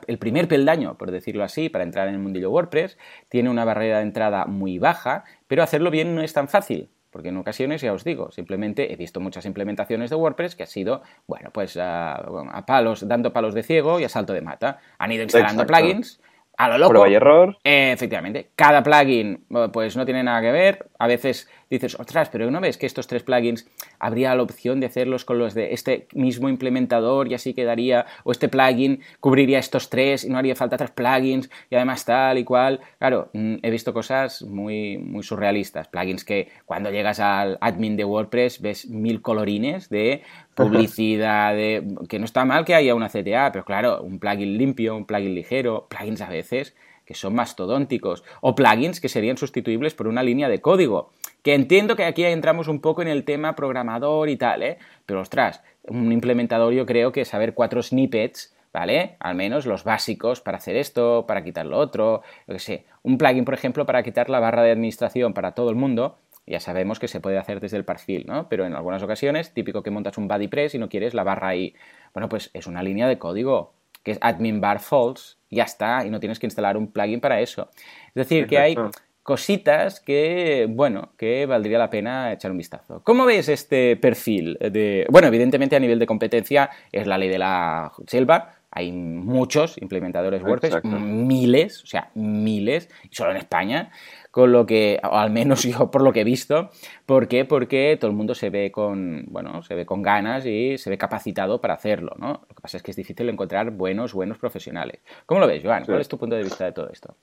el 0.07 0.17
primer 0.17 0.47
peldaño, 0.47 0.97
por 0.97 1.11
decirlo 1.11 1.43
así, 1.43 1.69
para 1.69 1.83
entrar 1.83 2.07
en 2.07 2.15
el 2.15 2.19
mundillo 2.19 2.51
WordPress. 2.51 2.97
Tiene 3.29 3.49
una 3.49 3.65
barrera 3.65 3.97
de 3.97 4.03
entrada 4.03 4.45
muy 4.45 4.79
baja, 4.79 5.23
pero 5.47 5.63
hacerlo 5.63 5.91
bien 5.91 6.15
no 6.15 6.21
es 6.21 6.33
tan 6.33 6.47
fácil. 6.47 6.89
porque 7.11 7.29
en 7.29 7.37
ocasiones, 7.37 7.81
ya 7.81 7.91
os 7.91 8.03
digo, 8.03 8.29
simplemente 8.29 8.93
he 8.93 8.95
visto 8.95 9.19
muchas 9.19 9.43
implementaciones 9.45 10.11
de 10.11 10.15
WordPress 10.15 10.55
que 10.55 10.61
ha 10.61 10.67
sido, 10.67 11.01
bueno, 11.25 11.49
pues 11.51 11.75
a, 11.75 12.63
palos, 12.67 13.07
dando 13.07 13.33
palos 13.33 13.55
de 13.55 13.63
ciego 13.63 13.99
y 13.99 14.03
a 14.03 14.09
salto 14.09 14.33
de 14.33 14.41
mata. 14.41 14.77
Han 14.99 15.11
ido 15.11 15.23
instalando 15.23 15.65
plugins 15.65 16.21
a 16.59 16.67
lo 16.67 16.77
loco. 16.77 16.89
Prueba 16.89 17.09
y 17.09 17.15
error. 17.15 17.57
efectivamente. 17.63 18.51
Cada 18.55 18.83
plugin, 18.83 19.45
pues 19.71 19.95
no 19.95 20.05
tiene 20.05 20.23
nada 20.23 20.41
que 20.41 20.51
ver. 20.51 20.89
A 20.99 21.07
veces 21.07 21.49
dices, 21.69 21.99
ostras, 21.99 22.29
pero 22.29 22.49
¿no 22.49 22.61
ves 22.61 22.77
que 22.77 22.85
estos 22.85 23.07
tres 23.07 23.23
plugins 23.23 23.67
habría 23.99 24.35
la 24.35 24.43
opción 24.43 24.79
de 24.79 24.87
hacerlos 24.87 25.25
con 25.25 25.37
los 25.37 25.53
de 25.53 25.73
este 25.73 26.07
mismo 26.13 26.49
implementador 26.49 27.27
y 27.27 27.33
así 27.33 27.53
quedaría, 27.53 28.05
o 28.23 28.31
este 28.31 28.49
plugin 28.49 29.01
cubriría 29.19 29.59
estos 29.59 29.89
tres 29.89 30.23
y 30.23 30.29
no 30.29 30.37
haría 30.37 30.55
falta 30.55 30.77
tres 30.77 30.91
plugins 30.91 31.49
y 31.69 31.75
además 31.75 32.05
tal 32.05 32.37
y 32.37 32.43
cual? 32.43 32.79
Claro, 32.97 33.29
mm, 33.33 33.55
he 33.61 33.69
visto 33.69 33.93
cosas 33.93 34.41
muy, 34.41 34.97
muy 34.97 35.23
surrealistas, 35.23 35.87
plugins 35.87 36.23
que 36.23 36.49
cuando 36.65 36.91
llegas 36.91 37.19
al 37.19 37.57
admin 37.61 37.97
de 37.97 38.05
WordPress 38.05 38.61
ves 38.61 38.89
mil 38.89 39.21
colorines 39.21 39.89
de 39.89 40.23
publicidad, 40.55 41.55
de, 41.55 41.83
que 42.09 42.19
no 42.19 42.25
está 42.25 42.45
mal 42.45 42.65
que 42.65 42.75
haya 42.75 42.95
una 42.95 43.09
CTA, 43.09 43.51
pero 43.51 43.63
claro, 43.63 44.01
un 44.01 44.19
plugin 44.19 44.57
limpio, 44.57 44.95
un 44.95 45.05
plugin 45.05 45.35
ligero, 45.35 45.87
plugins 45.89 46.21
a 46.21 46.29
veces 46.29 46.75
que 47.09 47.15
son 47.15 47.33
mastodónticos, 47.33 48.23
o 48.39 48.53
plugins 48.53 49.01
que 49.01 49.09
serían 49.09 49.35
sustituibles 49.35 49.95
por 49.95 50.07
una 50.07 50.21
línea 50.21 50.47
de 50.47 50.61
código. 50.61 51.09
Que 51.41 51.55
entiendo 51.55 51.95
que 51.95 52.03
aquí 52.03 52.23
entramos 52.23 52.67
un 52.67 52.81
poco 52.81 53.01
en 53.01 53.07
el 53.07 53.23
tema 53.23 53.55
programador 53.55 54.29
y 54.29 54.37
tal, 54.37 54.61
¿eh? 54.61 54.77
Pero 55.07 55.21
ostras, 55.21 55.63
un 55.87 56.11
implementador 56.11 56.71
yo 56.71 56.85
creo 56.85 57.11
que 57.11 57.25
saber 57.25 57.55
cuatro 57.55 57.81
snippets, 57.81 58.55
¿vale? 58.71 59.15
Al 59.19 59.33
menos 59.33 59.65
los 59.65 59.83
básicos 59.83 60.39
para 60.39 60.57
hacer 60.57 60.75
esto, 60.75 61.25
para 61.27 61.43
quitar 61.43 61.65
lo 61.65 61.79
otro, 61.79 62.21
yo 62.47 62.53
qué 62.53 62.59
sé. 62.59 62.85
Un 63.01 63.17
plugin, 63.17 63.43
por 63.43 63.55
ejemplo, 63.55 63.87
para 63.87 64.03
quitar 64.03 64.29
la 64.29 64.39
barra 64.39 64.61
de 64.61 64.69
administración 64.69 65.33
para 65.33 65.53
todo 65.53 65.71
el 65.71 65.75
mundo, 65.75 66.19
ya 66.45 66.59
sabemos 66.59 66.99
que 66.99 67.07
se 67.07 67.19
puede 67.19 67.39
hacer 67.39 67.59
desde 67.59 67.77
el 67.77 67.85
perfil, 67.85 68.25
¿no? 68.27 68.49
Pero 68.49 68.67
en 68.67 68.75
algunas 68.75 69.01
ocasiones, 69.01 69.51
típico 69.51 69.81
que 69.81 69.89
montas 69.89 70.19
un 70.19 70.27
BuddyPress 70.27 70.75
y 70.75 70.77
no 70.77 70.89
quieres 70.89 71.15
la 71.15 71.23
barra 71.23 71.47
ahí. 71.47 71.73
Bueno, 72.13 72.29
pues 72.29 72.51
es 72.53 72.67
una 72.67 72.83
línea 72.83 73.07
de 73.07 73.17
código 73.17 73.78
que 74.09 74.13
es 74.13 74.19
admin 74.21 74.59
bar 74.59 74.79
false, 74.79 75.35
ya 75.51 75.65
está, 75.65 76.03
y 76.03 76.09
no 76.09 76.19
tienes 76.19 76.39
que 76.39 76.47
instalar 76.47 76.77
un 76.77 76.91
plugin 76.91 77.21
para 77.21 77.39
eso. 77.39 77.69
Es 78.07 78.15
decir, 78.15 78.47
que 78.47 78.57
hay 78.57 78.75
cositas 79.21 79.99
que, 79.99 80.65
bueno, 80.67 81.13
que 81.15 81.45
valdría 81.45 81.77
la 81.77 81.91
pena 81.91 82.33
echar 82.33 82.49
un 82.49 82.57
vistazo. 82.57 83.03
¿Cómo 83.03 83.25
ves 83.25 83.49
este 83.49 83.95
perfil? 83.97 84.57
De... 84.59 85.05
Bueno, 85.11 85.27
evidentemente 85.27 85.75
a 85.75 85.79
nivel 85.79 85.99
de 85.99 86.07
competencia 86.07 86.71
es 86.91 87.05
la 87.05 87.19
ley 87.19 87.29
de 87.29 87.37
la 87.37 87.91
selva, 88.07 88.55
hay 88.71 88.91
muchos 88.91 89.79
implementadores 89.79 90.41
WordPress, 90.41 90.83
miles, 90.83 91.83
o 91.83 91.85
sea, 91.85 92.09
miles, 92.15 92.89
y 93.09 93.15
solo 93.15 93.31
en 93.31 93.37
España 93.37 93.91
con 94.31 94.51
lo 94.51 94.65
que, 94.65 94.99
o 95.03 95.17
al 95.17 95.31
menos 95.31 95.63
yo 95.63 95.91
por 95.91 96.01
lo 96.01 96.13
que 96.13 96.21
he 96.21 96.23
visto. 96.25 96.69
¿Por 97.05 97.27
qué? 97.27 97.45
Porque 97.45 97.97
todo 97.99 98.11
el 98.11 98.17
mundo 98.17 98.35
se 98.35 98.49
ve 98.49 98.71
con, 98.71 99.25
bueno, 99.27 99.63
se 99.63 99.75
ve 99.75 99.85
con 99.85 100.01
ganas 100.01 100.45
y 100.45 100.77
se 100.77 100.89
ve 100.89 100.97
capacitado 100.97 101.61
para 101.61 101.73
hacerlo, 101.75 102.15
¿no? 102.17 102.41
Lo 102.47 102.55
que 102.55 102.61
pasa 102.61 102.77
es 102.77 102.83
que 102.83 102.91
es 102.91 102.97
difícil 102.97 103.29
encontrar 103.29 103.71
buenos, 103.71 104.13
buenos 104.13 104.37
profesionales. 104.37 105.01
¿Cómo 105.25 105.41
lo 105.41 105.47
ves, 105.47 105.63
Joan? 105.63 105.85
¿Cuál 105.85 106.01
es 106.01 106.07
tu 106.07 106.17
punto 106.17 106.35
de 106.35 106.43
vista 106.43 106.65
de 106.65 106.71
todo 106.71 106.89
esto? 106.89 107.15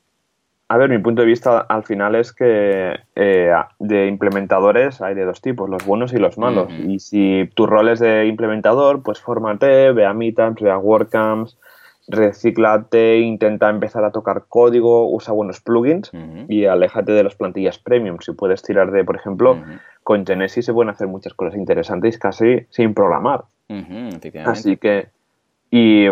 A 0.68 0.78
ver, 0.78 0.90
mi 0.90 0.98
punto 0.98 1.22
de 1.22 1.28
vista 1.28 1.60
al 1.60 1.84
final 1.84 2.16
es 2.16 2.32
que 2.32 2.96
eh, 3.14 3.52
de 3.78 4.06
implementadores 4.08 5.00
hay 5.00 5.14
de 5.14 5.24
dos 5.24 5.40
tipos, 5.40 5.70
los 5.70 5.86
buenos 5.86 6.12
y 6.12 6.16
los 6.16 6.38
malos. 6.38 6.72
Y 6.72 6.98
si 6.98 7.48
tu 7.54 7.66
rol 7.66 7.88
es 7.88 8.00
de 8.00 8.26
implementador, 8.26 9.00
pues 9.04 9.20
fórmate, 9.20 9.92
ve 9.92 10.04
a 10.04 10.12
Meetups, 10.12 10.60
ve 10.60 10.72
a 10.72 10.78
WordCamps, 10.78 11.56
reciclate, 12.08 13.18
intenta 13.18 13.68
empezar 13.68 14.04
a 14.04 14.12
tocar 14.12 14.44
código, 14.48 15.10
usa 15.10 15.32
buenos 15.32 15.60
plugins 15.60 16.10
y 16.48 16.66
aléjate 16.66 17.12
de 17.12 17.24
las 17.24 17.34
plantillas 17.34 17.78
premium. 17.78 18.18
Si 18.20 18.32
puedes 18.32 18.62
tirar 18.62 18.90
de, 18.90 19.04
por 19.04 19.16
ejemplo, 19.16 19.58
con 20.02 20.24
Genesis 20.24 20.64
se 20.64 20.72
pueden 20.72 20.90
hacer 20.90 21.08
muchas 21.08 21.34
cosas 21.34 21.56
interesantes 21.56 22.18
casi 22.18 22.66
sin 22.70 22.94
programar. 22.94 23.44
Así 24.44 24.76
que, 24.76 25.08
y 25.70 26.06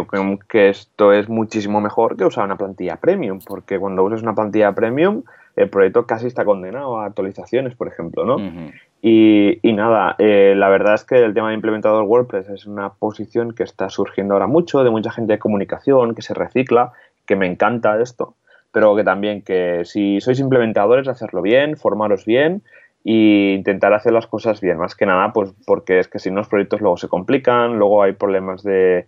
que 0.49 0.69
esto 0.69 1.13
es 1.13 1.29
muchísimo 1.29 1.81
mejor 1.81 2.17
que 2.17 2.25
usar 2.25 2.45
una 2.45 2.57
plantilla 2.57 2.97
premium, 2.97 3.39
porque 3.47 3.79
cuando 3.79 4.03
usas 4.03 4.23
una 4.23 4.35
plantilla 4.35 4.73
premium, 4.73 5.23
el 5.57 5.71
proyecto 5.71 6.07
casi 6.07 6.27
está 6.27 6.45
condenado 6.45 6.99
a 6.99 7.07
actualizaciones, 7.07 7.77
por 7.77 7.87
ejemplo, 7.87 8.25
¿no? 8.25 8.37
Y, 9.07 9.61
nada, 9.75 10.17
eh, 10.19 10.55
la 10.57 10.71
verdad 10.71 10.95
es 10.95 11.05
que 11.05 11.17
el 11.17 11.35
tema 11.35 11.51
de 11.51 11.57
implementador 11.57 12.05
WordPress 12.05 12.49
es 12.49 12.65
una 12.65 12.95
posición 12.95 13.53
que 13.53 13.63
está 13.63 13.91
surgiendo 13.91 14.33
ahora 14.33 14.47
mucho, 14.47 14.83
de 14.83 14.89
mucha 14.89 15.11
gente 15.11 15.35
de 15.35 15.39
comunicación, 15.39 16.15
que 16.15 16.23
se 16.23 16.33
recicla, 16.33 16.93
que 17.27 17.37
me 17.37 17.47
encanta 17.47 18.01
esto, 18.01 18.35
pero 18.73 18.97
que 18.97 19.05
también 19.05 19.43
que 19.43 19.83
si 19.85 20.23
sois 20.23 20.41
implementadores, 20.41 21.07
hacerlo 21.07 21.43
bien, 21.43 21.77
formaros 21.77 22.25
bien 22.25 22.63
e 23.05 23.57
intentar 23.59 23.93
hacer 23.93 24.15
las 24.15 24.27
cosas 24.27 24.63
bien, 24.63 24.79
más 24.79 24.95
que 24.95 25.05
nada, 25.05 25.35
pues 25.35 25.53
porque 25.67 25.99
es 25.99 26.09
que 26.09 26.19
si 26.19 26.31
no 26.31 26.37
los 26.37 26.49
proyectos 26.49 26.81
luego 26.81 26.97
se 26.97 27.09
complican, 27.09 27.79
luego 27.79 28.03
hay 28.03 28.13
problemas 28.13 28.63
de, 28.63 29.07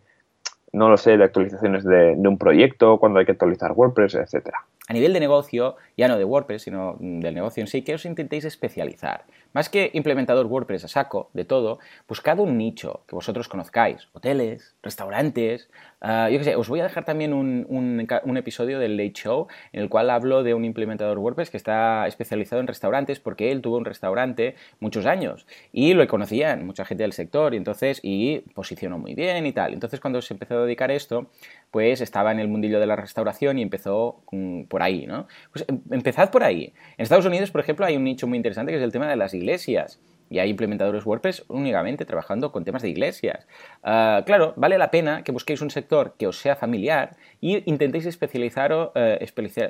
no 0.74 0.90
lo 0.90 0.98
sé, 0.98 1.16
de 1.16 1.24
actualizaciones 1.24 1.84
de, 1.84 2.16
de 2.16 2.28
un 2.28 2.36
proyecto, 2.36 2.98
cuando 2.98 3.18
hay 3.18 3.24
que 3.24 3.32
actualizar 3.32 3.72
WordPress, 3.72 4.16
etcétera. 4.16 4.58
A 4.88 4.92
nivel 4.92 5.12
de 5.12 5.20
negocio, 5.20 5.76
ya 5.96 6.06
no 6.06 6.16
de 6.16 6.24
WordPress, 6.24 6.62
sino 6.62 6.96
del 7.00 7.34
negocio 7.34 7.60
en 7.60 7.66
sí, 7.66 7.82
que 7.82 7.94
os 7.94 8.04
intentéis 8.04 8.44
especializar. 8.44 9.24
Más 9.52 9.68
que 9.68 9.90
implementador 9.94 10.46
WordPress 10.46 10.84
a 10.84 10.88
saco 10.88 11.30
de 11.32 11.44
todo, 11.44 11.78
buscad 12.06 12.38
un 12.38 12.58
nicho 12.58 13.00
que 13.08 13.16
vosotros 13.16 13.48
conozcáis. 13.48 14.06
Hoteles, 14.12 14.76
restaurantes. 14.82 15.70
Ah, 16.02 16.28
yo 16.30 16.36
qué 16.38 16.44
sé, 16.44 16.56
os 16.56 16.68
voy 16.68 16.80
a 16.80 16.82
dejar 16.82 17.06
también 17.06 17.32
un, 17.32 17.64
un, 17.68 18.36
episodio 18.36 18.78
del 18.78 18.98
Late 18.98 19.14
Show 19.14 19.48
en 19.72 19.80
el 19.80 19.88
cual 19.88 20.10
hablo 20.10 20.42
de 20.42 20.52
un 20.52 20.66
implementador 20.66 21.18
WordPress 21.18 21.48
que 21.48 21.56
está 21.56 22.06
especializado 22.06 22.60
en 22.60 22.66
restaurantes 22.66 23.18
porque 23.18 23.50
él 23.50 23.62
tuvo 23.62 23.78
un 23.78 23.86
restaurante 23.86 24.56
muchos 24.78 25.06
años 25.06 25.46
y 25.72 25.94
lo 25.94 26.06
conocían 26.06 26.66
mucha 26.66 26.84
gente 26.84 27.04
del 27.04 27.14
sector 27.14 27.54
y 27.54 27.56
entonces 27.56 28.00
y 28.02 28.40
posicionó 28.54 28.98
muy 28.98 29.14
bien 29.14 29.46
y 29.46 29.52
tal. 29.52 29.72
Entonces 29.72 30.00
cuando 30.00 30.20
se 30.20 30.34
empezó 30.34 30.58
a 30.58 30.64
dedicar 30.66 30.90
a 30.90 30.94
esto, 30.94 31.30
pues 31.70 32.00
estaba 32.00 32.32
en 32.32 32.40
el 32.40 32.48
mundillo 32.48 32.80
de 32.80 32.86
la 32.86 32.96
restauración 32.96 33.58
y 33.58 33.62
empezó 33.62 34.22
por 34.68 34.82
ahí, 34.82 35.06
¿no? 35.06 35.26
Pues 35.52 35.64
em, 35.68 35.80
empezad 35.90 36.30
por 36.30 36.42
ahí. 36.44 36.72
En 36.96 37.02
Estados 37.02 37.26
Unidos, 37.26 37.50
por 37.50 37.60
ejemplo, 37.60 37.84
hay 37.84 37.96
un 37.96 38.04
nicho 38.04 38.26
muy 38.26 38.36
interesante 38.36 38.72
que 38.72 38.78
es 38.78 38.84
el 38.84 38.92
tema 38.92 39.08
de 39.08 39.16
las 39.16 39.34
iglesias 39.34 40.00
y 40.30 40.38
hay 40.38 40.50
implementadores 40.50 41.06
WordPress 41.06 41.44
únicamente 41.48 42.04
trabajando 42.04 42.52
con 42.52 42.64
temas 42.64 42.82
de 42.82 42.90
iglesias. 42.90 43.46
Ah, 43.82 44.22
claro, 44.26 44.54
vale 44.56 44.78
la 44.78 44.90
pena 44.90 45.22
que 45.22 45.32
busquéis 45.32 45.60
un 45.60 45.70
sector 45.70 46.14
que 46.18 46.26
os 46.26 46.38
sea 46.38 46.56
familiar 46.56 47.16
y 47.40 47.68
intentéis 47.70 48.06
especializaros, 48.06 48.90
eh, 48.94 49.18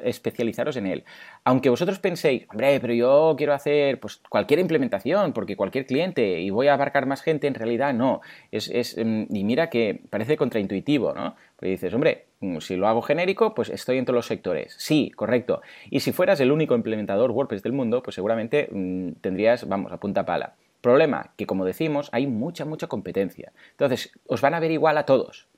especializaros 0.04 0.76
en 0.76 0.86
él. 0.86 1.04
Aunque 1.44 1.70
vosotros 1.70 1.98
penséis, 1.98 2.46
hombre, 2.50 2.80
pero 2.80 2.94
yo 2.94 3.34
quiero 3.36 3.52
hacer 3.52 4.00
pues, 4.00 4.20
cualquier 4.28 4.60
implementación 4.60 5.32
porque 5.32 5.56
cualquier 5.56 5.86
cliente 5.86 6.40
y 6.40 6.50
voy 6.50 6.68
a 6.68 6.74
abarcar 6.74 7.06
más 7.06 7.22
gente, 7.22 7.46
en 7.46 7.54
realidad 7.54 7.94
no. 7.94 8.20
Es, 8.50 8.68
es, 8.68 8.96
mm, 8.96 9.24
y 9.30 9.44
mira 9.44 9.70
que 9.70 10.02
parece 10.10 10.36
contraintuitivo, 10.36 11.12
¿no? 11.12 11.36
Porque 11.56 11.70
dices, 11.70 11.92
hombre, 11.94 12.26
si 12.60 12.76
lo 12.76 12.86
hago 12.86 13.02
genérico, 13.02 13.54
pues 13.54 13.70
estoy 13.70 13.98
en 13.98 14.04
todos 14.04 14.16
los 14.16 14.26
sectores. 14.26 14.74
Sí, 14.78 15.10
correcto. 15.14 15.62
Y 15.90 16.00
si 16.00 16.12
fueras 16.12 16.40
el 16.40 16.52
único 16.52 16.74
implementador 16.74 17.30
WordPress 17.30 17.62
del 17.62 17.72
mundo, 17.72 18.02
pues 18.02 18.14
seguramente 18.14 18.68
mm, 18.70 19.12
tendrías, 19.20 19.66
vamos, 19.68 19.92
a 19.92 19.98
punta 19.98 20.26
pala. 20.26 20.54
Problema, 20.80 21.32
que 21.36 21.46
como 21.46 21.64
decimos, 21.64 22.10
hay 22.12 22.26
mucha, 22.26 22.64
mucha 22.64 22.86
competencia. 22.86 23.52
Entonces, 23.70 24.12
os 24.26 24.40
van 24.40 24.54
a 24.54 24.60
ver 24.60 24.70
igual 24.70 24.98
a 24.98 25.06
todos. 25.06 25.48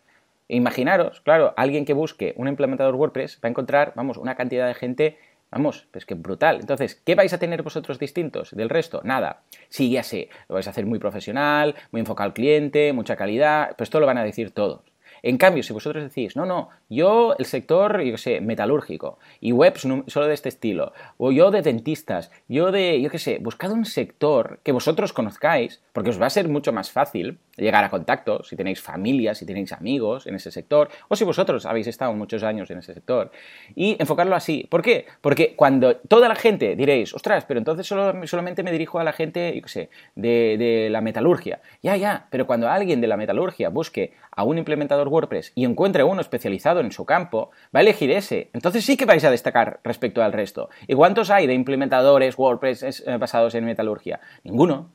Imaginaros, 0.49 1.21
claro, 1.21 1.53
alguien 1.57 1.85
que 1.85 1.93
busque 1.93 2.33
un 2.37 2.49
implementador 2.49 2.95
WordPress 2.95 3.37
va 3.45 3.49
a 3.49 3.51
encontrar, 3.51 3.93
vamos, 3.97 4.17
una 4.17 4.35
cantidad 4.35 4.67
de 4.67 4.75
gente, 4.75 5.19
vamos, 5.51 5.87
pues 5.91 6.07
que 6.07 6.15
brutal. 6.15 6.61
Entonces, 6.61 6.95
¿qué 7.05 7.15
vais 7.15 7.33
a 7.35 7.39
tener 7.39 7.63
vosotros 7.63 7.99
distintos 7.99 8.53
del 8.53 8.71
resto? 8.71 9.03
Nada. 9.05 9.43
Sí, 9.69 9.91
ya 9.91 10.03
sé, 10.03 10.31
lo 10.49 10.55
vais 10.55 10.67
a 10.67 10.71
hacer 10.71 10.87
muy 10.87 10.99
profesional, 10.99 11.75
muy 11.91 12.01
enfocado 12.01 12.29
al 12.29 12.35
cliente, 12.35 12.95
mucha 12.95 13.17
calidad, 13.17 13.77
pues 13.77 13.89
esto 13.89 14.01
lo 14.01 14.07
van 14.07 14.19
a 14.19 14.25
decir 14.25 14.53
todos. 14.53 14.81
En 15.23 15.39
cambio, 15.39 15.63
si 15.63 15.73
vosotros 15.73 16.05
decís, 16.05 16.37
no, 16.37 16.47
no, 16.47 16.69
yo 16.89 17.35
el 17.39 17.45
sector, 17.45 18.01
yo 18.03 18.13
qué 18.13 18.19
sé, 18.19 18.41
metalúrgico 18.41 19.19
y 19.41 19.53
webs 19.53 19.87
solo 20.07 20.27
de 20.27 20.35
este 20.35 20.49
estilo, 20.49 20.93
o 21.17 21.33
yo 21.33 21.51
de 21.51 21.63
dentistas, 21.63 22.31
yo 22.49 22.73
de, 22.73 23.01
yo 23.01 23.11
qué 23.11 23.19
sé, 23.19 23.39
buscad 23.41 23.73
un 23.73 23.85
sector 23.85 24.61
que 24.63 24.73
vosotros 24.73 25.13
conozcáis, 25.13 25.81
porque 25.93 26.11
os 26.11 26.21
va 26.21 26.27
a 26.27 26.31
ser 26.31 26.49
mucho 26.49 26.73
más 26.73 26.91
fácil 26.91 27.39
llegar 27.59 27.85
a 27.85 27.91
contacto, 27.91 28.43
si 28.45 28.57
tenéis 28.57 28.81
familia, 28.81 29.35
si 29.35 29.45
tenéis 29.45 29.73
amigos 29.73 30.27
en 30.27 30.35
ese 30.35 30.51
sector, 30.51 30.89
o 31.09 31.17
si 31.17 31.25
vosotros 31.25 31.67
habéis 31.67 31.87
estado 31.87 32.13
muchos 32.15 32.43
años 32.43 32.71
en 32.71 32.79
ese 32.79 32.95
sector, 32.95 33.31
y 33.75 33.97
enfocarlo 33.99 34.35
así. 34.35 34.67
¿Por 34.71 34.83
qué? 34.83 35.07
Porque 35.21 35.55
cuando 35.57 35.97
toda 35.97 36.29
la 36.29 36.35
gente 36.35 36.77
diréis, 36.77 37.15
ostras, 37.15 37.45
pero 37.47 37.59
entonces 37.59 37.87
solo, 37.87 38.27
solamente 38.27 38.63
me 38.63 38.73
dirijo 38.73 38.99
a 38.99 39.05
la 39.05 39.13
gente, 39.13 39.53
yo 39.55 39.63
qué 39.63 39.69
sé, 39.69 39.91
de, 40.15 40.57
de 40.59 40.89
la 40.91 41.01
metalurgia. 41.01 41.61
Ya, 41.83 41.97
ya, 41.97 42.27
pero 42.31 42.47
cuando 42.47 42.69
alguien 42.69 43.01
de 43.01 43.07
la 43.07 43.17
metalurgia 43.17 43.69
busque 43.69 44.15
a 44.31 44.45
un 44.45 44.57
implementador 44.57 45.09
WordPress 45.09 45.53
y 45.55 45.65
encuentre 45.65 46.05
uno 46.05 46.21
especializado 46.21 46.81
en 46.81 46.93
su 46.93 47.05
campo, 47.05 47.51
va 47.75 47.81
a 47.81 47.83
elegir 47.83 48.11
ese. 48.11 48.51
Entonces 48.53 48.85
sí 48.85 48.97
que 48.97 49.05
vais 49.05 49.25
a 49.25 49.31
destacar 49.31 49.81
respecto 49.83 50.23
al 50.23 50.33
resto. 50.33 50.71
¿Y 50.87 50.95
cuántos 50.95 51.31
hay 51.31 51.47
de 51.47 51.55
implementadores 51.55 52.39
WordPress 52.39 53.03
eh, 53.07 53.17
basados 53.17 53.55
en 53.55 53.65
metalurgia? 53.65 54.21
Ninguno 54.45 54.91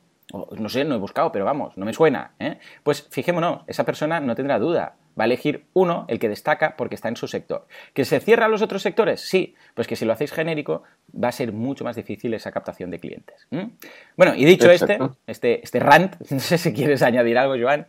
no 0.56 0.68
sé, 0.68 0.84
no 0.84 0.94
he 0.94 0.98
buscado, 0.98 1.32
pero 1.32 1.44
vamos, 1.44 1.76
no 1.76 1.84
me 1.84 1.92
suena. 1.92 2.32
¿eh? 2.38 2.58
Pues 2.82 3.06
fijémonos, 3.10 3.62
esa 3.66 3.84
persona 3.84 4.20
no 4.20 4.34
tendrá 4.34 4.58
duda. 4.58 4.96
Va 5.18 5.24
a 5.24 5.26
elegir 5.26 5.66
uno, 5.74 6.06
el 6.08 6.18
que 6.18 6.28
destaca, 6.28 6.76
porque 6.76 6.96
está 6.96 7.08
en 7.08 7.16
su 7.16 7.28
sector. 7.28 7.66
¿Que 7.92 8.04
se 8.04 8.18
cierran 8.18 8.50
los 8.50 8.62
otros 8.62 8.82
sectores? 8.82 9.20
Sí. 9.20 9.54
Pues 9.74 9.86
que 9.86 9.94
si 9.94 10.04
lo 10.04 10.12
hacéis 10.12 10.32
genérico, 10.32 10.82
va 11.14 11.28
a 11.28 11.32
ser 11.32 11.52
mucho 11.52 11.84
más 11.84 11.94
difícil 11.94 12.34
esa 12.34 12.50
captación 12.50 12.90
de 12.90 12.98
clientes. 12.98 13.46
Bueno, 14.16 14.34
y 14.34 14.44
dicho 14.44 14.70
este, 14.70 14.98
este, 15.26 15.62
este 15.62 15.78
rant, 15.78 16.16
no 16.30 16.40
sé 16.40 16.58
si 16.58 16.72
quieres 16.72 17.02
añadir 17.02 17.38
algo, 17.38 17.54
Joan. 17.60 17.86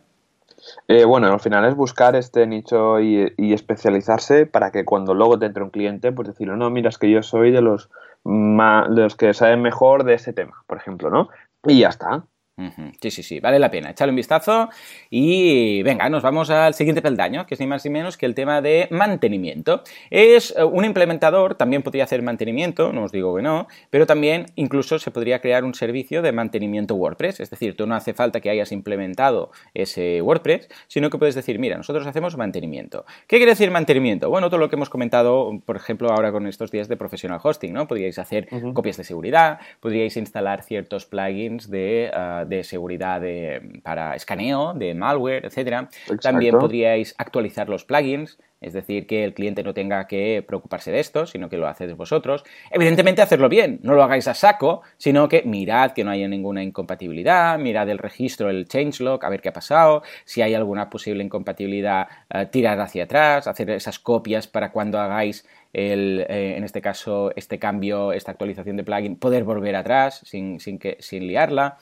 Eh, 0.88 1.04
bueno, 1.04 1.32
al 1.32 1.40
final 1.40 1.64
es 1.64 1.74
buscar 1.74 2.16
este 2.16 2.46
nicho 2.46 3.00
y, 3.00 3.34
especializarse 3.52 4.46
para 4.46 4.70
que 4.70 4.84
cuando 4.84 5.14
luego 5.14 5.38
te 5.38 5.46
entre 5.46 5.62
un 5.62 5.70
cliente, 5.70 6.12
pues 6.12 6.28
decirle, 6.28 6.56
no, 6.56 6.70
mira, 6.70 6.88
es 6.88 6.98
que 6.98 7.10
yo 7.10 7.22
soy 7.22 7.50
de 7.50 7.60
los, 7.60 7.90
de 8.24 9.02
los 9.02 9.16
que 9.16 9.34
saben 9.34 9.62
mejor 9.62 10.04
de 10.04 10.14
ese 10.14 10.32
tema, 10.32 10.64
por 10.66 10.78
ejemplo, 10.78 11.10
¿no? 11.10 11.28
Y 11.64 11.80
ya 11.80 11.88
está. 11.88 12.24
Sí, 13.02 13.10
sí, 13.10 13.22
sí, 13.22 13.38
vale 13.38 13.58
la 13.58 13.70
pena. 13.70 13.90
Echarle 13.90 14.12
un 14.12 14.16
vistazo 14.16 14.70
y 15.10 15.82
venga, 15.82 16.08
nos 16.08 16.22
vamos 16.22 16.48
al 16.48 16.72
siguiente 16.72 17.02
peldaño, 17.02 17.44
que 17.44 17.52
es 17.52 17.60
ni 17.60 17.66
más 17.66 17.84
ni 17.84 17.90
menos 17.90 18.16
que 18.16 18.24
el 18.24 18.34
tema 18.34 18.62
de 18.62 18.88
mantenimiento. 18.90 19.82
Es 20.08 20.54
eh, 20.56 20.64
un 20.64 20.86
implementador, 20.86 21.56
también 21.56 21.82
podría 21.82 22.04
hacer 22.04 22.22
mantenimiento, 22.22 22.94
no 22.94 23.04
os 23.04 23.12
digo 23.12 23.36
que 23.36 23.42
no, 23.42 23.68
pero 23.90 24.06
también 24.06 24.46
incluso 24.54 24.98
se 24.98 25.10
podría 25.10 25.42
crear 25.42 25.64
un 25.64 25.74
servicio 25.74 26.22
de 26.22 26.32
mantenimiento 26.32 26.94
WordPress. 26.94 27.40
Es 27.40 27.50
decir, 27.50 27.76
tú 27.76 27.86
no 27.86 27.94
hace 27.94 28.14
falta 28.14 28.40
que 28.40 28.48
hayas 28.48 28.72
implementado 28.72 29.50
ese 29.74 30.22
WordPress, 30.22 30.70
sino 30.88 31.10
que 31.10 31.18
puedes 31.18 31.34
decir, 31.34 31.58
mira, 31.58 31.76
nosotros 31.76 32.06
hacemos 32.06 32.38
mantenimiento. 32.38 33.04
¿Qué 33.26 33.36
quiere 33.36 33.52
decir 33.52 33.70
mantenimiento? 33.70 34.30
Bueno, 34.30 34.48
todo 34.48 34.60
lo 34.60 34.70
que 34.70 34.76
hemos 34.76 34.88
comentado, 34.88 35.60
por 35.66 35.76
ejemplo, 35.76 36.10
ahora 36.10 36.32
con 36.32 36.46
estos 36.46 36.70
días 36.70 36.88
de 36.88 36.96
professional 36.96 37.38
hosting, 37.42 37.74
¿no? 37.74 37.86
Podríais 37.86 38.18
hacer 38.18 38.48
copias 38.72 38.96
de 38.96 39.04
seguridad, 39.04 39.60
podríais 39.80 40.16
instalar 40.16 40.62
ciertos 40.62 41.04
plugins 41.04 41.68
de... 41.68 42.10
Ah, 42.14 42.44
de 42.46 42.64
seguridad 42.64 43.22
para 43.82 44.14
escaneo, 44.14 44.74
de 44.74 44.94
malware, 44.94 45.46
etcétera. 45.46 45.88
También 46.20 46.58
podríais 46.58 47.14
actualizar 47.18 47.68
los 47.68 47.84
plugins, 47.84 48.38
es 48.60 48.72
decir, 48.72 49.06
que 49.06 49.22
el 49.22 49.34
cliente 49.34 49.62
no 49.62 49.74
tenga 49.74 50.06
que 50.06 50.42
preocuparse 50.46 50.90
de 50.90 51.00
esto, 51.00 51.26
sino 51.26 51.48
que 51.48 51.58
lo 51.58 51.68
hacéis 51.68 51.94
vosotros. 51.94 52.42
Evidentemente, 52.70 53.20
hacerlo 53.20 53.48
bien, 53.48 53.80
no 53.82 53.94
lo 53.94 54.02
hagáis 54.02 54.28
a 54.28 54.34
saco, 54.34 54.82
sino 54.96 55.28
que 55.28 55.42
mirad 55.42 55.92
que 55.92 56.04
no 56.04 56.10
haya 56.10 56.26
ninguna 56.26 56.62
incompatibilidad, 56.62 57.58
mirad 57.58 57.88
el 57.90 57.98
registro, 57.98 58.48
el 58.48 58.66
changelog, 58.66 59.24
a 59.24 59.28
ver 59.28 59.42
qué 59.42 59.50
ha 59.50 59.52
pasado, 59.52 60.02
si 60.24 60.40
hay 60.40 60.54
alguna 60.54 60.88
posible 60.88 61.22
incompatibilidad, 61.22 62.08
eh, 62.30 62.46
tirar 62.46 62.80
hacia 62.80 63.04
atrás, 63.04 63.46
hacer 63.46 63.70
esas 63.70 63.98
copias 63.98 64.46
para 64.46 64.72
cuando 64.72 64.98
hagáis 64.98 65.46
el, 65.72 66.24
eh, 66.28 66.54
en 66.56 66.64
este 66.64 66.80
caso, 66.80 67.32
este 67.36 67.58
cambio, 67.58 68.12
esta 68.12 68.30
actualización 68.30 68.78
de 68.78 68.84
plugin, 68.84 69.16
poder 69.16 69.44
volver 69.44 69.76
atrás 69.76 70.22
sin, 70.24 70.60
sin, 70.60 70.78
que, 70.78 70.96
sin 71.00 71.26
liarla. 71.26 71.76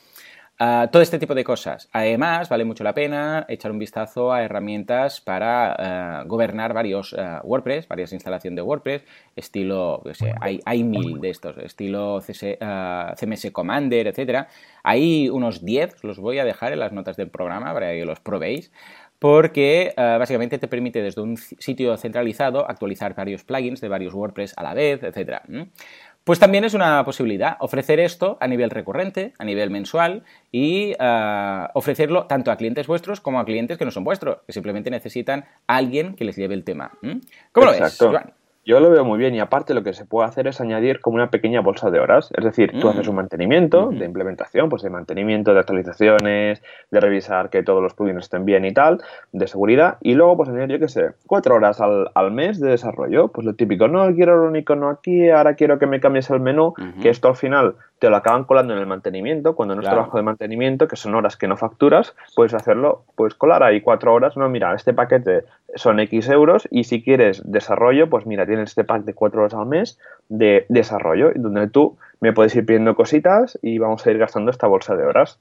Ah, 0.67 0.89
todo 0.91 1.03
este 1.03 1.19
tipo 1.19 1.35
de 1.35 1.45
cosas. 1.45 1.91
Además, 1.93 2.49
vale 2.49 2.65
mucho 2.65 2.85
la 2.85 2.95
pena 2.95 3.45
echar 3.51 3.71
un 3.71 3.79
vistazo 3.79 4.33
a 4.33 4.43
herramientas 4.43 5.21
para 5.21 5.75
ah, 5.75 6.25
gobernar 6.25 6.73
varios 6.73 7.13
ah, 7.19 7.43
WordPress, 7.45 7.87
varias 7.87 8.15
instalaciones 8.15 8.57
de 8.57 8.63
WordPress, 8.63 9.05
estilo, 9.37 10.03
hay, 10.41 10.61
hay, 10.65 10.83
mil 10.83 11.21
de 11.21 11.29
estos, 11.29 11.59
estilo 11.59 12.23
CMS 12.23 13.51
Commander, 13.53 14.07
etc. 14.07 14.47
Hay 14.83 15.29
unos 15.29 15.63
10, 15.67 16.03
los 16.03 16.19
voy 16.19 16.39
a 16.39 16.47
dejar 16.47 16.73
en 16.73 16.81
las 16.81 16.93
notas 16.93 17.19
del 17.19 17.29
programa 17.29 17.75
para 17.75 17.93
que 17.93 18.07
los 18.07 18.21
probéis 18.21 18.73
porque 19.19 19.95
básicamente 19.97 20.59
te 20.59 20.69
permite 20.69 21.01
desde 21.01 21.23
un 21.23 21.39
sitio 21.39 21.97
centralizado 21.97 22.69
actualizar 22.69 23.15
varios 23.15 23.43
plugins 23.43 23.81
de 23.81 23.89
varios 23.89 24.13
WordPress 24.13 24.53
a 24.57 24.63
la 24.63 24.75
vez, 24.75 25.03
etc. 25.03 25.41
Pues 26.25 26.39
también 26.39 26.65
es 26.65 26.73
una 26.73 27.05
posibilidad 27.05 27.59
ofrecer 27.61 28.01
esto 28.01 28.39
a 28.41 28.49
nivel 28.49 28.71
recurrente, 28.71 29.35
a 29.39 29.45
nivel 29.45 29.69
mensual 29.69 30.25
y 30.51 30.95
ah, 30.99 31.71
ofrecerlo 31.75 32.27
tanto 32.27 32.51
a 32.51 32.57
clientes 32.57 32.87
vuestros 32.87 33.21
como 33.21 33.41
a 33.41 33.45
clientes 33.45 33.77
que 33.77 33.85
no 33.85 33.91
son 33.91 34.05
vuestros, 34.05 34.39
que 34.47 34.55
simplemente 34.55 34.91
necesitan 34.91 35.45
a 35.67 35.77
alguien 35.77 36.17
que 36.17 36.25
les 36.25 36.37
lleve 36.37 36.55
el 36.55 36.65
tema. 36.65 36.93
¿Cómo 37.53 37.67
lo 37.67 37.73
ves, 37.73 37.99
Joan? 37.99 38.33
Yo 38.65 38.81
lo 38.81 38.91
veo 38.91 39.05
muy 39.05 39.19
bien 39.19 39.35
y 39.35 39.41
aparte 39.41 39.75
lo 39.75 39.83
que 39.83 39.93
se 39.93 40.07
puede 40.07 40.27
hacer 40.27 40.47
es 40.47 40.61
añadir 40.61 41.01
como 41.01 41.17
una 41.17 41.31
pequeña 41.31 41.61
bolsa 41.61 41.91
de 41.91 42.01
horas. 42.01 42.31
Es 42.37 42.45
decir, 42.45 42.73
tú 42.81 42.89
haces 42.89 43.07
un 43.09 43.15
mm. 43.15 43.17
mantenimiento 43.17 43.91
de 43.91 44.05
implementación, 44.05 44.69
pues 44.69 44.83
de 44.83 44.91
mantenimiento, 44.91 45.53
de 45.53 45.61
actualizaciones, 45.61 46.63
de 46.91 47.01
revisar 47.01 47.51
que 47.51 47.63
todos 47.63 47.83
los 47.83 47.95
plugins 47.95 48.25
estén 48.25 48.45
bien 48.45 48.65
y 48.65 48.73
tal, 48.73 49.03
de 49.33 49.47
seguridad, 49.47 49.99
y 50.01 50.15
luego 50.15 50.37
pues 50.39 50.49
añadir, 50.49 50.73
yo 50.73 50.79
qué 50.79 50.89
sé, 50.89 51.11
cuatro 51.27 51.57
horas 51.57 51.81
al, 51.81 52.11
al, 52.15 52.31
mes 52.31 52.59
de 52.59 52.71
desarrollo. 52.71 53.29
Pues 53.29 53.47
lo 53.47 53.55
típico, 53.55 53.89
no 53.89 54.13
quiero 54.15 54.45
un 54.45 54.57
icono 54.57 54.89
aquí, 54.89 55.29
ahora 55.29 55.55
quiero 55.55 55.79
que 55.79 55.87
me 55.87 56.01
cambies 56.01 56.31
el 56.31 56.41
menú, 56.41 56.75
que 57.03 57.11
esto 57.11 57.29
al 57.29 57.37
final 57.37 57.75
te 57.99 58.11
lo 58.11 58.17
acaban 58.17 58.45
colando 58.45 58.75
en 58.75 58.81
el 58.81 58.87
mantenimiento, 58.87 59.55
cuando 59.55 59.75
no 59.75 59.81
es 59.81 59.89
trabajo 59.89 60.17
de 60.17 60.23
mantenimiento, 60.23 60.89
que 60.89 60.97
son 60.97 61.15
horas 61.15 61.37
que 61.37 61.49
no 61.49 61.57
facturas, 61.57 62.15
puedes 62.35 62.53
hacerlo, 62.53 63.05
puedes 63.17 63.35
colar 63.35 63.63
ahí 63.63 63.81
cuatro 63.81 64.13
horas, 64.13 64.37
no, 64.37 64.49
mira, 64.49 64.75
este 64.75 64.93
paquete 64.93 65.45
son 65.77 66.01
X 66.01 66.29
euros 66.29 66.69
y 66.71 66.85
si 66.85 67.03
quieres 67.03 67.43
desarrollo, 67.45 68.09
pues 68.09 68.27
mira, 68.27 68.47
tienes 68.47 68.71
este 68.71 68.85
pack 68.85 69.05
de 69.05 69.15
cuatro 69.15 69.41
horas 69.41 69.55
al 69.55 69.67
mes 69.67 69.99
de 70.29 70.67
desarrollo, 70.69 71.33
donde 71.35 71.69
tú 71.69 71.97
me 72.21 72.33
puedes 72.33 72.55
ir 72.57 72.65
pidiendo 72.65 72.95
cositas 72.95 73.59
y 73.63 73.79
vamos 73.79 74.07
a 74.07 74.11
ir 74.11 74.19
gastando 74.19 74.51
esta 74.51 74.67
bolsa 74.67 74.97
de 74.97 75.05
horas. 75.05 75.39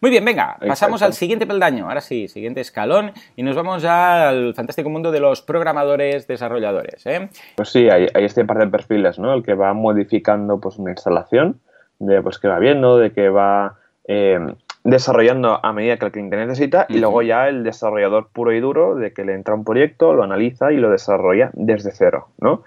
Muy 0.00 0.10
bien, 0.10 0.24
venga, 0.24 0.56
pasamos 0.66 1.02
al 1.02 1.12
siguiente 1.12 1.46
peldaño, 1.46 1.88
ahora 1.88 2.00
sí, 2.00 2.28
siguiente 2.28 2.60
escalón, 2.60 3.12
y 3.36 3.42
nos 3.42 3.54
vamos 3.54 3.84
al 3.84 4.54
fantástico 4.54 4.90
mundo 4.90 5.12
de 5.12 5.20
los 5.20 5.42
programadores 5.42 6.26
desarrolladores. 6.26 7.06
¿eh? 7.06 7.28
Pues 7.56 7.68
sí, 7.68 7.88
hay, 7.88 8.08
hay 8.14 8.24
este 8.24 8.44
par 8.44 8.58
de 8.58 8.66
perfiles, 8.66 9.18
¿no? 9.18 9.32
El 9.32 9.42
que 9.42 9.54
va 9.54 9.72
modificando 9.74 10.60
pues 10.60 10.76
una 10.78 10.90
instalación, 10.90 11.60
de 11.98 12.20
pues 12.22 12.38
que 12.38 12.48
va 12.48 12.58
viendo, 12.58 12.98
de 12.98 13.12
que 13.12 13.28
va 13.28 13.76
eh, 14.06 14.38
desarrollando 14.84 15.64
a 15.64 15.72
medida 15.72 15.96
que 15.96 16.06
el 16.06 16.12
cliente 16.12 16.36
necesita 16.36 16.84
y 16.90 16.98
luego 16.98 17.22
ya 17.22 17.48
el 17.48 17.64
desarrollador 17.64 18.28
puro 18.28 18.52
y 18.52 18.60
duro 18.60 18.94
de 18.94 19.12
que 19.12 19.24
le 19.24 19.32
entra 19.32 19.54
un 19.54 19.64
proyecto, 19.64 20.12
lo 20.12 20.22
analiza 20.22 20.72
y 20.72 20.76
lo 20.76 20.90
desarrolla 20.90 21.50
desde 21.54 21.90
cero, 21.92 22.28
¿no? 22.38 22.62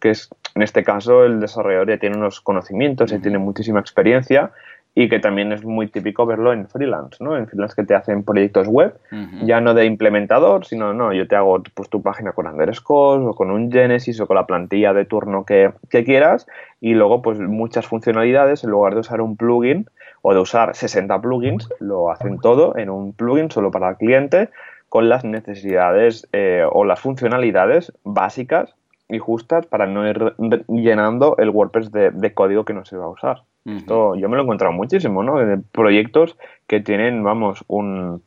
Que 0.00 0.10
es, 0.10 0.28
en 0.56 0.62
este 0.62 0.82
caso, 0.82 1.24
el 1.24 1.38
desarrollador 1.38 1.90
ya 1.90 1.98
tiene 1.98 2.16
unos 2.16 2.40
conocimientos, 2.40 3.12
ya 3.12 3.20
tiene 3.20 3.38
muchísima 3.38 3.78
experiencia 3.78 4.50
y 4.96 5.08
que 5.08 5.20
también 5.20 5.52
es 5.52 5.64
muy 5.64 5.86
típico 5.86 6.26
verlo 6.26 6.52
en 6.52 6.66
freelance, 6.66 7.22
¿no? 7.22 7.36
En 7.36 7.46
freelance 7.46 7.76
que 7.76 7.84
te 7.84 7.94
hacen 7.94 8.24
proyectos 8.24 8.66
web, 8.66 8.98
ya 9.44 9.60
no 9.60 9.72
de 9.72 9.84
implementador, 9.84 10.66
sino, 10.66 10.92
no, 10.92 11.12
yo 11.12 11.28
te 11.28 11.36
hago 11.36 11.62
pues, 11.74 11.88
tu 11.88 12.02
página 12.02 12.32
con 12.32 12.48
Underscore 12.48 13.24
o 13.26 13.34
con 13.34 13.52
un 13.52 13.70
Genesis 13.70 14.20
o 14.20 14.26
con 14.26 14.34
la 14.34 14.46
plantilla 14.46 14.92
de 14.92 15.04
turno 15.04 15.44
que, 15.44 15.72
quieras 15.88 16.48
y 16.80 16.94
luego 16.94 17.22
pues 17.22 17.38
muchas 17.38 17.86
funcionalidades, 17.86 18.64
en 18.64 18.70
lugar 18.70 18.94
de 18.94 19.00
usar 19.00 19.20
un 19.20 19.36
plugin 19.36 19.86
o 20.22 20.34
de 20.34 20.40
usar 20.40 20.74
60 20.74 21.20
plugins, 21.20 21.68
lo 21.78 22.10
hacen 22.10 22.38
todo 22.38 22.76
en 22.76 22.90
un 22.90 23.12
plugin 23.12 23.50
solo 23.50 23.70
para 23.70 23.90
el 23.90 23.96
cliente 23.96 24.50
con 24.88 25.08
las 25.08 25.24
necesidades 25.24 26.28
eh, 26.32 26.64
o 26.70 26.84
las 26.84 27.00
funcionalidades 27.00 27.92
básicas 28.04 28.74
y 29.08 29.18
justas 29.18 29.66
para 29.66 29.86
no 29.86 30.08
ir 30.08 30.34
llenando 30.68 31.36
el 31.38 31.50
WordPress 31.50 31.90
de 31.92 32.34
código 32.34 32.64
que 32.64 32.74
no 32.74 32.84
se 32.84 32.96
va 32.96 33.06
a 33.06 33.08
usar. 33.08 33.42
Esto 33.64 34.14
yo 34.14 34.28
me 34.28 34.36
lo 34.36 34.42
he 34.42 34.44
encontrado 34.44 34.72
muchísimo, 34.72 35.22
¿no? 35.22 35.38
De 35.38 35.58
proyectos 35.58 36.36
que 36.66 36.80
tienen, 36.80 37.22
vamos, 37.22 37.62
un, 37.68 38.22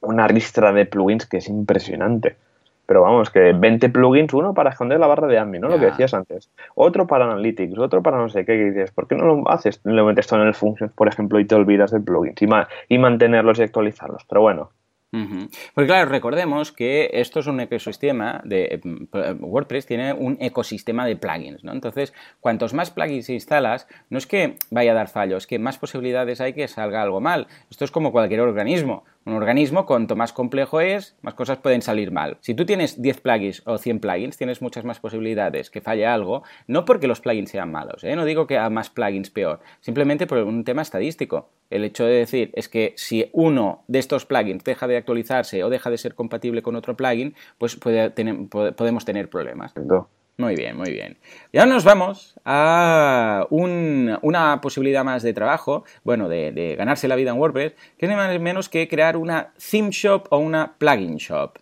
una 0.00 0.28
ristra 0.28 0.72
de 0.72 0.84
plugins 0.84 1.26
que 1.26 1.38
es 1.38 1.48
impresionante. 1.48 2.36
Pero 2.86 3.02
vamos, 3.02 3.30
que 3.30 3.52
20 3.52 3.88
plugins, 3.88 4.32
uno 4.32 4.54
para 4.54 4.70
esconder 4.70 5.00
la 5.00 5.06
barra 5.06 5.26
de 5.26 5.38
admin, 5.38 5.60
¿no? 5.60 5.68
Lo 5.68 5.78
que 5.78 5.86
decías 5.86 6.14
antes. 6.14 6.50
Otro 6.74 7.06
para 7.06 7.24
Analytics, 7.24 7.78
otro 7.78 8.02
para 8.02 8.18
no 8.18 8.28
sé 8.28 8.44
qué. 8.44 8.56
Que 8.56 8.64
dices, 8.70 8.92
¿por 8.92 9.08
qué 9.08 9.16
no 9.16 9.24
lo 9.24 9.50
haces? 9.50 9.80
Lo 9.84 10.04
metes 10.04 10.26
todo 10.26 10.40
en 10.40 10.48
el 10.48 10.54
Functions, 10.54 10.92
por 10.92 11.08
ejemplo, 11.08 11.40
y 11.40 11.44
te 11.44 11.54
olvidas 11.54 11.90
del 11.90 12.04
plugin 12.04 12.34
y, 12.38 12.94
y 12.94 12.98
mantenerlos 12.98 13.58
y 13.58 13.62
actualizarlos. 13.62 14.24
Pero 14.28 14.40
bueno, 14.42 14.70
porque 15.74 15.86
claro, 15.86 16.10
recordemos 16.10 16.72
que 16.72 17.10
esto 17.12 17.40
es 17.40 17.46
un 17.46 17.60
ecosistema 17.60 18.42
de 18.44 18.80
mm, 18.82 19.44
WordPress 19.44 19.86
tiene 19.86 20.12
un 20.12 20.36
ecosistema 20.40 21.06
de 21.06 21.16
plugins, 21.16 21.64
¿no? 21.64 21.72
Entonces, 21.72 22.12
cuantos 22.40 22.74
más 22.74 22.90
plugins 22.90 23.30
instalas, 23.30 23.86
no 24.10 24.18
es 24.18 24.26
que 24.26 24.56
vaya 24.70 24.92
a 24.92 24.94
dar 24.94 25.08
fallos, 25.08 25.44
es 25.44 25.46
que 25.46 25.58
más 25.58 25.78
posibilidades 25.78 26.40
hay 26.40 26.52
que 26.52 26.68
salga 26.68 27.02
algo 27.02 27.20
mal. 27.20 27.46
Esto 27.70 27.84
es 27.84 27.90
como 27.90 28.12
cualquier 28.12 28.40
organismo. 28.40 29.04
Un 29.26 29.32
organismo, 29.32 29.86
cuanto 29.86 30.14
más 30.14 30.32
complejo 30.32 30.80
es, 30.80 31.16
más 31.20 31.34
cosas 31.34 31.58
pueden 31.58 31.82
salir 31.82 32.12
mal. 32.12 32.38
Si 32.42 32.54
tú 32.54 32.64
tienes 32.64 33.02
10 33.02 33.20
plugins 33.22 33.60
o 33.66 33.76
100 33.76 33.98
plugins, 33.98 34.36
tienes 34.36 34.62
muchas 34.62 34.84
más 34.84 35.00
posibilidades 35.00 35.68
que 35.68 35.80
falle 35.80 36.06
algo, 36.06 36.44
no 36.68 36.84
porque 36.84 37.08
los 37.08 37.20
plugins 37.20 37.50
sean 37.50 37.72
malos, 37.72 38.04
¿eh? 38.04 38.14
no 38.14 38.24
digo 38.24 38.46
que 38.46 38.56
a 38.56 38.70
más 38.70 38.88
plugins 38.88 39.30
peor, 39.30 39.58
simplemente 39.80 40.28
por 40.28 40.38
un 40.38 40.62
tema 40.62 40.82
estadístico. 40.82 41.50
El 41.70 41.82
hecho 41.82 42.04
de 42.04 42.12
decir 42.12 42.52
es 42.54 42.68
que 42.68 42.94
si 42.96 43.28
uno 43.32 43.82
de 43.88 43.98
estos 43.98 44.26
plugins 44.26 44.62
deja 44.62 44.86
de 44.86 44.96
actualizarse 44.96 45.64
o 45.64 45.70
deja 45.70 45.90
de 45.90 45.98
ser 45.98 46.14
compatible 46.14 46.62
con 46.62 46.76
otro 46.76 46.96
plugin, 46.96 47.34
pues 47.58 47.74
podemos 47.74 49.04
tener 49.04 49.28
problemas. 49.28 49.74
Muy 50.38 50.54
bien, 50.54 50.76
muy 50.76 50.90
bien. 50.90 51.16
Y 51.50 51.56
ahora 51.56 51.72
nos 51.72 51.84
vamos 51.84 52.34
a 52.44 53.46
una 53.50 54.60
posibilidad 54.60 55.02
más 55.02 55.22
de 55.22 55.32
trabajo, 55.32 55.84
bueno, 56.04 56.28
de, 56.28 56.74
ganarse 56.76 57.08
la 57.08 57.16
vida 57.16 57.30
en 57.30 57.38
WordPress, 57.38 57.72
que 57.96 58.04
es 58.04 58.10
ni 58.10 58.16
más 58.16 58.30
ni 58.30 58.38
menos 58.38 58.68
que 58.68 58.86
crear 58.86 59.16
una 59.16 59.54
theme 59.70 59.88
shop 59.90 60.26
o 60.28 60.36
una 60.36 60.74
plugin 60.76 61.16
shop. 61.16 61.58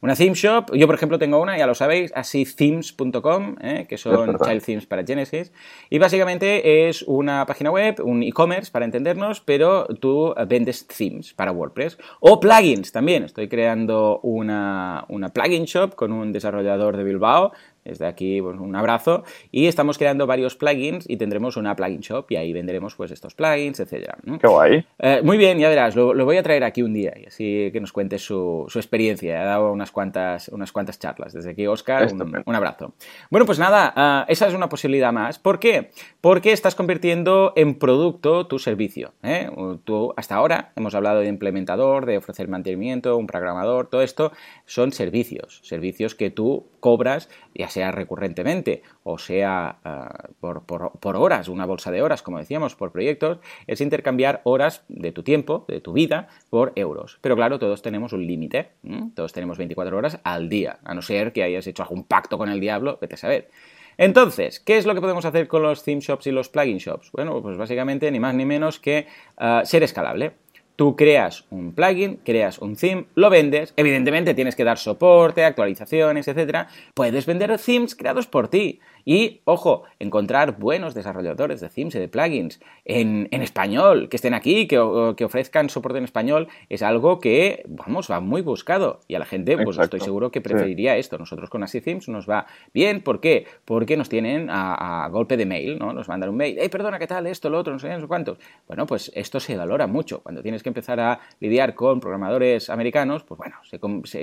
una 0.00 0.14
theme 0.14 0.34
shop. 0.34 0.72
Yo, 0.76 0.86
por 0.86 0.94
ejemplo, 0.94 1.18
tengo 1.18 1.40
una, 1.40 1.58
ya 1.58 1.66
lo 1.66 1.74
sabéis, 1.74 2.12
así 2.14 2.44
themes.com, 2.44 3.56
¿eh? 3.60 3.86
que 3.88 3.98
son 3.98 4.38
child 4.38 4.62
themes 4.64 4.86
para 4.86 5.04
Genesis. 5.04 5.52
Y 5.90 5.98
básicamente 5.98 6.88
es 6.88 7.02
una 7.02 7.44
página 7.44 7.72
web, 7.72 7.96
un 8.04 8.22
e-commerce 8.22 8.70
para 8.70 8.84
entendernos, 8.84 9.40
pero 9.40 9.84
tú 9.86 10.32
vendes 10.46 10.86
themes 10.86 11.34
para 11.34 11.50
WordPress. 11.50 11.98
O 12.20 12.38
plugins 12.38 12.92
también. 12.92 13.24
Estoy 13.24 13.48
creando 13.48 14.20
una, 14.20 15.04
una 15.08 15.30
plugin 15.30 15.64
shop 15.64 15.96
con 15.96 16.12
un 16.12 16.32
desarrollador 16.32 16.96
de 16.96 17.02
Bilbao 17.02 17.50
desde 17.86 18.06
aquí, 18.06 18.40
pues, 18.40 18.58
un 18.58 18.74
abrazo. 18.76 19.24
Y 19.50 19.66
estamos 19.66 19.98
creando 19.98 20.26
varios 20.26 20.56
plugins 20.56 21.08
y 21.08 21.16
tendremos 21.16 21.56
una 21.56 21.74
plugin 21.76 22.00
shop 22.00 22.26
y 22.30 22.36
ahí 22.36 22.52
venderemos 22.52 22.94
pues 22.94 23.10
estos 23.10 23.34
plugins, 23.34 23.80
etcétera. 23.80 24.16
Qué 24.40 24.46
guay. 24.46 24.84
Eh, 24.98 25.20
muy 25.22 25.36
bien, 25.36 25.58
ya 25.58 25.68
verás, 25.68 25.94
lo, 25.96 26.12
voy 26.24 26.36
a 26.36 26.42
traer 26.42 26.64
aquí 26.64 26.82
un 26.82 26.92
día 26.92 27.12
y 27.16 27.26
así 27.26 27.70
que 27.72 27.80
nos 27.80 27.92
cuente 27.92 28.18
su, 28.18 28.66
experiencia. 28.74 29.42
Ha 29.42 29.44
dado 29.44 29.72
unas 29.72 29.90
cuantas, 29.90 30.48
unas 30.48 30.72
cuantas 30.72 30.98
charlas. 30.98 31.32
Desde 31.32 31.50
aquí, 31.50 31.66
Oscar, 31.66 32.08
un, 32.12 32.54
abrazo. 32.54 32.94
Bueno, 33.30 33.46
pues 33.46 33.58
nada, 33.58 33.92
ah, 33.96 34.24
esa 34.28 34.48
es 34.48 34.54
una 34.54 34.68
posibilidad 34.68 35.12
más. 35.12 35.38
¿Por 35.38 35.58
qué? 35.58 35.90
Porque 36.20 36.52
estás 36.52 36.74
convirtiendo 36.74 37.52
en 37.56 37.74
producto 37.74 38.46
tu 38.46 38.58
servicio. 38.58 39.12
¿eh? 39.22 39.48
Tú, 39.84 40.12
hasta 40.16 40.34
ahora 40.34 40.72
hemos 40.76 40.94
hablado 40.94 41.20
de 41.20 41.28
implementador, 41.28 42.06
de 42.06 42.18
ofrecer 42.18 42.48
mantenimiento, 42.48 43.16
un 43.16 43.26
programador, 43.26 43.88
todo 43.88 44.02
esto 44.02 44.32
son 44.64 44.92
servicios. 44.92 45.60
Servicios 45.62 46.14
que 46.14 46.30
tú 46.30 46.66
cobras, 46.80 47.28
ya 47.54 47.68
sea 47.68 47.75
recurrentemente 47.76 48.82
o 49.02 49.18
sea 49.18 49.78
ah, 49.84 50.28
por, 50.40 51.16
horas, 51.16 51.48
una 51.48 51.66
bolsa 51.66 51.90
de 51.90 52.02
horas, 52.02 52.22
como 52.22 52.38
decíamos, 52.38 52.74
por 52.74 52.92
proyectos, 52.92 53.38
es 53.66 53.80
intercambiar 53.80 54.40
horas 54.44 54.84
de 54.88 55.12
tu 55.12 55.22
tiempo, 55.22 55.64
de 55.68 55.80
tu 55.80 55.92
vida, 55.92 56.28
por 56.50 56.72
euros. 56.76 57.18
Pero 57.20 57.36
claro, 57.36 57.58
todos 57.58 57.82
tenemos 57.82 58.12
un 58.12 58.26
límite, 58.26 58.70
todos 59.14 59.32
tenemos 59.32 59.58
24 59.58 59.96
horas 59.96 60.20
al 60.24 60.48
día, 60.48 60.78
a 60.84 60.94
no 60.94 61.02
ser 61.02 61.32
que 61.32 61.42
hayas 61.42 61.66
hecho 61.66 61.82
algún 61.82 62.04
pacto 62.04 62.38
con 62.38 62.48
el 62.48 62.60
diablo, 62.60 62.98
vete 63.00 63.14
a 63.14 63.18
saber. 63.18 63.50
Entonces, 63.98 64.60
¿qué 64.60 64.76
es 64.76 64.84
lo 64.84 64.94
que 64.94 65.00
podemos 65.00 65.24
hacer 65.24 65.48
con 65.48 65.62
los 65.62 65.82
theme 65.82 66.00
shops 66.00 66.26
y 66.26 66.30
los 66.30 66.48
plugin 66.48 66.78
shops? 66.78 67.10
Bueno, 67.12 67.40
pues 67.40 67.56
básicamente 67.56 68.10
ni 68.10 68.20
más 68.20 68.34
ni 68.34 68.44
menos 68.44 68.78
que 68.78 69.06
ah, 69.38 69.62
ser 69.64 69.82
escalable. 69.82 70.32
Tú 70.76 70.94
creas 70.94 71.46
un 71.50 71.72
plugin, 71.72 72.16
creas 72.22 72.58
un 72.58 72.76
theme, 72.76 73.06
lo 73.14 73.30
vendes, 73.30 73.72
evidentemente 73.76 74.34
tienes 74.34 74.54
que 74.54 74.64
dar 74.64 74.76
soporte, 74.76 75.42
actualizaciones, 75.42 76.28
etc. 76.28 76.68
Puedes 76.92 77.24
vender 77.24 77.58
themes 77.58 77.94
creados 77.94 78.26
por 78.26 78.48
ti. 78.48 78.80
Y, 79.08 79.40
ojo, 79.44 79.84
encontrar 80.00 80.58
buenos 80.58 80.92
desarrolladores 80.92 81.60
de 81.60 81.68
themes 81.68 81.94
y 81.94 82.00
de 82.00 82.08
plugins 82.08 82.60
en, 82.84 83.28
español, 83.30 84.08
que 84.08 84.16
estén 84.16 84.34
aquí, 84.34 84.66
que, 84.66 85.14
que, 85.16 85.24
ofrezcan 85.24 85.70
soporte 85.70 85.98
en 85.98 86.04
español, 86.04 86.48
es 86.68 86.82
algo 86.82 87.20
que, 87.20 87.62
vamos, 87.68 88.10
va 88.10 88.18
muy 88.18 88.42
buscado. 88.42 88.98
Y 89.06 89.14
a 89.14 89.20
la 89.20 89.24
gente, 89.24 89.56
pues 89.58 89.78
estoy 89.78 90.00
seguro 90.00 90.32
que 90.32 90.40
preferiría 90.40 90.96
esto. 90.96 91.18
Nosotros 91.18 91.48
con 91.50 91.62
Así 91.62 91.80
Themes 91.80 92.08
nos 92.08 92.28
va 92.28 92.46
bien. 92.74 93.00
¿Por 93.00 93.20
qué? 93.20 93.46
Porque 93.64 93.96
nos 93.96 94.08
tienen 94.08 94.48
a, 94.50 95.08
golpe 95.12 95.36
de 95.36 95.46
mail, 95.46 95.78
¿no? 95.78 95.92
Nos 95.92 96.08
mandan 96.08 96.30
un 96.30 96.36
mail, 96.36 96.56
hey, 96.60 96.68
perdona, 96.68 96.98
¿qué 96.98 97.06
tal? 97.06 97.28
Esto, 97.28 97.48
lo 97.48 97.60
otro, 97.60 97.72
no 97.72 97.78
sé, 97.78 97.88
no 97.90 98.00
sé 98.00 98.08
cuántos. 98.08 98.38
Bueno, 98.66 98.86
pues 98.86 99.12
esto 99.14 99.38
se 99.38 99.56
valora 99.56 99.86
mucho. 99.86 100.20
Cuando 100.20 100.42
tienes 100.42 100.64
que 100.64 100.70
empezar 100.70 100.98
a 100.98 101.20
lidiar 101.38 101.76
con 101.76 102.00
programadores 102.00 102.70
americanos, 102.70 103.22
pues 103.22 103.38
bueno, 103.38 103.56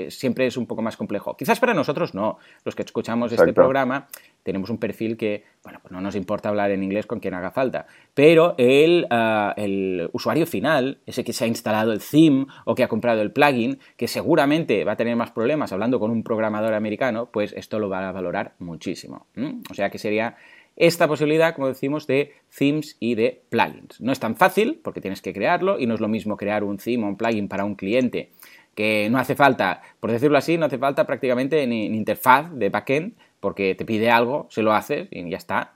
siempre 0.10 0.48
es 0.48 0.58
un 0.58 0.66
poco 0.66 0.82
más 0.82 0.98
complejo. 0.98 1.38
Quizás 1.38 1.62
para 1.62 1.74
nosotros 1.74 2.14
no. 2.14 2.38
Los 2.66 2.76
que 2.76 2.82
escuchamos 2.82 3.32
este 3.32 3.54
programa 3.54 4.08
tenemos 4.44 4.70
un 4.70 4.73
perfil 4.78 5.18
que, 5.18 5.44
bueno, 5.64 5.80
pues 5.82 5.92
no 5.92 6.02
nos 6.02 6.16
importa 6.16 6.50
hablar 6.50 6.72
en 6.72 6.84
inglés 6.84 7.06
con 7.06 7.20
quien 7.20 7.34
haga 7.34 7.52
falta, 7.52 7.86
pero 8.14 8.56
el, 8.58 9.08
ah, 9.10 9.54
el 9.58 10.10
usuario 10.14 10.46
final, 10.46 11.00
ese 11.06 11.24
que 11.24 11.34
se 11.34 11.46
ha 11.46 11.48
instalado 11.48 11.92
el 11.92 12.00
theme 12.00 12.48
o 12.66 12.76
que 12.76 12.84
ha 12.84 12.88
comprado 12.88 13.22
el 13.22 13.32
plugin, 13.32 13.80
que 13.98 14.08
seguramente 14.08 14.84
va 14.84 14.94
a 14.94 14.98
tener 14.98 15.16
más 15.16 15.32
problemas 15.32 15.72
hablando 15.72 16.00
con 16.00 16.12
un 16.12 16.24
programador 16.24 16.74
americano, 16.74 17.30
pues 17.32 17.54
esto 17.54 17.80
lo 17.80 17.90
va 17.90 18.08
a 18.08 18.12
valorar 18.12 18.54
muchísimo. 18.60 19.28
O 19.70 19.74
sea 19.74 19.90
que 19.90 19.98
sería 19.98 20.36
esta 20.76 21.08
posibilidad, 21.08 21.54
como 21.54 21.68
decimos, 21.68 22.08
de 22.08 22.34
themes 22.58 22.98
y 23.00 23.16
de 23.16 23.44
plugins. 23.50 24.02
No 24.02 24.12
es 24.12 24.20
tan 24.20 24.36
fácil 24.36 24.80
porque 24.84 25.02
tienes 25.02 25.22
que 25.22 25.34
crearlo 25.34 25.80
y 25.80 25.86
no 25.86 25.94
es 25.94 26.00
lo 26.00 26.08
mismo 26.08 26.38
crear 26.38 26.64
un 26.64 26.78
theme 26.78 27.06
o 27.06 27.08
un 27.10 27.18
plugin 27.18 27.48
para 27.48 27.66
un 27.66 27.76
cliente 27.76 28.32
que 28.76 29.08
no 29.12 29.20
hace 29.20 29.36
falta, 29.36 29.82
por 30.00 30.12
decirlo 30.12 30.38
así, 30.38 30.58
no 30.58 30.66
hace 30.66 30.80
falta 30.80 31.06
prácticamente 31.06 31.68
ni, 31.68 31.90
ni 31.90 31.98
interfaz 31.98 32.52
de 32.54 32.70
backend 32.70 33.14
porque 33.44 33.76
te 33.76 33.84
pide 33.84 34.10
algo, 34.10 34.48
se 34.50 34.62
lo 34.62 34.72
haces 34.72 35.10
y 35.12 35.30
ya 35.30 35.38
está. 35.38 35.74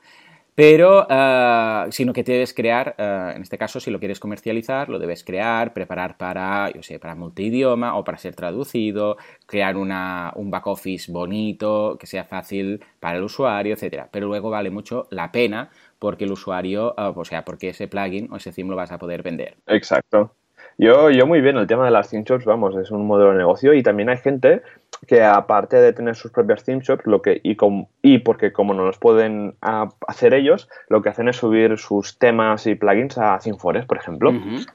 Pero, 0.55 1.05
uh, 1.05 1.91
sino 1.91 2.13
que 2.13 2.23
debes 2.23 2.51
crear, 2.51 2.95
uh, 2.97 3.35
en 3.35 3.43
este 3.43 3.59
caso, 3.59 3.79
si 3.79 3.91
lo 3.91 3.99
quieres 3.99 4.19
comercializar, 4.19 4.89
lo 4.89 4.97
debes 4.97 5.23
crear, 5.23 5.71
preparar 5.71 6.17
para, 6.17 6.71
yo 6.71 6.81
sé, 6.81 6.97
para 6.97 7.13
multidioma 7.13 7.95
o 7.95 8.03
para 8.03 8.17
ser 8.17 8.33
traducido, 8.33 9.17
crear 9.45 9.77
una, 9.77 10.31
un 10.35 10.49
back 10.49 10.65
office 10.65 11.11
bonito, 11.11 11.97
que 11.99 12.07
sea 12.07 12.23
fácil 12.23 12.83
para 12.99 13.17
el 13.17 13.23
usuario, 13.23 13.75
etcétera. 13.75 14.09
Pero 14.11 14.25
luego 14.25 14.49
vale 14.49 14.71
mucho 14.71 15.07
la 15.11 15.31
pena 15.31 15.69
porque 15.99 16.23
el 16.23 16.31
usuario, 16.31 16.95
uh, 16.97 17.19
o 17.19 17.25
sea, 17.25 17.43
porque 17.45 17.69
ese 17.69 17.87
plugin 17.87 18.27
o 18.31 18.37
ese 18.37 18.51
theme 18.51 18.71
lo 18.71 18.77
vas 18.77 18.91
a 18.91 18.97
poder 18.97 19.21
vender. 19.21 19.57
Exacto. 19.67 20.31
Yo, 20.79 21.09
yo 21.11 21.27
muy 21.27 21.41
bien, 21.41 21.57
el 21.57 21.67
tema 21.67 21.85
de 21.85 21.91
las 21.91 22.09
theme 22.09 22.25
vamos, 22.45 22.75
es 22.77 22.89
un 22.89 23.05
modelo 23.05 23.31
de 23.31 23.37
negocio 23.37 23.73
y 23.73 23.83
también 23.83 24.09
hay 24.09 24.17
gente 24.17 24.61
que 25.05 25.23
aparte 25.23 25.77
de 25.77 25.93
tener 25.93 26.15
sus 26.15 26.31
propias 26.31 26.63
theme 26.63 26.81
shops, 26.81 27.05
lo 27.05 27.21
que, 27.21 27.39
y, 27.43 27.57
y 28.01 28.19
porque 28.19 28.51
como 28.51 28.73
no 28.73 28.85
los 28.85 28.97
pueden 28.97 29.55
hacer 29.61 30.33
ellos, 30.33 30.69
lo 30.89 31.01
que 31.01 31.09
hacen 31.09 31.27
es 31.27 31.37
subir 31.37 31.77
sus 31.77 32.17
temas 32.17 32.65
y 32.67 32.75
plugins 32.75 33.17
a 33.17 33.37
ThemeForest, 33.39 33.87
por 33.87 33.97
ejemplo, 33.97 34.31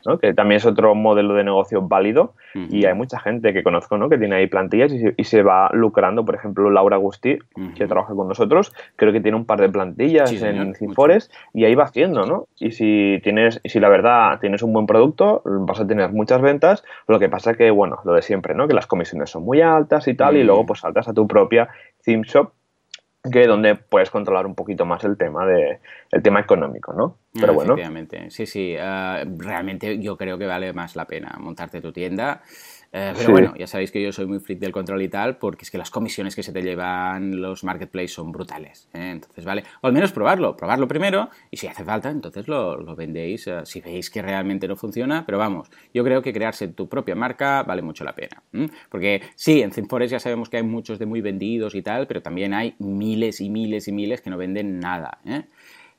¿no? 0.06 0.18
que 0.18 0.34
también 0.34 0.58
es 0.58 0.66
otro 0.66 0.94
modelo 0.94 1.34
de 1.34 1.44
negocio 1.44 1.82
válido 1.82 2.34
y 2.54 2.84
hay 2.84 2.94
mucha 2.94 3.18
gente 3.18 3.52
que 3.52 3.62
conozco 3.62 3.96
¿no? 3.96 4.08
que 4.08 4.18
tiene 4.18 4.36
ahí 4.36 4.46
plantillas 4.46 4.92
y, 4.92 5.24
se 5.24 5.42
va 5.42 5.70
lucrando, 5.72 6.24
por 6.24 6.34
ejemplo, 6.34 6.68
Laura 6.68 6.96
Agustí, 6.96 7.38
que 7.74 7.86
trabaja 7.86 8.14
con 8.14 8.28
nosotros, 8.28 8.72
creo 8.96 9.12
que 9.12 9.20
tiene 9.20 9.36
un 9.36 9.46
par 9.46 9.60
de 9.60 9.70
plantillas 9.70 10.30
en 10.42 10.74
ThemeForest 10.74 11.32
y 11.54 11.64
ahí 11.64 11.74
va 11.74 11.84
haciendo, 11.84 12.26
¿no? 12.26 12.48
Y 12.58 12.72
si 12.72 13.20
tienes, 13.22 13.60
si 13.64 13.80
la 13.80 13.88
verdad 13.88 14.38
tienes 14.40 14.62
un 14.62 14.72
buen 14.72 14.86
producto, 14.86 15.42
vas 15.44 15.80
a 15.80 15.86
tener 15.86 16.12
muchas 16.12 16.42
ventas, 16.42 16.84
lo 17.08 17.18
que 17.18 17.28
pasa 17.28 17.54
que, 17.54 17.70
bueno, 17.70 18.00
lo 18.04 18.12
de 18.12 18.22
siempre, 18.22 18.54
¿no? 18.54 18.68
Que 18.68 18.74
las 18.74 18.86
comisiones 18.86 19.30
son 19.30 19.44
muy 19.44 19.60
altas 19.60 20.08
y 20.08 20.11
tal, 20.14 20.36
y 20.36 20.44
luego 20.44 20.64
mm. 20.64 20.66
pues 20.66 20.80
saltas 20.80 21.08
a 21.08 21.14
tu 21.14 21.26
propia 21.26 21.68
theme 22.02 22.24
shop 22.24 22.52
que 23.30 23.46
donde 23.46 23.76
puedes 23.76 24.10
controlar 24.10 24.46
un 24.46 24.54
poquito 24.54 24.84
más 24.84 25.04
el 25.04 25.16
tema 25.16 25.46
de 25.46 25.78
el 26.10 26.22
tema 26.22 26.40
económico, 26.40 26.92
¿no? 26.92 27.18
Pero 27.32 27.54
bueno. 27.54 27.76
Sí, 28.30 28.46
sí. 28.46 28.74
Ah, 28.80 29.22
realmente 29.38 30.00
yo 30.00 30.16
creo 30.16 30.38
que 30.38 30.46
vale 30.46 30.72
más 30.72 30.96
la 30.96 31.06
pena 31.06 31.36
montarte 31.38 31.80
tu 31.80 31.92
tienda 31.92 32.42
eh, 32.94 33.14
pero 33.16 33.32
bueno, 33.32 33.54
ya 33.56 33.66
sabéis 33.66 33.90
que 33.90 34.02
yo 34.02 34.12
soy 34.12 34.26
muy 34.26 34.38
freak 34.38 34.60
del 34.60 34.70
control 34.70 35.00
y 35.00 35.08
tal, 35.08 35.38
porque 35.38 35.64
es 35.64 35.70
que 35.70 35.78
las 35.78 35.90
comisiones 35.90 36.36
que 36.36 36.42
se 36.42 36.52
te 36.52 36.62
llevan 36.62 37.40
los 37.40 37.64
marketplaces 37.64 38.12
son 38.12 38.32
brutales. 38.32 38.88
¿eh? 38.92 39.10
Entonces, 39.12 39.46
vale, 39.46 39.64
o 39.80 39.86
al 39.86 39.94
menos 39.94 40.12
probarlo, 40.12 40.54
probarlo 40.56 40.86
primero 40.86 41.30
y 41.50 41.56
si 41.56 41.66
hace 41.66 41.84
falta, 41.84 42.10
entonces 42.10 42.48
lo, 42.48 42.76
lo 42.76 42.94
vendéis 42.94 43.46
eh, 43.46 43.60
si 43.64 43.80
veis 43.80 44.10
que 44.10 44.20
realmente 44.20 44.68
no 44.68 44.76
funciona. 44.76 45.24
Pero 45.24 45.38
vamos, 45.38 45.70
yo 45.94 46.04
creo 46.04 46.20
que 46.20 46.34
crearse 46.34 46.68
tu 46.68 46.86
propia 46.86 47.14
marca 47.14 47.62
vale 47.62 47.80
mucho 47.80 48.04
la 48.04 48.14
pena. 48.14 48.42
Porque 48.90 49.22
sí, 49.36 49.62
en 49.62 49.70
ThinkForest 49.70 50.12
ya 50.12 50.20
sabemos 50.20 50.50
que 50.50 50.58
hay 50.58 50.62
muchos 50.62 50.98
de 50.98 51.06
muy 51.06 51.22
vendidos 51.22 51.74
y 51.74 51.80
tal, 51.80 52.06
pero 52.06 52.20
también 52.20 52.52
hay 52.52 52.74
miles 52.78 53.40
y 53.40 53.48
miles 53.48 53.88
y 53.88 53.92
miles 53.92 54.20
que 54.20 54.28
no 54.28 54.36
venden 54.36 54.80
nada. 54.80 55.18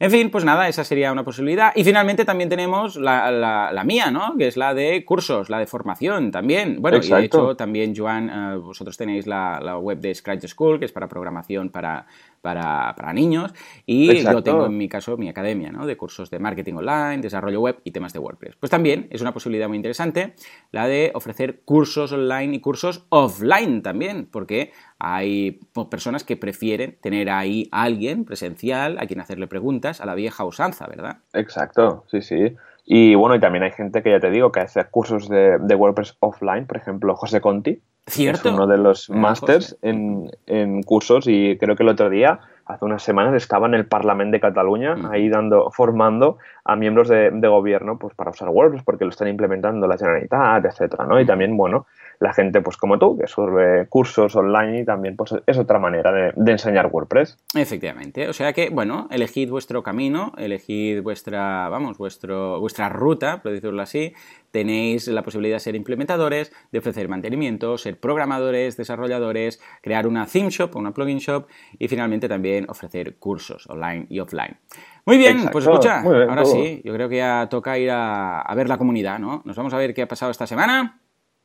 En 0.03 0.11
fin, 0.11 0.29
pues 0.29 0.43
nada, 0.43 0.67
esa 0.67 0.83
sería 0.83 1.13
una 1.13 1.23
posibilidad. 1.23 1.71
Y 1.77 1.85
finalmente 1.85 2.25
también 2.25 2.49
tenemos 2.49 2.97
la, 2.97 3.83
mía, 3.85 4.11
¿no? 4.11 4.35
Que 4.37 4.47
es 4.47 4.57
la 4.57 4.73
de 4.73 5.05
cursos, 5.05 5.49
la 5.49 5.59
de 5.59 5.65
formación 5.65 6.29
también. 6.29 6.81
Bueno, 6.81 6.97
y 7.01 7.07
de 7.07 7.23
hecho 7.23 7.55
también, 7.55 7.95
Joan, 7.95 8.29
eh, 8.29 8.57
vosotros 8.57 8.97
tenéis 8.97 9.27
la, 9.27 9.61
la, 9.61 9.77
web 9.77 9.99
de 9.99 10.13
Scratch 10.13 10.45
School, 10.47 10.77
que 10.77 10.83
es 10.83 10.91
para 10.91 11.07
programación 11.07 11.69
para, 11.69 12.05
para, 12.43 12.93
para 12.97 13.13
niños 13.13 13.53
y 13.85 14.21
yo 14.21 14.43
tengo 14.43 14.65
en 14.65 14.77
mi 14.77 14.89
caso 14.89 15.15
mi 15.15 15.29
academia 15.29 15.71
¿no? 15.71 15.85
de 15.87 15.95
cursos 15.95 16.29
de 16.29 16.39
marketing 16.39 16.73
online, 16.73 17.19
desarrollo 17.19 17.61
web 17.61 17.79
y 17.85 17.91
temas 17.91 18.11
de 18.11 18.19
WordPress. 18.19 18.57
Pues 18.57 18.69
también 18.69 19.07
es 19.11 19.21
una 19.21 19.33
posibilidad 19.33 19.69
muy 19.69 19.77
interesante 19.77 20.33
la 20.71 20.85
de 20.87 21.11
ofrecer 21.15 21.61
cursos 21.63 22.11
online 22.11 22.57
y 22.57 22.59
cursos 22.59 23.05
offline 23.07 23.81
también, 23.81 24.27
porque 24.29 24.73
hay 24.99 25.61
personas 25.89 26.25
que 26.25 26.35
prefieren 26.35 26.97
tener 27.01 27.29
ahí 27.29 27.69
a 27.71 27.83
alguien 27.83 28.25
presencial 28.25 28.97
a 28.99 29.07
quien 29.07 29.21
hacerle 29.21 29.47
preguntas 29.47 30.01
a 30.01 30.05
la 30.05 30.13
vieja 30.13 30.43
usanza, 30.43 30.85
¿verdad? 30.87 31.19
Exacto, 31.31 32.03
sí, 32.11 32.21
sí. 32.21 32.57
Y 32.85 33.15
bueno, 33.15 33.35
y 33.35 33.39
también 33.39 33.63
hay 33.63 33.71
gente 33.71 34.03
que 34.03 34.11
ya 34.11 34.19
te 34.19 34.29
digo 34.29 34.51
que 34.51 34.59
hace 34.59 34.83
cursos 34.83 35.29
de, 35.29 35.59
de 35.59 35.75
WordPress 35.75 36.17
offline, 36.19 36.67
por 36.67 36.75
ejemplo, 36.75 37.15
José 37.15 37.39
Conti, 37.39 37.81
¿Cierto? 38.05 38.49
Es 38.49 38.55
uno 38.55 38.67
de 38.67 38.77
los 38.77 39.09
masters 39.09 39.77
en, 39.81 40.29
en, 40.45 40.83
cursos 40.83 41.25
y 41.27 41.57
creo 41.57 41.75
que 41.75 41.83
el 41.83 41.89
otro 41.89 42.09
día, 42.09 42.39
hace 42.65 42.83
unas 42.83 43.01
semanas, 43.01 43.33
estaba 43.35 43.67
en 43.67 43.75
el 43.75 43.85
Parlamento 43.85 44.33
de 44.33 44.41
Cataluña 44.41 44.95
ahí 45.09 45.29
dando, 45.29 45.71
formando 45.71 46.37
a 46.65 46.75
miembros 46.75 47.07
de, 47.07 47.31
de, 47.31 47.47
gobierno 47.47 47.97
pues 47.97 48.13
para 48.13 48.31
usar 48.31 48.49
WordPress 48.49 48.83
porque 48.83 49.05
lo 49.05 49.11
están 49.11 49.29
implementando 49.29 49.87
la 49.87 49.97
Generalitat, 49.97 50.65
etcétera, 50.65 51.05
¿no? 51.05 51.19
Y 51.19 51.25
también, 51.25 51.55
bueno, 51.55 51.87
la 52.19 52.33
gente, 52.33 52.61
pues 52.61 52.77
como 52.77 52.99
tú, 52.99 53.17
que 53.17 53.27
sube 53.27 53.87
cursos 53.87 54.35
online 54.35 54.81
y 54.81 54.85
también 54.85 55.15
pues, 55.15 55.35
es 55.45 55.57
otra 55.57 55.79
manera 55.79 56.11
de, 56.11 56.33
de, 56.35 56.51
enseñar 56.51 56.87
WordPress. 56.91 57.37
Efectivamente. 57.55 58.29
O 58.29 58.33
sea 58.33 58.53
que, 58.53 58.69
bueno, 58.69 59.07
elegid 59.11 59.49
vuestro 59.49 59.83
camino, 59.83 60.33
elegid 60.37 61.01
vuestra, 61.01 61.69
vamos, 61.69 61.97
vuestro, 61.97 62.59
vuestra 62.59 62.89
ruta, 62.89 63.41
por 63.41 63.51
decirlo 63.51 63.81
así. 63.81 64.13
Tenéis 64.51 65.07
la 65.07 65.23
posibilidad 65.23 65.55
de 65.55 65.61
ser 65.61 65.75
implementadores, 65.75 66.53
de 66.71 66.77
ofrecer 66.77 67.09
mantenimiento, 67.09 67.75
ser 67.79 67.99
programadores, 67.99 68.77
desarrolladores, 68.77 69.59
crear 69.81 70.05
una 70.05 70.27
theme 70.27 70.51
shop, 70.51 70.75
una 70.75 70.91
plugin 70.93 71.17
shop 71.17 71.47
y 71.79 71.87
finalmente 71.87 72.29
también 72.29 72.69
ofrecer 72.69 73.15
cursos 73.15 73.67
online 73.67 74.05
y 74.09 74.19
offline. 74.19 74.57
Muy 75.05 75.17
bien, 75.17 75.49
pues 75.51 75.65
escucha, 75.65 76.01
ahora 76.01 76.45
sí, 76.45 76.81
yo 76.85 76.93
creo 76.93 77.09
que 77.09 77.17
ya 77.17 77.47
toca 77.49 77.77
ir 77.77 77.89
a, 77.91 78.53
ver 78.55 78.69
la 78.69 78.77
comunidad, 78.77 79.19
¿no? 79.19 79.41
Nos 79.43 79.57
vamos 79.57 79.73
a 79.73 79.77
ver 79.77 79.93
qué 79.93 80.03
ha 80.03 80.07
pasado 80.07 80.31
esta 80.31 80.47
semana. 80.47 81.01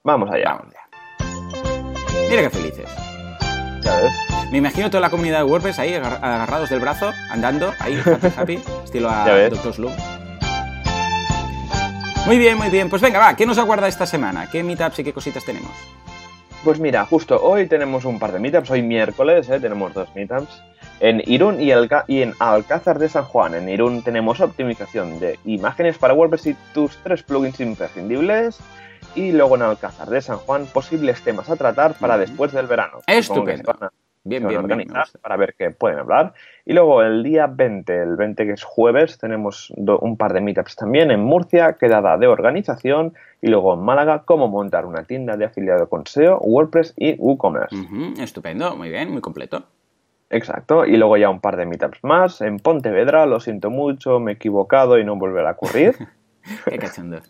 Vamos 0.08 0.30
allá. 0.30 0.58
Mira 2.30 2.40
qué 2.40 2.48
felices. 2.48 2.88
Ya 3.82 4.00
ves. 4.00 4.14
Me 4.50 4.56
imagino 4.56 4.88
toda 4.88 5.02
la 5.02 5.10
comunidad 5.10 5.40
de 5.40 5.44
WordPress 5.44 5.78
ahí 5.80 5.92
agarrados 5.92 6.70
del 6.70 6.80
brazo, 6.80 7.12
andando, 7.30 7.74
ahí, 7.78 8.00
happy, 8.02 8.28
happy, 8.34 8.54
estilo 8.84 9.10
a 9.10 9.28
Doctor 9.50 9.74
Sloom. 9.74 9.92
Muy 12.24 12.38
bien, 12.38 12.56
muy 12.56 12.70
bien. 12.70 12.88
Pues 12.88 13.02
venga, 13.02 13.18
va, 13.18 13.36
¿qué 13.36 13.44
nos 13.44 13.58
aguarda 13.58 13.86
esta 13.86 14.06
semana? 14.06 14.48
¿Qué 14.50 14.62
meetups 14.62 14.98
y 15.00 15.04
qué 15.04 15.12
cositas 15.12 15.44
tenemos? 15.44 15.72
Pues 16.64 16.80
mira, 16.80 17.04
justo 17.04 17.38
hoy 17.42 17.66
tenemos 17.66 18.06
un 18.06 18.18
par 18.18 18.32
de 18.32 18.38
meetups, 18.38 18.70
hoy 18.70 18.80
miércoles 18.80 19.50
¿eh? 19.50 19.60
tenemos 19.60 19.92
dos 19.92 20.08
meetups. 20.14 20.62
En 21.00 21.22
Irún 21.26 21.60
y, 21.60 21.70
y, 22.06 22.22
en 22.22 22.32
Alcázar 22.38 22.98
de 22.98 23.10
San 23.10 23.24
Juan, 23.24 23.54
en 23.54 23.68
Irún 23.68 24.02
tenemos 24.02 24.40
optimización 24.40 25.20
de 25.20 25.38
imágenes 25.44 25.98
para 25.98 26.14
WordPress 26.14 26.46
y 26.46 26.56
tus 26.72 26.96
tres 27.02 27.22
plugins 27.22 27.60
imprescindibles. 27.60 28.58
Y 29.14 29.32
luego 29.32 29.56
en 29.56 29.62
Alcázar 29.62 30.08
de 30.08 30.20
San 30.20 30.38
Juan, 30.38 30.66
posibles 30.66 31.22
temas 31.22 31.50
a 31.50 31.56
tratar 31.56 31.94
para 31.94 32.18
después 32.18 32.52
del 32.52 32.66
verano. 32.66 33.00
Estupendo. 33.06 33.74
Bien, 34.24 34.46
bien, 34.46 34.60
organizar 34.60 35.06
para 35.22 35.36
ver 35.36 35.54
qué 35.56 35.70
pueden 35.70 36.00
hablar. 36.00 36.34
Y 36.66 36.74
luego 36.74 37.02
el 37.02 37.22
día 37.22 37.46
20, 37.46 38.02
el 38.02 38.16
20 38.16 38.46
que 38.46 38.52
es 38.52 38.62
jueves, 38.62 39.16
tenemos 39.16 39.70
un 39.70 40.16
par 40.18 40.34
de 40.34 40.42
meetups 40.42 40.76
también 40.76 41.10
en 41.10 41.20
Murcia, 41.20 41.74
quedada 41.74 42.18
de 42.18 42.26
organización, 42.26 43.14
y 43.40 43.48
luego 43.48 43.74
en 43.74 43.80
Málaga, 43.80 44.24
cómo 44.26 44.48
montar 44.48 44.84
una 44.84 45.04
tienda 45.04 45.36
de 45.36 45.46
afiliado 45.46 45.88
con 45.88 46.06
SEO, 46.06 46.38
WordPress 46.40 46.92
y 46.96 47.14
WooCommerce. 47.14 47.74
Estupendo, 48.18 48.76
muy 48.76 48.90
bien, 48.90 49.10
muy 49.10 49.22
completo. 49.22 49.64
Exacto, 50.30 50.84
y 50.84 50.98
luego 50.98 51.16
ya 51.16 51.30
un 51.30 51.40
par 51.40 51.56
de 51.56 51.64
meetups 51.64 52.00
más. 52.02 52.42
En 52.42 52.58
Pontevedra, 52.58 53.24
lo 53.24 53.40
siento 53.40 53.70
mucho, 53.70 54.20
me 54.20 54.32
he 54.32 54.34
equivocado 54.34 54.98
y 54.98 55.04
no 55.04 55.16
volverá 55.16 55.50
a 55.50 55.52
ocurrir. 55.52 55.96
Qué 56.68 56.78
cachando. 56.78 57.20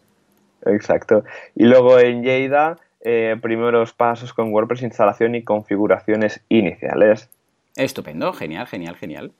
Exacto. 0.66 1.24
Y 1.54 1.64
luego 1.64 1.98
en 1.98 2.22
Lleida, 2.22 2.76
eh, 3.00 3.36
primeros 3.40 3.92
pasos 3.92 4.32
con 4.32 4.52
WordPress, 4.52 4.82
instalación 4.82 5.34
y 5.34 5.44
configuraciones 5.44 6.44
iniciales. 6.48 7.30
Estupendo, 7.76 8.32
genial, 8.32 8.66
genial, 8.66 8.96
genial. 8.96 9.32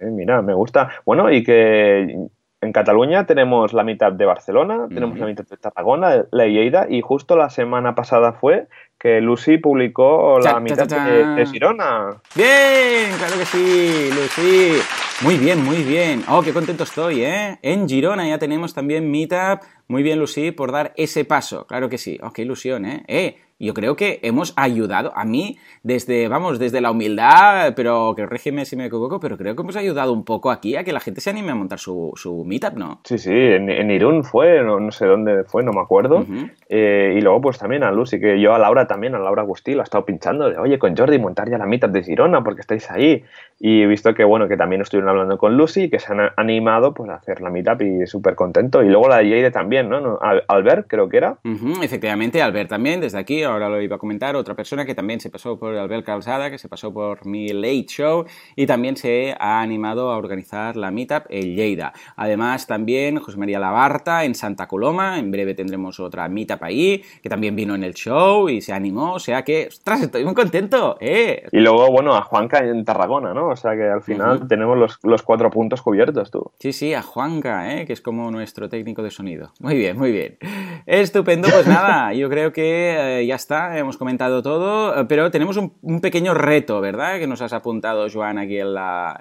mira, 0.00 0.42
me 0.42 0.54
gusta. 0.54 0.90
Bueno, 1.04 1.30
y 1.30 1.44
que 1.44 2.16
en 2.60 2.72
Cataluña 2.72 3.26
tenemos 3.26 3.72
la 3.72 3.84
mitad 3.84 4.12
de 4.12 4.24
Barcelona, 4.24 4.86
tenemos 4.88 5.18
la 5.18 5.26
mitad 5.26 5.44
de 5.46 5.56
Tarragona, 5.56 6.24
la 6.30 6.46
Lleida, 6.46 6.86
y 6.88 7.02
justo 7.02 7.36
la 7.36 7.50
semana 7.50 7.94
pasada 7.94 8.32
fue 8.32 8.66
que 8.98 9.20
Lucy 9.20 9.58
publicó 9.58 10.38
la 10.40 10.58
mitad 10.60 10.86
de, 10.88 11.46
Girona. 11.46 12.16
Bien, 12.34 13.10
claro 13.18 13.38
que 13.38 13.44
sí, 13.44 14.10
Lucy. 14.10 15.03
Muy 15.22 15.38
bien, 15.38 15.62
muy 15.64 15.82
bien. 15.84 16.24
Oh, 16.28 16.42
qué 16.42 16.52
contento 16.52 16.82
estoy, 16.84 17.22
¿eh? 17.22 17.58
En 17.62 17.88
Girona 17.88 18.28
ya 18.28 18.38
tenemos 18.38 18.74
también 18.74 19.10
Meetup. 19.10 19.62
Muy 19.86 20.02
bien, 20.02 20.18
Lucy, 20.18 20.50
por 20.50 20.72
dar 20.72 20.92
ese 20.96 21.24
paso. 21.24 21.66
Claro 21.66 21.88
que 21.88 21.98
sí. 21.98 22.18
Oh, 22.20 22.32
qué 22.32 22.42
ilusión, 22.42 22.84
¿eh? 22.84 23.04
Eh, 23.06 23.36
yo 23.58 23.74
creo 23.74 23.96
que 23.96 24.20
hemos 24.22 24.52
ayudado 24.56 25.12
a 25.14 25.24
mí 25.24 25.58
desde, 25.82 26.28
vamos, 26.28 26.58
desde 26.58 26.80
la 26.80 26.90
humildad, 26.90 27.74
pero 27.76 28.14
que 28.16 28.26
régimen 28.26 28.66
si 28.66 28.76
me 28.76 28.86
equivoco, 28.86 29.20
pero 29.20 29.36
creo 29.36 29.54
que 29.54 29.62
hemos 29.62 29.76
ayudado 29.76 30.12
un 30.12 30.24
poco 30.24 30.50
aquí 30.50 30.76
a 30.76 30.84
que 30.84 30.92
la 30.92 31.00
gente 31.00 31.20
se 31.20 31.30
anime 31.30 31.52
a 31.52 31.54
montar 31.54 31.78
su, 31.78 32.12
su 32.16 32.44
meetup, 32.44 32.74
¿no? 32.74 33.00
Sí, 33.04 33.18
sí, 33.18 33.32
en, 33.32 33.90
Irún 33.90 34.24
fue, 34.24 34.62
no, 34.62 34.90
sé 34.90 35.06
dónde 35.06 35.44
fue, 35.44 35.62
no 35.62 35.72
me 35.72 35.80
acuerdo. 35.80 36.24
Eh, 36.68 37.14
y 37.16 37.20
luego 37.20 37.40
pues 37.40 37.58
también 37.58 37.84
a 37.84 37.92
Lucy, 37.92 38.18
que 38.18 38.40
yo 38.40 38.54
a 38.54 38.58
Laura 38.58 38.86
también, 38.86 39.14
a 39.14 39.18
Laura 39.18 39.42
Agustí, 39.42 39.74
la 39.74 39.82
he 39.82 39.84
estado 39.84 40.04
pinchando 40.04 40.50
de, 40.50 40.58
oye, 40.58 40.78
con 40.78 40.96
Jordi 40.96 41.18
montar 41.18 41.48
ya 41.48 41.58
la 41.58 41.66
meetup 41.66 41.90
de 41.90 42.02
Girona 42.02 42.42
porque 42.42 42.60
estáis 42.60 42.90
ahí. 42.90 43.24
Y 43.60 43.82
he 43.82 43.86
visto 43.86 44.14
que, 44.14 44.24
bueno, 44.24 44.48
que 44.48 44.56
también 44.56 44.82
estuvieron 44.82 45.10
hablando 45.10 45.38
con 45.38 45.56
Lucy, 45.56 45.88
que 45.88 45.98
se 45.98 46.12
han 46.12 46.30
animado 46.36 46.92
pues 46.92 47.08
a 47.10 47.14
hacer 47.14 47.40
la 47.40 47.50
meetup 47.50 47.82
y 47.82 48.06
súper 48.06 48.34
contento. 48.34 48.82
Y 48.82 48.88
luego 48.88 49.08
la 49.08 49.18
de 49.18 49.30
Jade 49.30 49.50
también, 49.50 49.88
¿no? 49.88 50.18
Albert, 50.48 50.86
creo 50.88 51.08
que 51.08 51.18
era. 51.18 51.36
efectivamente, 51.82 52.42
Albert 52.42 52.68
también, 52.68 53.00
desde 53.00 53.18
aquí, 53.18 53.43
ahora 53.50 53.68
lo 53.68 53.80
iba 53.80 53.96
a 53.96 53.98
comentar, 53.98 54.36
otra 54.36 54.54
persona 54.54 54.84
que 54.84 54.94
también 54.94 55.20
se 55.20 55.30
pasó 55.30 55.58
por 55.58 55.74
Albert 55.74 56.04
Calzada, 56.04 56.50
que 56.50 56.58
se 56.58 56.68
pasó 56.68 56.92
por 56.92 57.26
mi 57.26 57.48
Late 57.48 57.86
Show 57.88 58.24
y 58.56 58.66
también 58.66 58.96
se 58.96 59.34
ha 59.38 59.60
animado 59.60 60.10
a 60.10 60.16
organizar 60.16 60.76
la 60.76 60.90
meetup 60.90 61.24
en 61.28 61.54
Lleida. 61.54 61.92
Además, 62.16 62.66
también 62.66 63.18
José 63.18 63.38
María 63.38 63.58
Labarta 63.58 64.24
en 64.24 64.34
Santa 64.34 64.66
Coloma, 64.66 65.18
en 65.18 65.30
breve 65.30 65.54
tendremos 65.54 66.00
otra 66.00 66.28
meetup 66.28 66.62
ahí, 66.62 67.02
que 67.22 67.28
también 67.28 67.56
vino 67.56 67.74
en 67.74 67.84
el 67.84 67.94
show 67.94 68.48
y 68.48 68.60
se 68.60 68.72
animó, 68.72 69.14
o 69.14 69.18
sea 69.18 69.42
que, 69.42 69.68
ostras, 69.68 70.02
estoy 70.02 70.24
muy 70.24 70.34
contento, 70.34 70.96
¿eh? 71.00 71.46
Y 71.52 71.60
luego, 71.60 71.90
bueno, 71.90 72.14
a 72.14 72.22
Juanca 72.22 72.58
en 72.58 72.84
Tarragona, 72.84 73.34
¿no? 73.34 73.48
O 73.48 73.56
sea 73.56 73.76
que 73.76 73.84
al 73.84 74.02
final 74.02 74.46
tenemos 74.48 74.76
los, 74.76 74.98
los, 75.02 75.22
cuatro 75.22 75.50
puntos 75.50 75.82
cubiertos, 75.82 76.30
tú. 76.30 76.52
Sí, 76.58 76.72
sí, 76.72 76.94
a 76.94 77.02
Juanca, 77.02 77.74
¿eh? 77.74 77.86
Que 77.86 77.92
es 77.92 78.00
como 78.00 78.30
nuestro 78.30 78.68
técnico 78.68 79.02
de 79.02 79.10
sonido. 79.10 79.52
Muy 79.60 79.76
bien, 79.76 79.96
muy 79.96 80.12
bien. 80.12 80.38
Estupendo, 80.86 81.48
pues 81.48 81.66
nada, 81.66 82.12
yo 82.12 82.28
creo 82.28 82.52
que 82.52 83.20
eh, 83.20 83.26
ya 83.26 83.33
está, 83.34 83.78
hemos 83.78 83.96
comentado 83.96 84.42
todo, 84.42 85.00
eh, 85.00 85.04
pero 85.08 85.30
tenemos 85.30 85.56
un, 85.56 86.00
pequeño 86.00 86.34
reto, 86.34 86.80
¿verdad? 86.80 87.18
Que 87.18 87.26
nos 87.26 87.42
has 87.42 87.52
apuntado, 87.52 88.06
Joan, 88.12 88.38
aquí 88.38 88.58
en 88.58 88.74
la, 88.74 89.18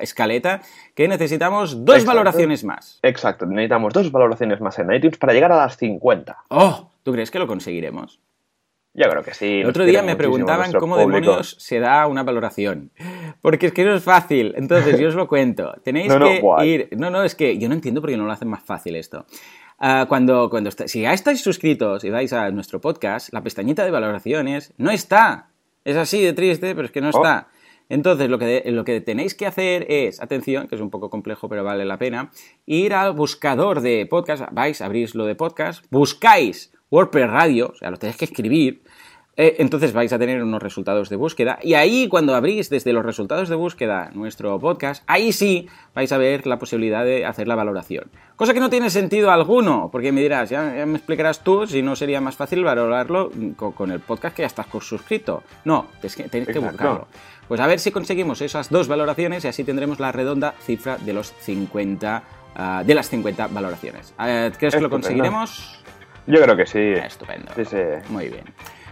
escaleta, 0.00 0.62
que 0.94 1.08
necesitamos 1.08 1.84
dos 1.84 2.04
valoraciones 2.04 2.64
más. 2.64 2.98
Exacto, 3.02 3.46
necesitamos 3.46 3.92
dos 3.92 4.10
valoraciones 4.10 4.60
más 4.60 4.78
en 4.78 4.92
iTunes 4.92 5.18
para 5.18 5.32
llegar 5.32 5.52
a 5.52 5.56
las 5.56 5.76
50. 5.76 6.36
¡Oh! 6.50 6.90
¿Tú 7.02 7.12
crees 7.12 7.30
que 7.30 7.38
lo 7.38 7.46
conseguiremos? 7.46 8.20
Yo 8.96 9.10
creo 9.10 9.22
que 9.22 9.34
sí. 9.34 9.60
El 9.60 9.66
otro 9.66 9.84
día 9.84 10.02
me 10.02 10.16
preguntaban 10.16 10.72
cómo 10.72 10.96
demonios 10.96 11.56
se 11.58 11.80
da 11.80 12.06
una 12.06 12.22
valoración. 12.22 12.90
Porque 13.42 13.66
es 13.66 13.72
que 13.72 13.84
no 13.84 13.94
es 13.94 14.02
fácil. 14.02 14.54
Entonces, 14.56 14.98
yo 14.98 15.08
os 15.08 15.14
lo 15.14 15.28
cuento. 15.28 15.74
Tenéis 15.84 16.14
que 16.14 16.66
ir. 16.66 16.88
No, 16.96 17.10
no, 17.10 17.22
es 17.22 17.34
que 17.34 17.58
yo 17.58 17.68
no 17.68 17.74
entiendo 17.74 18.00
por 18.00 18.08
qué 18.08 18.16
no 18.16 18.24
lo 18.24 18.32
hacen 18.32 18.48
más 18.48 18.62
fácil 18.62 18.96
esto. 18.96 19.26
Ah, 19.78 20.06
cuando, 20.08 20.48
cuando 20.48 20.70
si 20.70 21.02
ya 21.02 21.12
estáis 21.12 21.42
suscritos 21.42 22.04
y 22.04 22.10
vais 22.10 22.32
a 22.32 22.50
nuestro 22.50 22.80
podcast, 22.80 23.32
la 23.32 23.42
pestañita 23.42 23.84
de 23.84 23.90
valoraciones 23.90 24.72
no 24.78 24.90
está. 24.90 25.50
Es 25.84 25.96
así 25.96 26.22
de 26.22 26.32
triste, 26.32 26.74
pero 26.74 26.86
es 26.86 26.92
que 26.92 27.00
no 27.00 27.08
oh. 27.08 27.10
está. 27.10 27.48
Entonces, 27.88 28.28
lo 28.28 28.38
que, 28.38 28.64
lo 28.66 28.84
que 28.84 29.00
tenéis 29.00 29.34
que 29.34 29.46
hacer 29.46 29.86
es, 29.88 30.20
atención, 30.20 30.66
que 30.66 30.74
es 30.74 30.80
un 30.80 30.90
poco 30.90 31.08
complejo, 31.08 31.48
pero 31.48 31.62
vale 31.62 31.84
la 31.84 31.98
pena, 31.98 32.30
ir 32.64 32.94
al 32.94 33.12
buscador 33.12 33.80
de 33.80 34.06
podcast, 34.06 34.44
vais, 34.50 34.80
abrís 34.80 35.14
lo 35.14 35.24
de 35.24 35.36
podcast, 35.36 35.84
buscáis 35.90 36.72
WordPress 36.90 37.30
Radio, 37.30 37.70
o 37.72 37.76
sea, 37.76 37.90
lo 37.90 37.96
tenéis 37.96 38.16
que 38.16 38.24
escribir, 38.24 38.82
eh, 39.38 39.56
entonces 39.58 39.92
vais 39.92 40.12
a 40.12 40.18
tener 40.18 40.42
unos 40.42 40.62
resultados 40.62 41.10
de 41.10 41.16
búsqueda 41.16 41.58
y 41.62 41.74
ahí 41.74 42.08
cuando 42.08 42.34
abrís 42.34 42.70
desde 42.70 42.94
los 42.94 43.04
resultados 43.04 43.50
de 43.50 43.54
búsqueda 43.54 44.10
nuestro 44.14 44.58
podcast, 44.58 45.04
ahí 45.06 45.32
sí 45.32 45.68
vais 45.94 46.10
a 46.12 46.18
ver 46.18 46.46
la 46.46 46.58
posibilidad 46.58 47.04
de 47.04 47.26
hacer 47.26 47.46
la 47.46 47.54
valoración. 47.54 48.10
Cosa 48.36 48.54
que 48.54 48.60
no 48.60 48.70
tiene 48.70 48.88
sentido 48.88 49.30
alguno, 49.30 49.90
porque 49.92 50.10
me 50.10 50.22
dirás, 50.22 50.48
ya, 50.48 50.62
me 50.86 50.96
explicarás 50.96 51.44
tú 51.44 51.66
si 51.66 51.82
no 51.82 51.96
sería 51.96 52.20
más 52.20 52.36
fácil 52.36 52.64
valorarlo 52.64 53.30
con, 53.56 53.90
el 53.90 54.00
podcast 54.00 54.34
que 54.34 54.42
ya 54.42 54.46
estás 54.46 54.66
suscrito. 54.80 55.42
No, 55.64 55.86
tenéis 56.30 56.48
que 56.48 56.58
buscarlo. 56.58 57.08
Pues 57.46 57.60
a 57.60 57.66
ver 57.66 57.78
si 57.78 57.90
conseguimos 57.90 58.40
esas 58.40 58.70
dos 58.70 58.88
valoraciones 58.88 59.44
y 59.44 59.48
así 59.48 59.64
tendremos 59.64 60.00
la 60.00 60.12
redonda 60.12 60.54
cifra 60.60 60.96
de 60.98 61.12
los 61.12 61.32
50 61.40 62.22
ah, 62.56 62.82
de 62.84 62.94
las 62.94 63.08
50 63.08 63.48
valoraciones. 63.48 64.14
Eh, 64.18 64.50
¿Crees 64.58 64.74
que 64.74 64.80
lo 64.80 64.90
conseguiremos? 64.90 65.82
Yo 66.26 66.40
creo 66.42 66.56
que 66.56 66.66
sí. 66.66 66.78
Estupendo. 66.78 67.52
Muy 68.08 68.28
bien. 68.28 68.44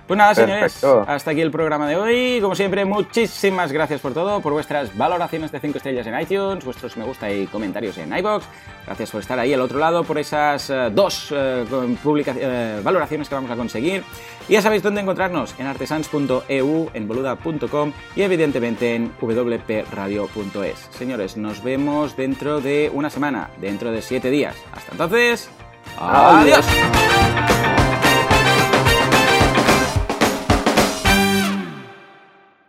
Pues 0.07 0.19
nada, 0.19 0.35
señores, 0.35 0.85
hasta 0.85 1.31
aquí 1.31 1.41
el 1.41 1.51
programa 1.51 1.89
de 1.89 1.97
hoy. 1.97 2.39
Como 2.43 2.55
siempre, 2.55 2.85
muchísimas 2.85 3.73
gracias 3.73 4.03
por 4.03 4.13
todo, 4.13 4.41
por 4.41 4.53
vuestras 4.53 4.95
valoraciones 4.95 5.51
de 5.51 5.61
5 5.61 5.79
estrellas 5.79 6.07
en 6.07 6.21
iTunes, 6.21 6.63
vuestros 6.63 6.95
me 6.99 7.05
gusta 7.05 7.31
y 7.33 7.47
comentarios 7.47 7.97
en 7.97 8.15
iBox. 8.15 8.45
Gracias 8.85 9.11
por 9.11 9.23
estar 9.23 9.39
ahí 9.39 9.55
al 9.55 9.63
otro 9.63 9.79
lado, 9.79 10.05
por 10.05 10.19
esas 10.19 10.69
eh, 10.69 10.91
dos 10.93 11.33
eh, 11.35 12.81
valoraciones 12.83 13.31
que 13.31 13.35
vamos 13.35 13.51
a 13.51 13.57
conseguir. 13.57 14.05
Y 14.47 14.53
ya 14.53 14.61
sabéis 14.61 14.83
dónde 14.83 15.01
encontrarnos, 15.01 15.55
en 15.59 15.67
artesans.eu, 15.67 16.91
en 16.93 17.09
boluda.com 17.09 17.93
y 18.15 18.23
evidentemente 18.23 18.95
en 18.95 19.11
wpradio.es. 19.19 20.89
Señores, 20.91 21.39
nos 21.39 21.65
vemos 21.65 22.15
dentro 22.15 22.61
de 22.61 22.91
una 22.93 23.09
semana, 23.09 23.49
dentro 23.59 23.91
de 23.91 24.03
7 24.03 24.29
días. 24.29 24.55
Hasta 24.75 24.93
entonces, 24.93 25.49
adiós. 25.99 26.67